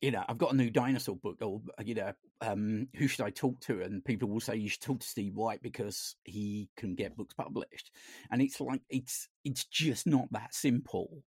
you 0.00 0.10
know, 0.10 0.24
I've 0.28 0.38
got 0.38 0.52
a 0.52 0.56
new 0.56 0.68
dinosaur 0.68 1.16
book, 1.16 1.38
or 1.40 1.62
you 1.84 1.94
know, 1.94 2.12
um, 2.40 2.88
who 2.96 3.06
should 3.06 3.24
I 3.24 3.30
talk 3.30 3.60
to? 3.60 3.82
And 3.82 4.04
people 4.04 4.28
will 4.28 4.40
say 4.40 4.56
you 4.56 4.68
should 4.68 4.82
talk 4.82 5.00
to 5.00 5.06
Steve 5.06 5.34
White 5.34 5.62
because 5.62 6.16
he 6.24 6.68
can 6.76 6.96
get 6.96 7.16
books 7.16 7.34
published. 7.34 7.92
And 8.30 8.42
it's 8.42 8.60
like 8.60 8.82
it's 8.90 9.28
it's 9.44 9.64
just 9.64 10.06
not 10.06 10.26
that 10.32 10.54
simple. 10.54 11.22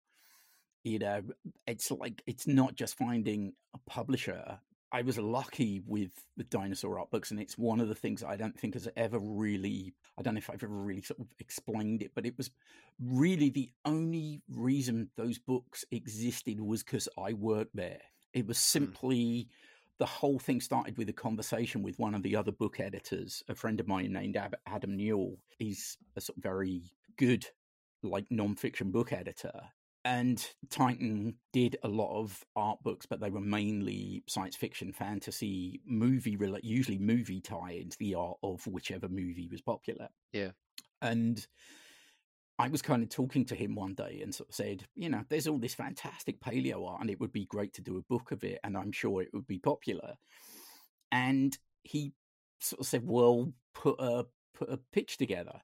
You 0.84 1.00
know, 1.00 1.22
it's 1.66 1.90
like 1.90 2.22
it's 2.28 2.48
not 2.48 2.76
just 2.76 2.98
finding 2.98 3.54
a 3.74 3.80
publisher. 3.90 4.60
I 4.92 5.02
was 5.02 5.18
lucky 5.18 5.82
with 5.86 6.12
the 6.38 6.44
dinosaur 6.46 7.00
art 7.00 7.12
books, 7.12 7.32
and 7.32 7.40
it's 7.40 7.58
one 7.58 7.80
of 7.80 7.90
the 7.90 7.96
things 7.96 8.24
I 8.24 8.38
don't 8.38 8.58
think 8.58 8.76
has 8.76 8.88
ever 8.96 9.20
really. 9.20 9.94
I 10.18 10.22
don't 10.22 10.36
know 10.36 10.40
if 10.40 10.50
I've 10.50 10.64
ever 10.64 10.68
really 10.74 11.02
sort 11.02 11.20
of 11.20 11.28
explained 11.40 12.02
it, 12.02 12.12
but 12.16 12.26
it 12.26 12.38
was 12.38 12.52
really 13.00 13.50
the 13.50 13.72
only 13.84 14.42
reason 14.50 15.10
those 15.18 15.38
books 15.38 15.84
existed 15.92 16.62
was 16.62 16.84
because 16.84 17.10
I 17.18 17.34
worked 17.34 17.76
there. 17.76 18.02
It 18.34 18.48
was 18.48 18.58
Hmm. 18.58 18.62
simply 18.80 19.50
the 19.98 20.06
whole 20.06 20.40
thing 20.40 20.62
started 20.62 20.98
with 20.98 21.10
a 21.10 21.14
conversation 21.14 21.82
with 21.82 22.00
one 22.00 22.14
of 22.16 22.24
the 22.24 22.36
other 22.36 22.52
book 22.52 22.80
editors, 22.80 23.44
a 23.48 23.56
friend 23.56 23.80
of 23.80 23.88
mine 23.88 24.12
named 24.14 24.38
Adam 24.66 24.96
Newell. 24.96 25.40
He's 25.58 25.98
a 26.16 26.22
sort 26.22 26.38
of 26.38 26.44
very 26.44 26.92
good, 27.18 27.46
like 28.04 28.30
non-fiction 28.30 28.92
book 28.92 29.12
editor. 29.14 29.72
And 30.06 30.48
Titan 30.70 31.34
did 31.52 31.78
a 31.82 31.88
lot 31.88 32.16
of 32.16 32.46
art 32.56 32.78
books, 32.84 33.08
but 33.08 33.20
they 33.20 33.32
were 33.32 33.42
mainly 33.42 34.24
science 34.28 34.56
fiction, 34.56 34.94
fantasy, 34.94 35.82
movie, 35.84 36.38
usually 36.62 37.00
movie 37.00 37.42
tied, 37.42 37.96
the 37.98 38.14
art 38.14 38.38
of 38.44 38.66
whichever 38.68 39.10
movie 39.10 39.50
was 39.52 39.62
popular. 39.62 40.10
Yeah. 40.32 40.52
And 41.02 41.46
I 42.60 42.68
was 42.68 42.84
kind 42.84 43.02
of 43.02 43.10
talking 43.10 43.46
to 43.46 43.56
him 43.56 43.74
one 43.74 43.96
day 43.96 44.20
and 44.22 44.34
sort 44.34 44.50
of 44.50 44.56
said, 44.56 44.86
you 44.94 45.10
know, 45.10 45.24
there's 45.28 45.48
all 45.48 45.58
this 45.58 45.74
fantastic 45.74 46.40
paleo 46.40 46.88
art 46.88 47.02
and 47.02 47.10
it 47.10 47.20
would 47.20 47.34
be 47.34 47.46
great 47.46 47.74
to 47.74 47.82
do 47.82 47.98
a 47.98 48.14
book 48.14 48.32
of 48.32 48.44
it 48.44 48.60
and 48.64 48.78
I'm 48.78 48.92
sure 48.92 49.24
it 49.24 49.34
would 49.34 49.48
be 49.48 49.58
popular. 49.58 50.14
And 51.12 51.58
he 51.82 52.14
sort 52.60 52.82
of 52.82 52.86
said, 52.86 53.08
well, 53.08 53.52
put 53.74 53.96
a 53.98 54.28
put 54.54 54.70
a 54.70 54.78
pitch 54.94 55.18
together. 55.18 55.62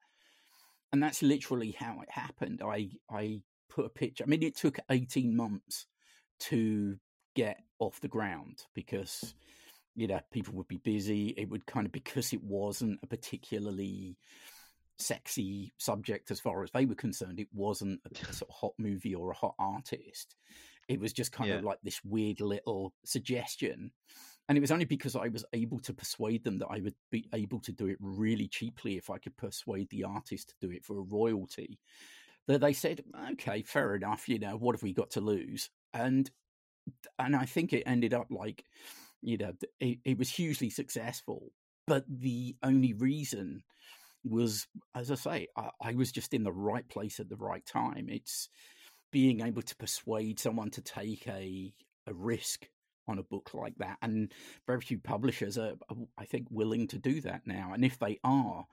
And 0.91 1.01
that's 1.01 1.21
literally 1.21 1.75
how 1.79 2.01
it 2.01 2.09
happened. 2.09 2.61
I 2.65 2.89
I 3.07 3.43
put 3.71 3.85
a 3.85 3.89
pitch. 3.89 4.21
I 4.21 4.25
mean, 4.25 4.43
it 4.43 4.55
took 4.55 4.77
18 4.89 5.35
months 5.35 5.87
to 6.41 6.97
get 7.35 7.59
off 7.79 8.01
the 8.01 8.07
ground 8.07 8.63
because 8.75 9.33
you 9.95 10.07
know 10.07 10.19
people 10.31 10.53
would 10.55 10.67
be 10.67 10.77
busy. 10.77 11.29
It 11.37 11.49
would 11.49 11.65
kind 11.65 11.85
of 11.85 11.91
because 11.91 12.33
it 12.33 12.43
wasn't 12.43 12.99
a 13.03 13.07
particularly 13.07 14.17
sexy 14.97 15.73
subject 15.77 16.31
as 16.31 16.39
far 16.39 16.63
as 16.63 16.71
they 16.71 16.85
were 16.85 16.95
concerned. 16.95 17.39
It 17.39 17.47
wasn't 17.53 18.01
a 18.05 18.15
sort 18.33 18.49
of 18.49 18.55
hot 18.55 18.73
movie 18.77 19.15
or 19.15 19.31
a 19.31 19.35
hot 19.35 19.55
artist. 19.57 20.35
It 20.87 20.99
was 20.99 21.13
just 21.13 21.31
kind 21.31 21.51
of 21.51 21.63
like 21.63 21.79
this 21.83 22.03
weird 22.03 22.41
little 22.41 22.93
suggestion. 23.05 23.91
And 24.49 24.57
it 24.57 24.61
was 24.61 24.71
only 24.71 24.85
because 24.85 25.15
I 25.15 25.29
was 25.29 25.45
able 25.53 25.79
to 25.79 25.93
persuade 25.93 26.43
them 26.43 26.57
that 26.59 26.67
I 26.69 26.81
would 26.81 26.95
be 27.11 27.29
able 27.33 27.61
to 27.61 27.71
do 27.71 27.87
it 27.87 27.97
really 28.01 28.47
cheaply 28.47 28.97
if 28.97 29.09
I 29.09 29.17
could 29.17 29.37
persuade 29.37 29.89
the 29.89 30.03
artist 30.03 30.49
to 30.49 30.67
do 30.67 30.73
it 30.73 30.83
for 30.83 30.99
a 30.99 31.03
royalty. 31.03 31.79
That 32.51 32.59
they 32.59 32.73
said, 32.73 33.01
okay, 33.31 33.61
fair 33.61 33.95
enough, 33.95 34.27
you 34.27 34.37
know, 34.37 34.57
what 34.57 34.75
have 34.75 34.83
we 34.83 34.93
got 34.93 35.11
to 35.11 35.21
lose? 35.21 35.69
And 35.93 36.29
and 37.17 37.33
I 37.33 37.45
think 37.45 37.71
it 37.71 37.83
ended 37.85 38.13
up 38.13 38.27
like, 38.29 38.65
you 39.21 39.37
know, 39.37 39.53
it, 39.79 39.99
it 40.03 40.17
was 40.17 40.29
hugely 40.29 40.69
successful. 40.69 41.53
But 41.87 42.03
the 42.09 42.57
only 42.61 42.91
reason 42.91 43.63
was, 44.25 44.67
as 44.93 45.11
I 45.11 45.15
say, 45.15 45.47
I, 45.55 45.69
I 45.81 45.93
was 45.93 46.11
just 46.11 46.33
in 46.33 46.43
the 46.43 46.51
right 46.51 46.87
place 46.89 47.21
at 47.21 47.29
the 47.29 47.37
right 47.37 47.65
time. 47.65 48.07
It's 48.09 48.49
being 49.13 49.39
able 49.39 49.61
to 49.61 49.75
persuade 49.77 50.37
someone 50.37 50.71
to 50.71 50.81
take 50.81 51.25
a 51.27 51.73
a 52.05 52.13
risk 52.13 52.67
on 53.07 53.17
a 53.17 53.23
book 53.23 53.51
like 53.53 53.75
that, 53.77 53.97
and 54.01 54.33
very 54.67 54.81
few 54.81 54.99
publishers 54.99 55.57
are, 55.57 55.75
are, 55.89 55.95
I 56.17 56.25
think, 56.25 56.47
willing 56.49 56.87
to 56.87 56.97
do 56.99 57.21
that 57.21 57.43
now. 57.45 57.71
And 57.73 57.85
if 57.85 57.97
they 57.97 58.19
are, 58.25 58.65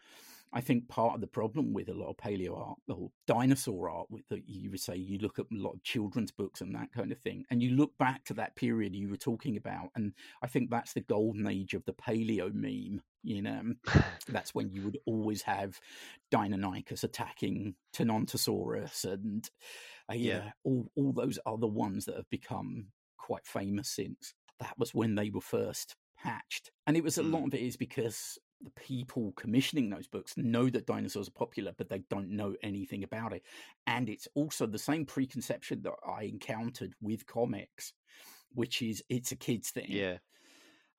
I 0.53 0.61
think 0.61 0.89
part 0.89 1.15
of 1.15 1.21
the 1.21 1.27
problem 1.27 1.73
with 1.73 1.89
a 1.89 1.95
lot 1.95 2.09
of 2.11 2.17
paleo 2.17 2.57
art 2.59 2.79
or 2.89 3.11
dinosaur 3.27 3.91
art, 3.91 4.11
with 4.11 4.27
that 4.29 4.49
you 4.49 4.71
would 4.71 4.81
say 4.81 4.97
you 4.97 5.19
look 5.19 5.39
at 5.39 5.47
a 5.53 5.55
lot 5.57 5.75
of 5.75 5.83
children's 5.83 6.31
books 6.31 6.61
and 6.61 6.75
that 6.75 6.93
kind 6.93 7.13
of 7.13 7.19
thing, 7.19 7.45
and 7.51 7.63
you 7.63 7.71
look 7.71 7.97
back 7.99 8.25
to 8.25 8.35
that 8.35 8.57
period 8.57 8.95
you 8.95 9.09
were 9.09 9.17
talking 9.17 9.57
about, 9.57 9.91
and 9.95 10.13
I 10.43 10.47
think 10.47 10.71
that's 10.71 10.93
the 10.95 11.01
golden 11.03 11.47
age 11.47 11.75
of 11.75 11.85
the 11.85 11.93
paleo 11.93 12.53
meme. 12.53 13.03
You 13.23 13.43
know, 13.43 13.75
that's 14.29 14.55
when 14.55 14.71
you 14.71 14.83
would 14.83 14.99
always 15.05 15.43
have 15.43 15.79
Deinonychus 16.31 17.05
attacking 17.05 17.75
Tenontosaurus 17.95 19.05
and 19.05 19.49
uh, 20.11 20.15
yeah, 20.15 20.45
Yeah. 20.45 20.51
all 20.65 20.91
all 20.97 21.13
those 21.13 21.39
other 21.47 21.67
ones 21.67 22.05
that 22.07 22.17
have 22.17 22.31
become 22.31 22.89
quite 23.19 23.47
famous 23.47 23.89
since. 23.89 24.35
That 24.61 24.79
was 24.79 24.95
when 24.95 25.15
they 25.15 25.31
were 25.31 25.41
first 25.41 25.95
hatched, 26.17 26.71
and 26.87 26.97
it 26.97 27.05
was 27.05 27.19
a 27.19 27.23
Mm. 27.23 27.33
lot 27.33 27.47
of 27.49 27.55
it 27.55 27.61
is 27.61 27.77
because 27.77 28.39
the 28.63 28.71
people 28.71 29.33
commissioning 29.37 29.91
those 29.91 30.07
books 30.07 30.37
know 30.37 30.69
that 30.69 30.87
dinosaurs 30.87 31.29
are 31.29 31.33
popular, 31.33 31.73
but 31.77 31.89
they 31.89 32.01
don't 32.11 32.31
know 32.31 32.55
anything 32.63 33.05
about 33.05 33.33
it. 33.33 33.43
And 33.87 34.09
it's 34.09 34.29
also 34.35 34.67
the 34.67 34.79
same 34.79 35.07
preconception 35.07 35.83
that 35.83 35.95
I 36.07 36.25
encountered 36.25 36.95
with 37.01 37.27
comics, 37.27 37.93
which 38.53 38.83
is 38.83 39.03
it's 39.09 39.33
a 39.33 39.37
kids 39.37 39.71
thing. 39.71 39.87
Yeah. 39.89 40.19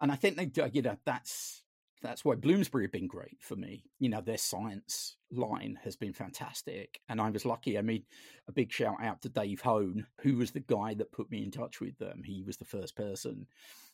And 0.01 0.11
I 0.11 0.15
think 0.15 0.37
they 0.37 0.69
you 0.71 0.81
know, 0.81 0.97
that's 1.05 1.63
that's 2.01 2.23
why 2.23 2.35
Bloomsbury 2.35 2.85
have 2.85 2.91
been 2.91 3.07
great 3.07 3.37
for 3.41 3.55
me. 3.55 3.83
You 3.99 4.09
know, 4.09 4.21
their 4.21 4.37
science 4.37 5.17
line 5.31 5.77
has 5.83 5.95
been 5.95 6.13
fantastic. 6.13 7.01
And 7.09 7.19
I 7.19 7.29
was 7.29 7.45
lucky. 7.45 7.77
I 7.77 7.81
mean, 7.81 8.03
a 8.47 8.53
big 8.53 8.71
shout 8.71 9.03
out 9.03 9.21
to 9.23 9.29
Dave 9.29 9.61
Hone, 9.61 10.07
who 10.21 10.37
was 10.37 10.51
the 10.51 10.61
guy 10.61 10.93
that 10.93 11.11
put 11.11 11.29
me 11.29 11.43
in 11.43 11.51
touch 11.51 11.81
with 11.81 11.97
them. 11.97 12.21
He 12.23 12.41
was 12.41 12.57
the 12.57 12.65
first 12.65 12.95
person. 12.95 13.47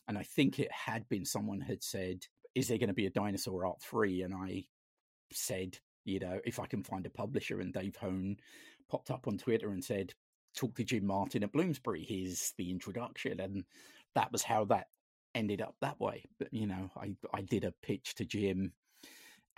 And 0.08 0.16
I 0.16 0.22
think 0.22 0.58
it 0.58 0.70
had 0.70 1.08
been 1.08 1.24
someone 1.24 1.60
had 1.60 1.82
said, 1.82 2.26
Is 2.56 2.68
there 2.68 2.78
going 2.78 2.88
to 2.88 2.94
be 2.94 3.06
a 3.06 3.10
dinosaur 3.10 3.66
art 3.66 3.80
three? 3.82 4.22
And 4.22 4.34
I 4.34 4.64
said, 5.30 5.78
you 6.04 6.18
know, 6.18 6.40
if 6.44 6.58
I 6.58 6.66
can 6.66 6.82
find 6.82 7.04
a 7.04 7.10
publisher, 7.10 7.60
and 7.60 7.72
Dave 7.72 7.96
Hone 7.96 8.38
popped 8.88 9.10
up 9.10 9.28
on 9.28 9.36
Twitter 9.36 9.68
and 9.68 9.84
said, 9.84 10.14
talk 10.56 10.74
to 10.76 10.84
Jim 10.84 11.06
Martin 11.06 11.44
at 11.44 11.52
Bloomsbury. 11.52 12.02
Here's 12.08 12.54
the 12.56 12.70
introduction. 12.70 13.40
And 13.40 13.64
that 14.14 14.32
was 14.32 14.42
how 14.42 14.64
that 14.66 14.86
ended 15.34 15.60
up 15.60 15.74
that 15.82 16.00
way. 16.00 16.24
But, 16.38 16.48
you 16.50 16.66
know, 16.66 16.90
I, 16.96 17.14
I 17.34 17.42
did 17.42 17.64
a 17.64 17.74
pitch 17.82 18.14
to 18.14 18.24
Jim 18.24 18.72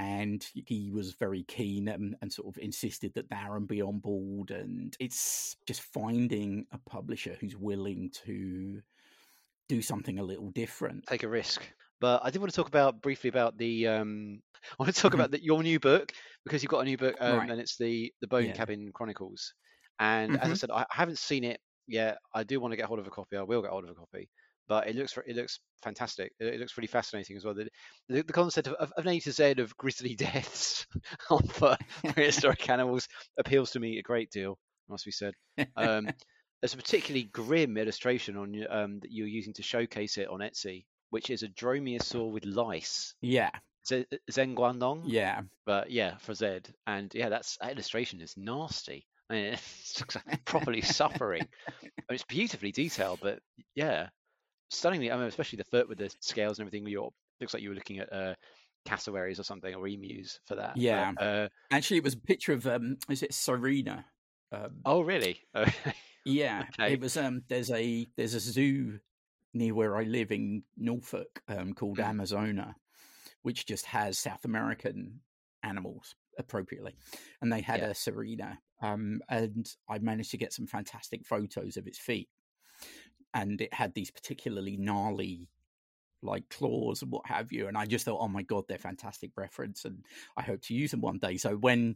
and 0.01 0.45
he 0.53 0.91
was 0.93 1.15
very 1.15 1.45
keen 1.45 1.89
and, 1.89 2.17
and 2.21 2.33
sort 2.33 2.49
of 2.49 2.61
insisted 2.61 3.15
that 3.15 3.31
Darren 3.31 3.69
be 3.69 3.81
on 3.81 3.99
board. 4.01 4.51
And 4.51 4.97
it's 4.99 5.57
just 5.67 5.83
finding 5.83 6.67
a 6.73 6.79
publisher 6.91 7.37
who's 7.41 7.57
willing 7.57 8.11
to 8.25 8.81
do 9.69 9.83
something 9.83 10.19
a 10.19 10.25
little 10.25 10.51
different. 10.51 11.07
Take 11.07 11.23
a 11.23 11.29
risk. 11.29 11.63
But 12.01 12.23
I 12.25 12.31
did 12.31 12.39
want 12.41 12.53
to 12.53 12.57
talk 12.57 12.69
about 12.69 13.01
briefly 13.03 13.29
about 13.29 13.57
the. 13.57 13.89
Um, 13.89 14.41
I 14.73 14.83
want 14.83 14.95
to 14.95 15.01
talk 15.01 15.15
Mhm. 15.15 15.15
about 15.15 15.31
the, 15.31 15.43
your 15.43 15.63
new 15.63 15.79
book 15.81 16.13
because 16.45 16.63
you've 16.63 16.71
got 16.71 16.81
a 16.81 16.85
new 16.85 16.97
book, 16.97 17.17
um, 17.21 17.39
Right. 17.39 17.51
and 17.51 17.61
it's 17.61 17.77
the 17.77 18.13
the 18.21 18.27
Bone 18.29 18.47
Yeah. 18.47 18.53
Cabin 18.53 18.91
Chronicles. 18.93 19.55
And 19.99 20.37
as 20.37 20.51
I 20.51 20.55
Mhm. 20.55 20.55
said, 20.55 20.71
I 20.71 20.85
haven't 20.91 21.19
seen 21.19 21.45
it 21.45 21.61
yet. 21.87 22.19
I 22.35 22.45
do 22.45 22.61
want 22.61 22.73
to 22.73 22.77
get 22.77 22.87
hold 22.87 22.99
of 23.01 23.07
a 23.07 23.11
copy. 23.11 23.37
I 23.37 23.43
will 23.43 23.63
get 23.63 23.71
hold 23.71 23.85
of 23.85 23.91
a 23.91 23.95
copy. 23.95 24.29
But 24.69 24.87
it 24.89 24.97
looks 24.97 25.17
it 25.27 25.35
looks 25.35 25.61
fantastic. 25.83 26.33
It, 26.39 26.61
looks 26.61 26.77
really 26.77 26.89
fascinating 26.89 27.37
as 27.37 27.45
well. 27.45 27.55
The, 27.55 27.69
the, 28.09 28.23
the 28.23 28.33
concept 28.33 28.69
of, 28.69 28.75
of, 28.75 28.93
of 28.97 29.07
an 29.07 29.13
A 29.13 29.21
to 29.21 29.33
Z 29.33 29.53
of 29.59 29.77
grisly 29.77 30.15
deaths 30.17 30.87
on 31.31 31.43
prehistoric 32.13 32.69
animals 32.69 33.09
appeals 33.39 33.71
to 33.73 33.81
me 33.81 33.99
a 33.99 34.03
great 34.03 34.31
deal. 34.31 34.59
Must 34.89 35.05
be 35.05 35.11
said. 35.11 35.35
Um, 35.77 36.15
there's 36.61 36.75
a 36.75 36.79
particularly 36.79 37.25
grim 37.25 37.77
illustration 37.77 38.37
on 38.37 38.67
um, 38.69 39.01
that 39.01 39.11
you're 39.13 39.27
using 39.27 39.55
to 39.55 39.63
showcase 39.63 40.19
it 40.19 40.29
on 40.29 40.41
Etsy, 40.41 40.85
which 41.11 41.31
is 41.31 41.43
a 41.43 41.49
dromaeosaur 41.49 42.31
with 42.31 42.45
lice. 42.45 43.15
yeah, 43.21 43.51
Z- 43.87 44.07
Zhenyuanlong, 44.31 45.03
yeah. 45.07 45.43
but 45.67 45.91
yeah, 45.91 46.17
for 46.19 46.35
Zed. 46.35 46.73
And 46.87 47.13
yeah, 47.15 47.29
that's 47.29 47.57
that 47.61 47.73
illustration 47.73 48.21
is 48.21 48.37
nasty. 48.37 49.07
I 49.31 49.35
mean, 49.35 49.45
it 49.55 49.61
looks 50.01 50.17
like 50.17 50.45
properly 50.45 50.81
suffering. 51.01 51.43
I 51.43 51.83
mean, 51.83 52.03
it's 52.11 52.25
beautifully 52.25 52.73
detailed, 52.73 53.21
but 53.23 53.41
yeah, 53.75 54.09
stunningly. 54.71 55.11
I 55.11 55.17
mean, 55.17 55.27
especially 55.27 55.59
the 55.59 55.65
foot 55.65 55.89
with 55.89 55.99
the 55.99 56.11
scales 56.21 56.59
and 56.59 56.67
everything. 56.67 56.87
You're 56.89 57.11
looks 57.41 57.55
like 57.55 57.63
you 57.63 57.69
were 57.71 57.75
looking 57.75 57.99
at 58.01 58.13
uh, 58.13 58.35
cassowaries 58.85 59.39
or 59.39 59.45
something 59.45 59.75
or 59.75 59.87
emus 59.87 60.41
for 60.47 60.57
that. 60.57 60.75
but, 60.75 60.81
Yeah. 60.83 61.13
uh, 61.21 61.49
Actually, 61.71 61.99
it 61.99 62.05
was 62.05 62.15
a 62.15 62.21
picture 62.21 62.53
of, 62.53 62.67
um, 62.67 62.97
is 63.09 63.23
it 63.23 63.31
seriema? 63.33 64.05
Um, 64.51 64.81
oh, 64.85 65.03
really? 65.03 65.41
Yeah, 66.25 66.65
Okay. 66.79 66.93
it 66.95 67.01
was. 67.01 67.17
Um, 67.17 67.43
there's 67.49 67.71
a 67.71 68.07
there's 68.17 68.35
a 68.35 68.41
zoo 68.41 68.99
near 69.59 69.75
where 69.75 69.97
I 69.97 70.05
live 70.05 70.33
in 70.33 70.63
Norfolk 70.77 71.43
um, 71.49 71.75
called 71.75 71.99
Mm. 71.99 72.17
Amazona, 72.21 72.75
which 73.43 73.67
just 73.67 73.87
has 73.87 74.19
South 74.19 74.45
American 74.45 75.21
animals 75.63 76.15
appropriately, 76.39 76.97
and 77.43 77.53
they 77.53 77.61
had 77.61 77.81
Yeah. 77.81 77.89
a 77.89 77.95
seriema, 77.95 78.59
um, 78.81 79.21
and 79.29 79.69
I 79.89 79.99
managed 79.99 80.31
to 80.31 80.39
get 80.39 80.53
some 80.53 80.67
fantastic 80.67 81.27
photos 81.27 81.77
of 81.77 81.87
its 81.87 81.99
feet, 81.99 82.29
and 83.35 83.61
it 83.61 83.75
had 83.75 83.95
these 83.95 84.11
particularly 84.11 84.77
gnarly 84.77 85.49
like 86.23 86.49
claws 86.49 87.03
and 87.03 87.13
what 87.13 87.25
have 87.27 87.53
you 87.53 87.69
and 87.69 87.79
i 87.79 87.87
just 87.87 88.05
thought 88.05 88.19
oh 88.21 88.27
my 88.27 88.43
god 88.43 88.65
they're 88.67 88.77
fantastic 88.77 89.31
reference 89.37 89.85
and 89.85 90.05
i 90.37 90.43
hope 90.43 90.61
to 90.61 90.75
use 90.75 90.91
them 90.91 91.01
one 91.01 91.19
day 91.19 91.37
so 91.37 91.57
when 91.57 91.95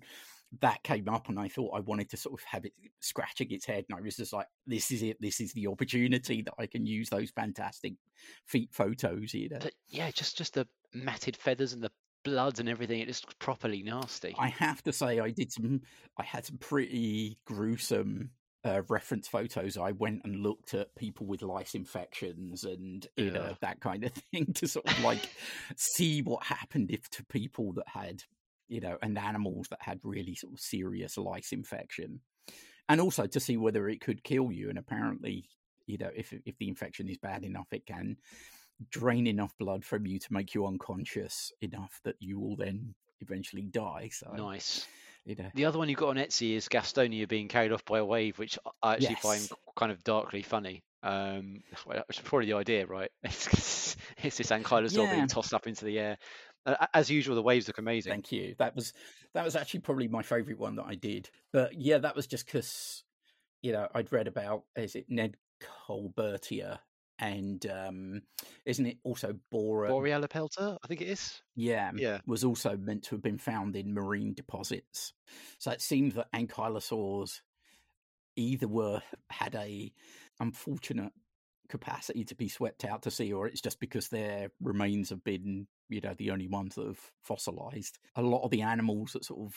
that 0.60 0.82
came 0.82 1.08
up 1.08 1.28
and 1.28 1.38
i 1.40 1.48
thought 1.48 1.70
i 1.74 1.80
wanted 1.80 2.08
to 2.10 2.16
sort 2.16 2.38
of 2.38 2.44
have 2.44 2.64
it 2.64 2.72
scratching 3.00 3.50
its 3.50 3.64
head 3.64 3.84
and 3.88 3.98
i 3.98 4.02
was 4.02 4.16
just 4.16 4.32
like 4.32 4.46
this 4.66 4.90
is 4.90 5.02
it 5.02 5.16
this 5.20 5.40
is 5.40 5.52
the 5.54 5.66
opportunity 5.66 6.42
that 6.42 6.54
i 6.58 6.66
can 6.66 6.84
use 6.84 7.08
those 7.08 7.30
fantastic 7.30 7.94
feet 8.46 8.68
photos 8.72 9.32
you 9.32 9.48
know 9.48 9.58
But 9.60 9.72
yeah, 9.88 10.10
just 10.10 10.36
just 10.36 10.54
the 10.54 10.66
matted 10.92 11.36
feathers 11.36 11.72
and 11.72 11.82
the 11.82 11.90
blood 12.24 12.60
and 12.60 12.68
everything. 12.68 13.00
It 13.00 13.08
just 13.08 13.24
looks 13.24 13.34
properly 13.40 13.82
nasty. 13.82 14.34
i 14.38 14.48
have 14.48 14.82
to 14.84 14.92
say 14.92 15.18
i 15.18 15.30
did 15.30 15.50
some 15.50 15.80
i 16.18 16.22
had 16.22 16.44
some 16.46 16.58
pretty 16.58 17.38
gruesome 17.46 18.30
uh, 18.64 18.82
reference 18.88 19.26
photos 19.26 19.76
i 19.76 19.90
went 19.90 20.20
and 20.24 20.40
looked 20.40 20.72
at 20.74 20.94
people 20.94 21.26
with 21.26 21.42
lice 21.42 21.74
infections 21.74 22.62
and 22.62 23.08
you 23.16 23.30
know 23.32 23.56
that 23.60 23.80
kind 23.80 24.04
of 24.04 24.12
thing 24.32 24.52
to 24.54 24.68
sort 24.68 24.86
of 24.88 25.00
like 25.02 25.28
see 25.76 26.22
what 26.22 26.44
happened 26.44 26.90
if 26.92 27.10
to 27.10 27.24
people 27.24 27.72
that 27.72 27.88
had 27.88 28.22
you 28.72 28.80
know 28.80 28.96
and 29.02 29.18
animals 29.18 29.68
that 29.68 29.82
had 29.82 30.00
really 30.02 30.34
sort 30.34 30.52
of 30.52 30.60
serious 30.60 31.16
lice 31.16 31.52
infection 31.52 32.20
and 32.88 33.00
also 33.00 33.26
to 33.26 33.38
see 33.40 33.56
whether 33.56 33.88
it 33.88 34.00
could 34.00 34.24
kill 34.24 34.50
you 34.50 34.68
and 34.68 34.78
apparently 34.78 35.44
you 35.86 35.98
know, 35.98 36.10
if 36.14 36.32
if 36.44 36.56
the 36.58 36.68
infection 36.68 37.08
is 37.08 37.18
bad 37.18 37.44
enough, 37.44 37.66
it 37.72 37.86
can 37.86 38.16
drain 38.90 39.26
enough 39.26 39.52
blood 39.58 39.84
from 39.84 40.06
you 40.06 40.18
to 40.18 40.32
make 40.32 40.54
you 40.54 40.66
unconscious 40.66 41.52
enough 41.60 42.00
that 42.04 42.16
you 42.20 42.38
will 42.38 42.56
then 42.56 42.94
eventually 43.20 43.62
die. 43.62 44.08
So 44.12 44.32
Nice. 44.32 44.86
you 45.24 45.36
know, 45.36 45.50
The 45.54 45.66
other 45.66 45.78
one 45.78 45.88
you 45.88 45.96
got 45.96 46.10
on 46.10 46.16
Etsy 46.16 46.54
is 46.54 46.68
Gastonia 46.68 47.28
being 47.28 47.48
carried 47.48 47.72
off 47.72 47.84
by 47.84 47.98
a 47.98 48.04
wave, 48.04 48.38
which 48.38 48.58
I 48.82 48.94
actually 48.94 49.16
find 49.16 49.48
kind 49.76 49.92
of 49.92 50.02
darkly 50.04 50.42
funny. 50.42 50.82
Um, 51.02 51.62
which 51.86 52.18
is 52.18 52.20
probably 52.20 52.46
the 52.46 52.56
idea, 52.56 52.86
right? 52.86 53.10
It's, 53.24 53.96
it's 54.22 54.36
this 54.38 54.50
ankylosaur 54.50 55.04
Yeah. 55.04 55.10
being 55.10 55.26
tossed 55.26 55.52
up 55.52 55.66
into 55.66 55.84
the 55.84 55.98
air. 55.98 56.16
Uh, 56.64 56.86
as 56.94 57.10
usual, 57.10 57.34
the 57.34 57.42
waves 57.42 57.66
look 57.66 57.78
amazing. 57.78 58.12
Thank 58.12 58.32
you. 58.32 58.54
That 58.58 58.76
was 58.76 58.92
that 59.34 59.44
was 59.44 59.56
actually 59.56 59.80
probably 59.80 60.08
my 60.08 60.22
favourite 60.22 60.58
one 60.58 60.76
that 60.76 60.86
I 60.86 60.94
did. 60.94 61.30
But 61.52 61.80
yeah, 61.80 61.98
that 61.98 62.14
was 62.16 62.26
just 62.26 62.46
because 62.46 63.04
you 63.62 63.72
know 63.72 63.88
I'd 63.94 64.12
read 64.12 64.28
about 64.28 64.64
is 64.76 64.94
it 64.94 65.06
Ned 65.08 65.36
Colbertia 65.86 66.78
and 67.18 67.64
um 67.66 68.22
isn't 68.64 68.86
it 68.86 68.98
also 69.04 69.34
Bora? 69.50 69.90
Borealia 69.90 70.28
pelta, 70.28 70.76
I 70.82 70.86
think 70.86 71.00
it 71.00 71.08
is. 71.08 71.42
Yeah, 71.54 71.90
Yeah. 71.94 72.20
was 72.26 72.44
also 72.44 72.76
meant 72.76 73.04
to 73.04 73.14
have 73.16 73.22
been 73.22 73.38
found 73.38 73.76
in 73.76 73.94
marine 73.94 74.34
deposits. 74.34 75.12
So 75.58 75.70
it 75.70 75.80
seemed 75.82 76.12
that 76.12 76.32
ankylosaurs 76.32 77.40
either 78.36 78.66
were 78.66 79.02
had 79.30 79.54
a 79.54 79.92
unfortunate 80.40 81.12
capacity 81.68 82.24
to 82.24 82.34
be 82.34 82.48
swept 82.48 82.84
out 82.84 83.02
to 83.02 83.10
sea, 83.10 83.32
or 83.32 83.46
it's 83.46 83.60
just 83.60 83.80
because 83.80 84.08
their 84.08 84.50
remains 84.60 85.10
have 85.10 85.24
been, 85.24 85.66
you 85.88 86.00
know, 86.00 86.14
the 86.16 86.30
only 86.30 86.48
ones 86.48 86.74
that 86.74 86.86
have 86.86 87.00
fossilized. 87.22 87.98
A 88.16 88.22
lot 88.22 88.44
of 88.44 88.50
the 88.50 88.62
animals 88.62 89.12
that 89.12 89.24
sort 89.24 89.40
of, 89.40 89.54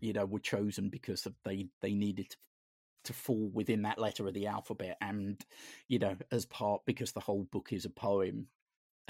you 0.00 0.12
know, 0.12 0.26
were 0.26 0.38
chosen 0.38 0.88
because 0.88 1.26
of 1.26 1.34
they 1.44 1.68
they 1.82 1.94
needed 1.94 2.30
to, 2.30 2.36
to 3.04 3.12
fall 3.12 3.50
within 3.52 3.82
that 3.82 3.98
letter 3.98 4.26
of 4.26 4.34
the 4.34 4.46
alphabet, 4.46 4.96
and 5.00 5.40
you 5.88 5.98
know, 5.98 6.16
as 6.30 6.46
part 6.46 6.82
because 6.86 7.12
the 7.12 7.20
whole 7.20 7.44
book 7.50 7.72
is 7.72 7.84
a 7.84 7.90
poem. 7.90 8.46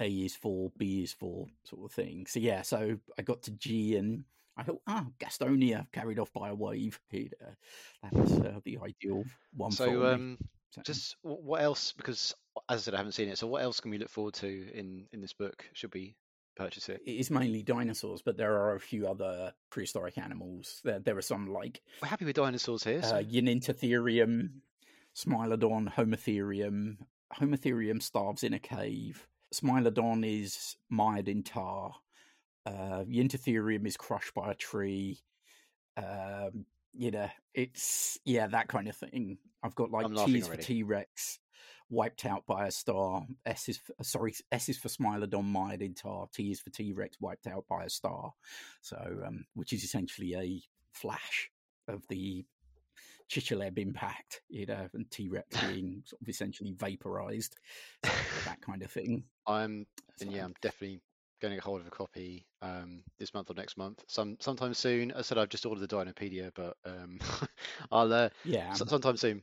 A 0.01 0.09
is 0.09 0.37
for, 0.37 0.71
B 0.79 1.03
is 1.03 1.13
for, 1.13 1.49
sort 1.65 1.91
of 1.91 1.93
thing. 1.93 2.27
So 2.29 2.39
yeah, 2.39 2.63
so 2.63 2.99
I 3.19 3.23
got 3.23 3.43
to 3.43 3.51
G 3.51 3.97
and 3.97 4.23
I 4.57 4.63
thought, 4.63 4.81
ah, 4.87 5.07
Gastonia 5.19 5.87
carried 5.93 6.21
off 6.21 6.33
by 6.33 6.51
a 6.51 6.55
wave. 6.55 7.01
It, 7.11 7.35
uh, 7.45 7.51
that 8.03 8.13
was 8.13 8.33
uh, 8.39 8.61
the 8.65 8.79
ideal 8.79 9.25
one 9.57 9.73
for 9.73 9.87
me. 9.87 9.93
So, 9.93 10.07
um, 10.07 10.39
So- 10.71 10.83
just 10.83 11.17
what 11.23 11.63
else? 11.63 11.93
Because 11.93 12.35
as 12.69 12.81
I 12.81 12.83
said, 12.83 12.95
I 12.95 12.99
haven't 12.99 13.13
seen 13.13 13.29
it. 13.29 13.39
So, 13.39 13.47
what 13.47 13.63
else 13.63 13.81
can 13.81 13.91
we 13.91 13.99
look 13.99 14.11
forward 14.11 14.35
to 14.35 14.71
in 14.73 15.07
in 15.13 15.21
this 15.21 15.33
book? 15.33 15.65
Should 15.73 15.95
we 15.95 16.17
purchase 16.57 16.89
it? 16.89 17.01
it 17.07 17.13
is 17.13 17.31
mainly 17.31 17.63
dinosaurs, 17.63 18.21
but 18.23 18.37
there 18.37 18.55
are 18.55 18.75
a 18.75 18.81
few 18.81 19.07
other 19.07 19.53
prehistoric 19.71 20.19
animals. 20.19 20.81
There, 20.85 20.99
there 20.99 21.17
are 21.17 21.23
some 21.23 21.47
like 21.47 21.81
We're 22.03 22.09
happy 22.09 22.25
with 22.25 22.37
dinosaurs 22.37 22.85
here. 22.85 23.03
So 23.03 23.17
uh, 23.17 23.23
Smilodon, 25.17 25.95
Homotherium. 25.95 26.99
Homotherium 27.41 28.03
starves 28.03 28.43
in 28.43 28.55
a 28.55 28.59
cave. 28.59 29.27
Smilodon 29.55 30.25
is 30.25 30.77
mired 30.89 31.29
in 31.29 31.43
tar. 31.43 31.95
Uh, 32.67 33.05
is 33.09 33.97
crushed 33.97 34.35
by 34.35 34.53
a 34.53 34.55
tree. 34.55 35.21
Um, 35.97 36.67
you 36.93 37.11
know, 37.11 37.29
it's 37.55 38.19
yeah, 38.25 38.47
that 38.49 38.69
kind 38.69 38.89
of 38.89 38.97
thing. 38.97 39.39
I've 39.63 39.75
got 39.75 39.91
like 39.91 40.07
I'm 40.07 40.15
T 40.15 40.41
for. 40.41 40.57
T 40.57 40.83
Rex, 40.83 41.39
wiped 41.91 42.25
out 42.25 42.47
by 42.47 42.67
a 42.67 42.71
star. 42.71 43.27
S 43.47 43.69
is 43.69 43.79
for, 43.79 43.95
sorry, 44.03 44.35
S 44.53 44.69
is 44.69 44.79
for 44.79 44.89
Smilodon, 44.89 45.45
mired 45.45 45.83
in 45.83 45.95
tar. 45.95 46.27
T 46.33 46.51
is 46.51 46.61
for 46.61 46.71
T 46.71 46.93
Rex, 46.93 47.17
wiped 47.21 47.47
out 47.47 47.65
by 47.69 47.85
a 47.85 47.91
star. 47.91 48.33
So, 48.81 48.97
um, 49.27 49.45
which 49.55 49.73
is 49.73 49.85
essentially 49.85 50.35
a 50.35 50.63
flash 50.93 51.51
of 51.89 52.03
the 52.09 52.45
Chicxulub 53.31 53.79
impact, 53.79 54.41
you 54.49 54.67
know, 54.67 54.89
and 54.95 55.11
T 55.11 55.29
Rex 55.29 55.61
being 55.69 56.03
sort 56.07 56.23
of 56.23 56.29
essentially 56.29 56.75
vaporized, 56.77 57.57
so 58.05 58.11
that 58.47 58.61
kind 58.61 58.83
of 58.83 58.91
thing. 58.91 59.25
I'm 59.47 59.87
and 60.21 60.33
yeah, 60.33 60.45
I'm 60.45 60.55
definitely 60.63 61.01
going 61.41 61.53
to 61.53 61.57
get 61.57 61.65
hold 61.65 61.81
of 61.81 61.87
a 61.87 61.91
copy 61.91 62.47
um, 62.63 63.03
this 63.19 63.35
month 63.35 63.51
or 63.51 63.55
next 63.55 63.77
month. 63.77 64.05
Some 64.09 64.37
sometime 64.41 64.75
soon. 64.75 65.11
As 65.11 65.19
I 65.19 65.23
said 65.23 65.39
I've 65.39 65.49
just 65.49 65.67
ordered 65.67 65.89
the 65.89 65.97
Dinopedia, 65.97 66.51
but 66.55 66.77
um, 66.85 67.19
I'll 67.93 68.13
uh, 68.13 68.29
yeah. 68.45 68.71
s- 68.71 68.83
sometime 68.87 69.17
soon. 69.17 69.43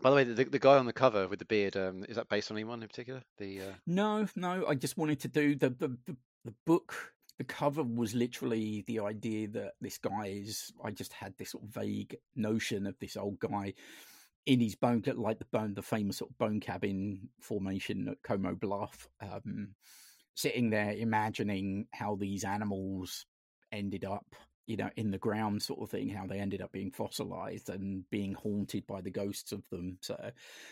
By 0.00 0.10
the 0.10 0.16
way, 0.16 0.24
the, 0.24 0.44
the 0.44 0.58
guy 0.58 0.78
on 0.78 0.86
the 0.86 0.92
cover 0.92 1.28
with 1.28 1.38
the 1.38 1.44
beard 1.44 1.76
um, 1.76 2.04
is 2.08 2.16
that 2.16 2.28
based 2.28 2.50
on 2.50 2.56
anyone 2.56 2.82
in 2.82 2.88
particular? 2.88 3.22
The 3.38 3.60
uh, 3.60 3.72
No, 3.86 4.26
no. 4.36 4.66
I 4.66 4.74
just 4.74 4.96
wanted 4.96 5.20
to 5.20 5.28
do 5.28 5.54
the 5.54 5.70
the 5.70 5.88
the, 6.06 6.16
the 6.44 6.54
book. 6.66 7.12
The 7.38 7.44
cover 7.44 7.82
was 7.82 8.14
literally 8.14 8.84
the 8.86 9.00
idea 9.00 9.48
that 9.48 9.72
this 9.80 9.98
guy 9.98 10.26
is. 10.26 10.72
I 10.84 10.90
just 10.90 11.12
had 11.12 11.34
this 11.38 11.50
sort 11.50 11.64
of 11.64 11.70
vague 11.70 12.16
notion 12.36 12.86
of 12.86 12.98
this 12.98 13.16
old 13.16 13.38
guy 13.38 13.74
in 14.46 14.60
his 14.60 14.74
bone, 14.74 15.02
like 15.16 15.38
the 15.38 15.44
bone, 15.46 15.74
the 15.74 15.82
famous 15.82 16.18
sort 16.18 16.30
of 16.30 16.38
bone 16.38 16.60
cabin 16.60 17.28
formation 17.40 18.08
at 18.08 18.22
Como 18.22 18.54
Bluff, 18.54 19.08
um, 19.20 19.74
sitting 20.34 20.70
there 20.70 20.92
imagining 20.92 21.86
how 21.92 22.16
these 22.16 22.44
animals 22.44 23.26
ended 23.70 24.04
up, 24.04 24.34
you 24.66 24.76
know, 24.76 24.90
in 24.96 25.10
the 25.10 25.18
ground, 25.18 25.62
sort 25.62 25.80
of 25.80 25.90
thing. 25.90 26.08
How 26.08 26.26
they 26.26 26.38
ended 26.38 26.62
up 26.62 26.72
being 26.72 26.90
fossilized 26.90 27.68
and 27.68 28.08
being 28.10 28.34
haunted 28.34 28.86
by 28.86 29.00
the 29.00 29.10
ghosts 29.10 29.52
of 29.52 29.62
them. 29.70 29.98
So 30.00 30.30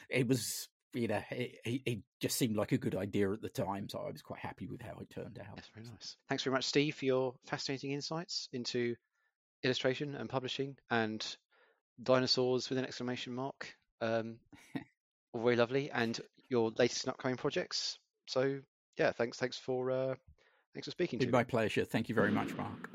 it 0.09 0.27
was 0.27 0.69
you 0.93 1.09
know, 1.09 1.23
it, 1.31 1.59
it 1.65 1.99
just 2.21 2.37
seemed 2.37 2.57
like 2.57 2.73
a 2.73 2.79
good 2.79 2.97
idea 2.97 3.33
at 3.33 3.41
the 3.41 3.49
time, 3.49 3.89
so 3.89 4.01
I 4.01 4.11
was 4.11 4.23
quite 4.23 4.41
happy 4.41 4.67
with 4.67 4.83
how 4.83 4.99
it 5.01 5.11
turned 5.11 5.39
out. 5.39 5.55
Yes, 5.57 5.71
very 5.75 5.87
nice. 5.87 6.17
Thanks 6.29 6.43
very 6.43 6.55
much, 6.55 6.65
Steve, 6.65 6.97
for 6.97 7.05
your 7.05 7.35
fascinating 7.47 7.93
insights 7.93 8.49
into 8.53 8.97
illustration 9.63 10.15
and 10.15 10.29
publishing 10.29 10.77
and 10.91 11.25
dinosaurs 12.03 12.69
with 12.69 12.79
an 12.79 12.85
exclamation 12.85 13.35
mark. 13.35 13.73
Um, 14.01 14.39
all 15.33 15.43
very 15.43 15.57
lovely, 15.57 15.91
and 15.91 16.19
your 16.49 16.73
latest 16.77 17.05
and 17.05 17.13
upcoming 17.13 17.37
projects. 17.37 17.99
So 18.27 18.61
yeah, 19.01 19.13
thanks, 19.13 19.39
thanks 19.39 19.57
for 19.57 19.91
uh, 19.91 20.15
thanks 20.75 20.87
for 20.87 20.91
speaking 20.91 21.19
to 21.21 21.25
It's 21.25 21.33
me. 21.33 21.39
my 21.39 21.45
pleasure. 21.45 21.87
Thank 21.87 22.11
you 22.11 22.15
very 22.15 22.31
much, 22.31 22.55
Mark. 22.55 22.91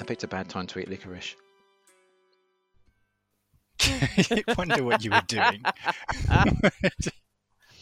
I 0.00 0.04
picked 0.06 0.24
a 0.24 0.28
bad 0.28 0.48
time 0.48 0.66
to 0.68 0.78
eat 0.78 0.88
licorice. 0.88 1.36
I 3.82 4.42
wonder 4.56 4.82
what 4.82 5.04
you 5.04 5.10
were 5.10 5.22
doing. 5.28 5.62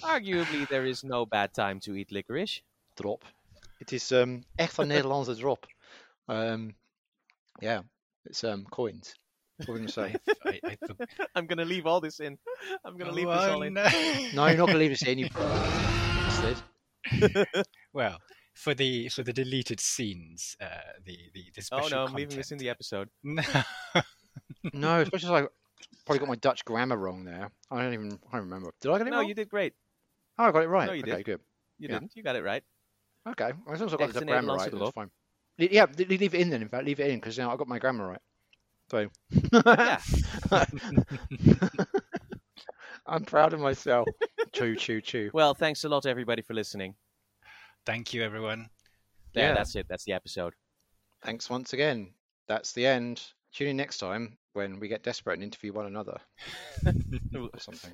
Arguably, 0.02 0.68
there 0.68 0.84
is 0.84 1.04
no 1.04 1.24
bad 1.24 1.54
time 1.54 1.78
to 1.80 1.94
eat 1.94 2.10
licorice. 2.10 2.62
Drop. 2.96 3.24
It 3.78 3.92
is 3.92 4.10
um, 4.10 4.42
echt 4.56 4.78
een 4.78 4.88
Nederlandse 4.88 5.36
drop. 5.36 5.66
Um, 6.26 6.74
yeah, 7.60 7.80
it's 8.24 8.44
um, 8.44 8.64
coins. 8.70 9.14
What 9.58 9.68
were 9.68 9.74
we 9.74 9.80
going 9.80 9.86
to 9.88 9.92
say? 9.92 10.14
I, 10.44 10.60
I 10.64 10.76
thought- 10.86 11.08
I'm 11.34 11.46
gonna 11.46 11.64
leave 11.64 11.86
all 11.86 12.00
this 12.00 12.20
in. 12.20 12.36
I'm 12.84 12.98
gonna 12.98 13.12
leave 13.12 13.28
Oh, 13.28 13.34
this 13.40 13.48
all 13.48 13.62
in. 13.62 13.72
no. 13.74 13.84
No, 14.34 14.46
you're 14.48 14.56
not 14.58 14.66
going 14.66 14.72
to 14.72 14.78
leave 14.78 14.90
this 14.90 15.06
in, 15.06 15.18
you 15.18 15.28
bastard. 15.34 16.60
well, 17.92 18.18
for 18.54 18.74
the 18.74 19.08
for 19.08 19.22
the 19.22 19.32
deleted 19.32 19.80
scenes, 19.80 20.56
uh, 20.60 20.66
the 21.04 21.16
the, 21.34 21.44
the 21.54 21.62
Oh 21.72 21.80
special 21.80 21.98
no, 21.98 22.04
I'm 22.04 22.14
leaving 22.14 22.36
this 22.36 22.52
in 22.52 22.58
the 22.58 22.68
episode. 22.68 23.08
content. 23.24 23.64
No, 24.72 25.00
especially 25.00 25.28
as 25.28 25.44
I 25.44 25.46
probably 26.04 26.18
got 26.18 26.28
my 26.28 26.34
Dutch 26.36 26.64
grammar 26.64 26.96
wrong 26.96 27.24
there. 27.24 27.50
I 27.70 27.82
don't 27.82 27.94
even 27.94 28.18
I 28.32 28.36
don't 28.36 28.46
remember. 28.46 28.72
Did 28.80 28.90
I 28.90 28.98
get 28.98 29.06
it 29.06 29.10
No, 29.10 29.20
wrong? 29.20 29.28
you 29.28 29.34
did 29.34 29.48
great. 29.48 29.74
Oh, 30.38 30.44
I 30.44 30.52
got 30.52 30.62
it 30.62 30.68
right. 30.68 30.86
No, 30.86 30.92
you 30.92 31.02
okay, 31.02 31.16
did. 31.16 31.24
good. 31.24 31.40
You 31.78 31.88
Yeah. 31.88 31.94
didn't. 32.00 32.12
You 32.16 32.22
got 32.22 32.36
it 32.36 32.42
right. 32.44 32.62
Okay, 33.28 33.52
as 33.72 33.80
long 33.80 33.88
as 33.88 33.94
I 33.94 33.96
got 33.96 34.00
Echt 34.08 34.12
the 34.14 34.20
een 34.20 34.26
grammar 34.26 34.54
right, 34.54 34.70
that's 34.72 34.90
fine. 34.92 35.10
Le- 35.58 35.68
Yeah, 35.70 35.86
leave 35.98 36.34
it 36.34 36.40
in 36.40 36.50
then. 36.50 36.62
In 36.62 36.68
fact, 36.68 36.84
leave 36.84 37.00
it 37.00 37.10
in 37.10 37.18
because 37.20 37.38
now 37.38 37.52
I 37.52 37.56
got 37.56 37.68
my 37.68 37.78
grammar 37.78 38.06
right. 38.08 38.20
So, 38.90 39.08
I'm 43.06 43.24
proud 43.24 43.52
of 43.52 43.60
myself. 43.60 44.08
choo, 44.52 44.76
choo, 44.76 45.00
choo. 45.00 45.30
Well, 45.32 45.54
thanks 45.54 45.84
a 45.84 45.88
lot, 45.88 46.06
everybody, 46.06 46.42
for 46.42 46.54
listening. 46.54 46.94
Thank 47.84 48.12
you, 48.14 48.22
everyone. 48.22 48.68
There, 49.34 49.48
Yeah. 49.48 49.54
that's 49.54 49.74
it. 49.76 49.86
That's 49.88 50.04
the 50.04 50.12
episode. 50.12 50.54
Thanks 51.22 51.48
once 51.50 51.72
again. 51.72 52.12
That's 52.48 52.72
the 52.72 52.86
end. 52.86 53.22
Tune 53.52 53.68
in 53.68 53.76
next 53.76 53.98
time 53.98 54.36
when 54.56 54.80
we 54.80 54.88
get 54.88 55.02
desperate 55.02 55.34
and 55.34 55.42
interview 55.44 55.72
one 55.72 55.86
another 55.86 56.18
or 57.34 57.50
something. 57.58 57.92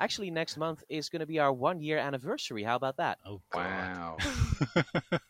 Actually, 0.00 0.30
next 0.30 0.56
month 0.56 0.82
is 0.88 1.08
going 1.08 1.20
to 1.20 1.26
be 1.26 1.38
our 1.38 1.52
one 1.52 1.80
year 1.80 1.98
anniversary. 1.98 2.62
How 2.62 2.76
about 2.76 2.96
that? 2.96 3.18
Oh 3.26 3.40
God. 3.52 3.66
Wow. 3.66 4.16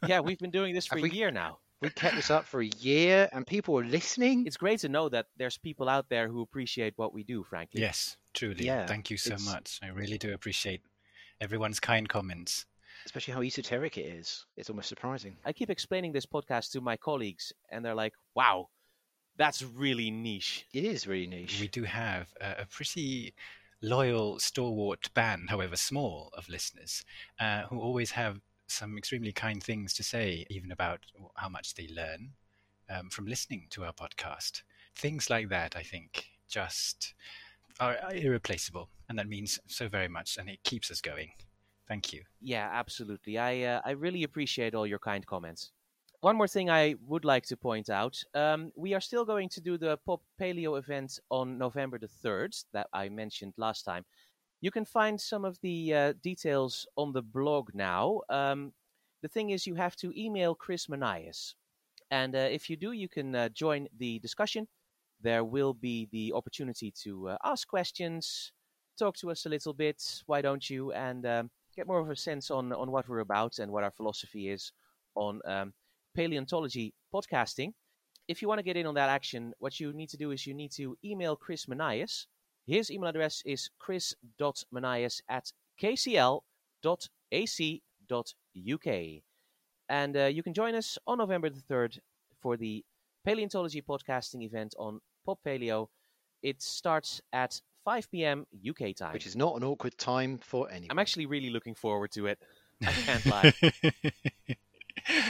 Yeah, 0.07 0.21
we've 0.21 0.39
been 0.39 0.51
doing 0.51 0.75
this 0.75 0.87
for 0.87 0.97
Have 0.97 1.05
a 1.05 1.09
we- 1.09 1.16
year 1.16 1.31
now. 1.31 1.59
We 1.83 1.89
kept 1.91 2.14
this 2.16 2.31
up 2.31 2.45
for 2.45 2.61
a 2.61 2.66
year 2.79 3.29
and 3.33 3.47
people 3.47 3.79
are 3.79 3.85
listening. 3.85 4.47
It's 4.47 4.57
great 4.59 4.81
to 4.81 4.89
know 4.89 5.09
that 5.09 5.27
there's 5.39 5.57
people 5.57 5.89
out 5.89 6.09
there 6.11 6.29
who 6.29 6.43
appreciate 6.43 6.93
what 6.97 7.14
we 7.14 7.23
do, 7.23 7.43
frankly. 7.43 7.81
yes, 7.81 8.16
truly. 8.35 8.66
Yeah, 8.66 8.87
Thank 8.87 9.11
you 9.11 9.16
so 9.16 9.35
it's- 9.35 9.47
much. 9.47 9.79
I 9.83 9.89
really 9.89 10.18
do 10.18 10.33
appreciate 10.35 10.83
everyone's 11.41 11.81
kind 11.81 12.07
comments. 12.09 12.66
Especially 13.07 13.33
how 13.33 13.43
esoteric 13.43 13.97
it 13.97 14.03
is. 14.07 14.45
It's 14.59 14.68
almost 14.68 14.89
surprising. 14.91 15.37
I 15.45 15.55
keep 15.55 15.71
explaining 15.71 16.12
this 16.12 16.27
podcast 16.27 16.71
to 16.73 16.83
my 16.83 16.99
colleagues, 16.99 17.51
and 17.71 17.83
they're 17.83 17.95
like, 17.95 18.12
wow, 18.35 18.68
that's 19.41 19.62
really 19.62 20.11
niche. 20.11 20.66
It 20.74 20.84
is 20.84 21.07
really 21.07 21.26
niche. 21.26 21.59
We 21.62 21.68
do 21.68 21.84
have 21.84 22.28
a, 22.43 22.62
a 22.62 22.66
pretty 22.66 23.32
loyal, 23.80 24.38
stalwart 24.38 25.12
band, 25.14 25.49
however 25.49 25.76
small, 25.76 26.30
of 26.36 26.47
listeners 26.51 27.07
uh, 27.41 27.62
who 27.62 27.80
always 27.80 28.11
have 28.11 28.38
some 28.66 28.99
extremely 28.99 29.32
kind 29.32 29.62
things 29.62 29.95
to 29.95 30.03
say, 30.03 30.45
even 30.51 30.70
about 30.70 31.01
how 31.36 31.49
much 31.49 31.74
they 31.74 31.88
learn 31.88 32.32
um, 32.91 33.09
from 33.09 33.24
listening 33.24 33.66
to 33.70 33.82
our 33.82 33.95
podcast. 33.95 34.62
Things 34.95 35.30
like 35.30 35.49
that, 35.49 35.74
I 35.74 35.84
think, 35.84 36.26
just 36.47 37.14
are 37.80 37.97
irreplaceable, 38.12 38.91
and 39.09 39.18
that 39.18 39.26
means 39.26 39.59
so 39.66 39.88
very 39.88 40.09
much, 40.09 40.36
and 40.36 40.51
it 40.51 40.62
keeps 40.64 40.91
us 40.91 41.01
going. 41.01 41.30
Thank 41.88 42.12
you. 42.12 42.24
Yeah, 42.43 42.68
absolutely. 42.70 43.38
I 43.38 43.62
uh, 43.62 43.80
I 43.86 43.93
really 43.93 44.22
appreciate 44.22 44.74
all 44.74 44.86
your 44.86 44.99
kind 44.99 45.24
comments. 45.24 45.72
One 46.23 46.37
more 46.37 46.49
thing 46.49 46.68
I 46.68 46.97
would 47.07 47.25
like 47.25 47.47
to 47.47 47.57
point 47.57 47.89
out: 47.89 48.23
um, 48.35 48.73
we 48.77 48.95
are 48.95 49.01
still 49.01 49.25
going 49.25 49.49
to 49.51 49.61
do 49.61 49.79
the 49.79 49.97
Pop 50.05 50.21
Paleo 50.41 50.79
event 50.79 51.18
on 51.31 51.59
November 51.59 51.99
the 51.99 52.09
third 52.09 52.55
that 52.73 52.89
I 52.93 53.09
mentioned 53.09 53.55
last 53.57 53.85
time. 53.85 54.05
You 54.61 54.71
can 54.71 54.85
find 54.85 55.18
some 55.21 55.45
of 55.47 55.59
the 55.62 55.95
uh, 55.95 56.12
details 56.23 56.87
on 56.97 57.12
the 57.12 57.23
blog 57.23 57.71
now. 57.75 58.21
Um, 58.29 58.73
the 59.23 59.29
thing 59.29 59.51
is, 59.51 59.66
you 59.66 59.75
have 59.77 59.97
to 59.97 60.12
email 60.14 60.55
Chris 60.55 60.89
Manias, 60.89 61.55
and 62.11 62.35
uh, 62.35 62.49
if 62.51 62.68
you 62.68 62.77
do, 62.77 62.93
you 62.93 63.09
can 63.09 63.35
uh, 63.35 63.49
join 63.49 63.89
the 63.99 64.18
discussion 64.18 64.68
there 65.23 65.45
will 65.45 65.75
be 65.75 66.09
the 66.12 66.33
opportunity 66.33 66.93
to 67.03 67.31
uh, 67.31 67.37
ask 67.45 67.68
questions, 67.68 68.53
talk 68.99 69.16
to 69.18 69.31
us 69.31 69.47
a 69.47 69.49
little 69.49 69.75
bit. 69.75 70.03
Why 70.27 70.41
don't 70.41 70.68
you? 70.68 70.93
And 70.93 71.27
um, 71.27 71.51
get 71.77 71.87
more 71.87 72.01
of 72.01 72.11
a 72.11 72.16
sense 72.16 72.51
on, 72.51 72.73
on 72.73 72.91
what 72.91 73.09
we're 73.09 73.21
about 73.21 73.59
and 73.59 73.71
what 73.71 73.85
our 73.85 73.91
philosophy 73.91 74.49
is 74.49 74.73
on 75.14 75.41
um, 75.45 75.73
paleontology 76.15 76.95
podcasting. 77.13 77.73
If 78.29 78.43
you 78.43 78.49
want 78.49 78.59
to 78.59 78.63
get 78.63 78.77
in 78.77 78.87
on 78.87 78.95
that 78.95 79.09
action, 79.09 79.53
what 79.59 79.81
you 79.81 79.93
need 79.93 80.09
to 80.11 80.17
do 80.17 80.31
is 80.31 80.47
you 80.47 80.55
need 80.55 80.73
to 80.73 80.97
email 81.05 81.37
Chris 81.37 81.67
Manias. 81.67 82.27
His 82.67 82.91
email 82.91 83.11
address 83.11 83.43
is 83.45 83.71
chris.manias 83.79 85.23
at 85.29 85.53
kcl.ac.uk. 85.83 86.41
And 89.89 90.17
uh, 90.17 90.27
you 90.27 90.43
can 90.43 90.55
join 90.55 90.75
us 90.77 90.99
on 91.07 91.19
November 91.19 91.51
the 91.51 91.61
3rd 91.61 91.99
for 92.41 92.57
the 92.57 92.85
paleontology 93.25 93.83
podcasting 93.83 94.43
event 94.43 94.75
on 94.79 95.01
Pop 95.27 95.41
Paleo. 95.45 95.89
It 96.43 96.63
starts 96.63 97.21
at 97.33 97.61
5 97.85 98.11
p.m. 98.11 98.47
UK 98.69 98.95
time. 98.95 99.13
Which 99.13 99.27
is 99.27 99.37
not 99.37 99.57
an 99.57 99.65
awkward 99.65 99.99
time 99.99 100.39
for 100.39 100.71
anyone. 100.71 100.89
I'm 100.91 100.99
actually 100.99 101.27
really 101.27 101.51
looking 101.51 101.75
forward 101.75 102.13
to 102.13 102.27
it. 102.27 102.39
I 102.87 102.93
can't 102.93 103.27
lie. 103.27 104.57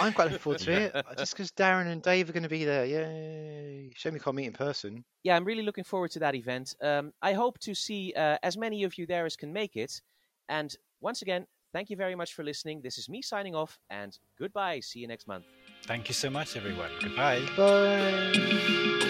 I'm 0.00 0.12
quite 0.12 0.24
looking 0.24 0.38
forward 0.38 0.60
to 0.60 0.72
it, 0.72 1.06
just 1.18 1.34
because 1.34 1.50
Darren 1.52 1.86
and 1.86 2.02
Dave 2.02 2.28
are 2.28 2.32
going 2.32 2.42
to 2.42 2.48
be 2.48 2.64
there. 2.64 2.84
Yay! 2.84 3.90
Show 3.94 4.10
me 4.10 4.18
can't 4.18 4.36
meet 4.36 4.46
in 4.46 4.52
person. 4.52 5.04
Yeah, 5.22 5.36
I'm 5.36 5.44
really 5.44 5.62
looking 5.62 5.84
forward 5.84 6.10
to 6.12 6.18
that 6.20 6.34
event. 6.34 6.74
Um, 6.82 7.12
I 7.22 7.32
hope 7.32 7.58
to 7.60 7.74
see 7.74 8.12
uh, 8.16 8.38
as 8.42 8.56
many 8.56 8.84
of 8.84 8.98
you 8.98 9.06
there 9.06 9.26
as 9.26 9.36
can 9.36 9.52
make 9.52 9.76
it. 9.76 10.00
And 10.48 10.74
once 11.00 11.22
again, 11.22 11.46
thank 11.72 11.90
you 11.90 11.96
very 11.96 12.14
much 12.14 12.34
for 12.34 12.44
listening. 12.44 12.80
This 12.82 12.98
is 12.98 13.08
me 13.08 13.22
signing 13.22 13.54
off, 13.54 13.78
and 13.90 14.16
goodbye. 14.38 14.80
See 14.80 15.00
you 15.00 15.08
next 15.08 15.26
month. 15.26 15.44
Thank 15.84 16.08
you 16.08 16.14
so 16.14 16.30
much, 16.30 16.56
everyone. 16.56 16.90
Goodbye. 17.00 17.42
Bye. 17.56 19.06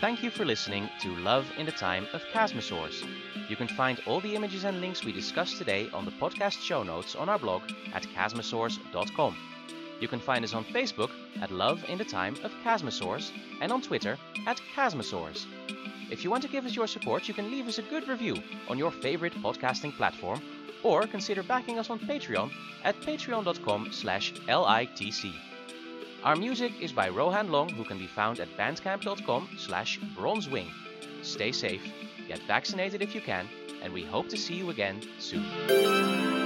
Thank 0.00 0.22
you 0.22 0.30
for 0.30 0.44
listening 0.44 0.88
to 1.00 1.16
Love 1.16 1.50
in 1.56 1.66
the 1.66 1.72
Time 1.72 2.06
of 2.12 2.22
Chasmosaurs. 2.32 3.04
You 3.48 3.56
can 3.56 3.66
find 3.66 4.00
all 4.06 4.20
the 4.20 4.36
images 4.36 4.62
and 4.62 4.80
links 4.80 5.04
we 5.04 5.10
discussed 5.10 5.58
today 5.58 5.90
on 5.92 6.04
the 6.04 6.12
podcast 6.12 6.62
show 6.62 6.84
notes 6.84 7.16
on 7.16 7.28
our 7.28 7.38
blog 7.38 7.62
at 7.92 8.04
chasmosaurs.com. 8.04 9.36
You 10.00 10.06
can 10.06 10.20
find 10.20 10.44
us 10.44 10.54
on 10.54 10.64
Facebook 10.66 11.10
at 11.42 11.50
Love 11.50 11.84
in 11.88 11.98
the 11.98 12.04
Time 12.04 12.36
of 12.44 12.52
Chasmosaurs 12.64 13.32
and 13.60 13.72
on 13.72 13.82
Twitter 13.82 14.16
at 14.46 14.60
Chasmosaurs. 14.76 15.46
If 16.12 16.22
you 16.22 16.30
want 16.30 16.44
to 16.44 16.48
give 16.48 16.64
us 16.64 16.76
your 16.76 16.86
support, 16.86 17.26
you 17.26 17.34
can 17.34 17.50
leave 17.50 17.66
us 17.66 17.78
a 17.78 17.82
good 17.82 18.06
review 18.06 18.36
on 18.68 18.78
your 18.78 18.92
favorite 18.92 19.34
podcasting 19.42 19.96
platform 19.96 20.40
or 20.84 21.08
consider 21.08 21.42
backing 21.42 21.80
us 21.80 21.90
on 21.90 21.98
Patreon 21.98 22.52
at 22.84 23.00
patreon.com 23.00 23.88
slash 23.90 24.32
litc. 24.46 25.34
Our 26.24 26.34
music 26.34 26.72
is 26.80 26.92
by 26.92 27.08
Rohan 27.08 27.50
Long, 27.50 27.68
who 27.68 27.84
can 27.84 27.96
be 27.96 28.08
found 28.08 28.40
at 28.40 28.48
bandcamp.com 28.56 29.48
slash 29.56 30.00
bronzewing. 30.16 30.68
Stay 31.22 31.52
safe, 31.52 31.82
get 32.26 32.40
vaccinated 32.42 33.02
if 33.02 33.14
you 33.14 33.20
can, 33.20 33.48
and 33.82 33.92
we 33.92 34.04
hope 34.04 34.28
to 34.30 34.36
see 34.36 34.54
you 34.54 34.70
again 34.70 35.00
soon. 35.18 36.37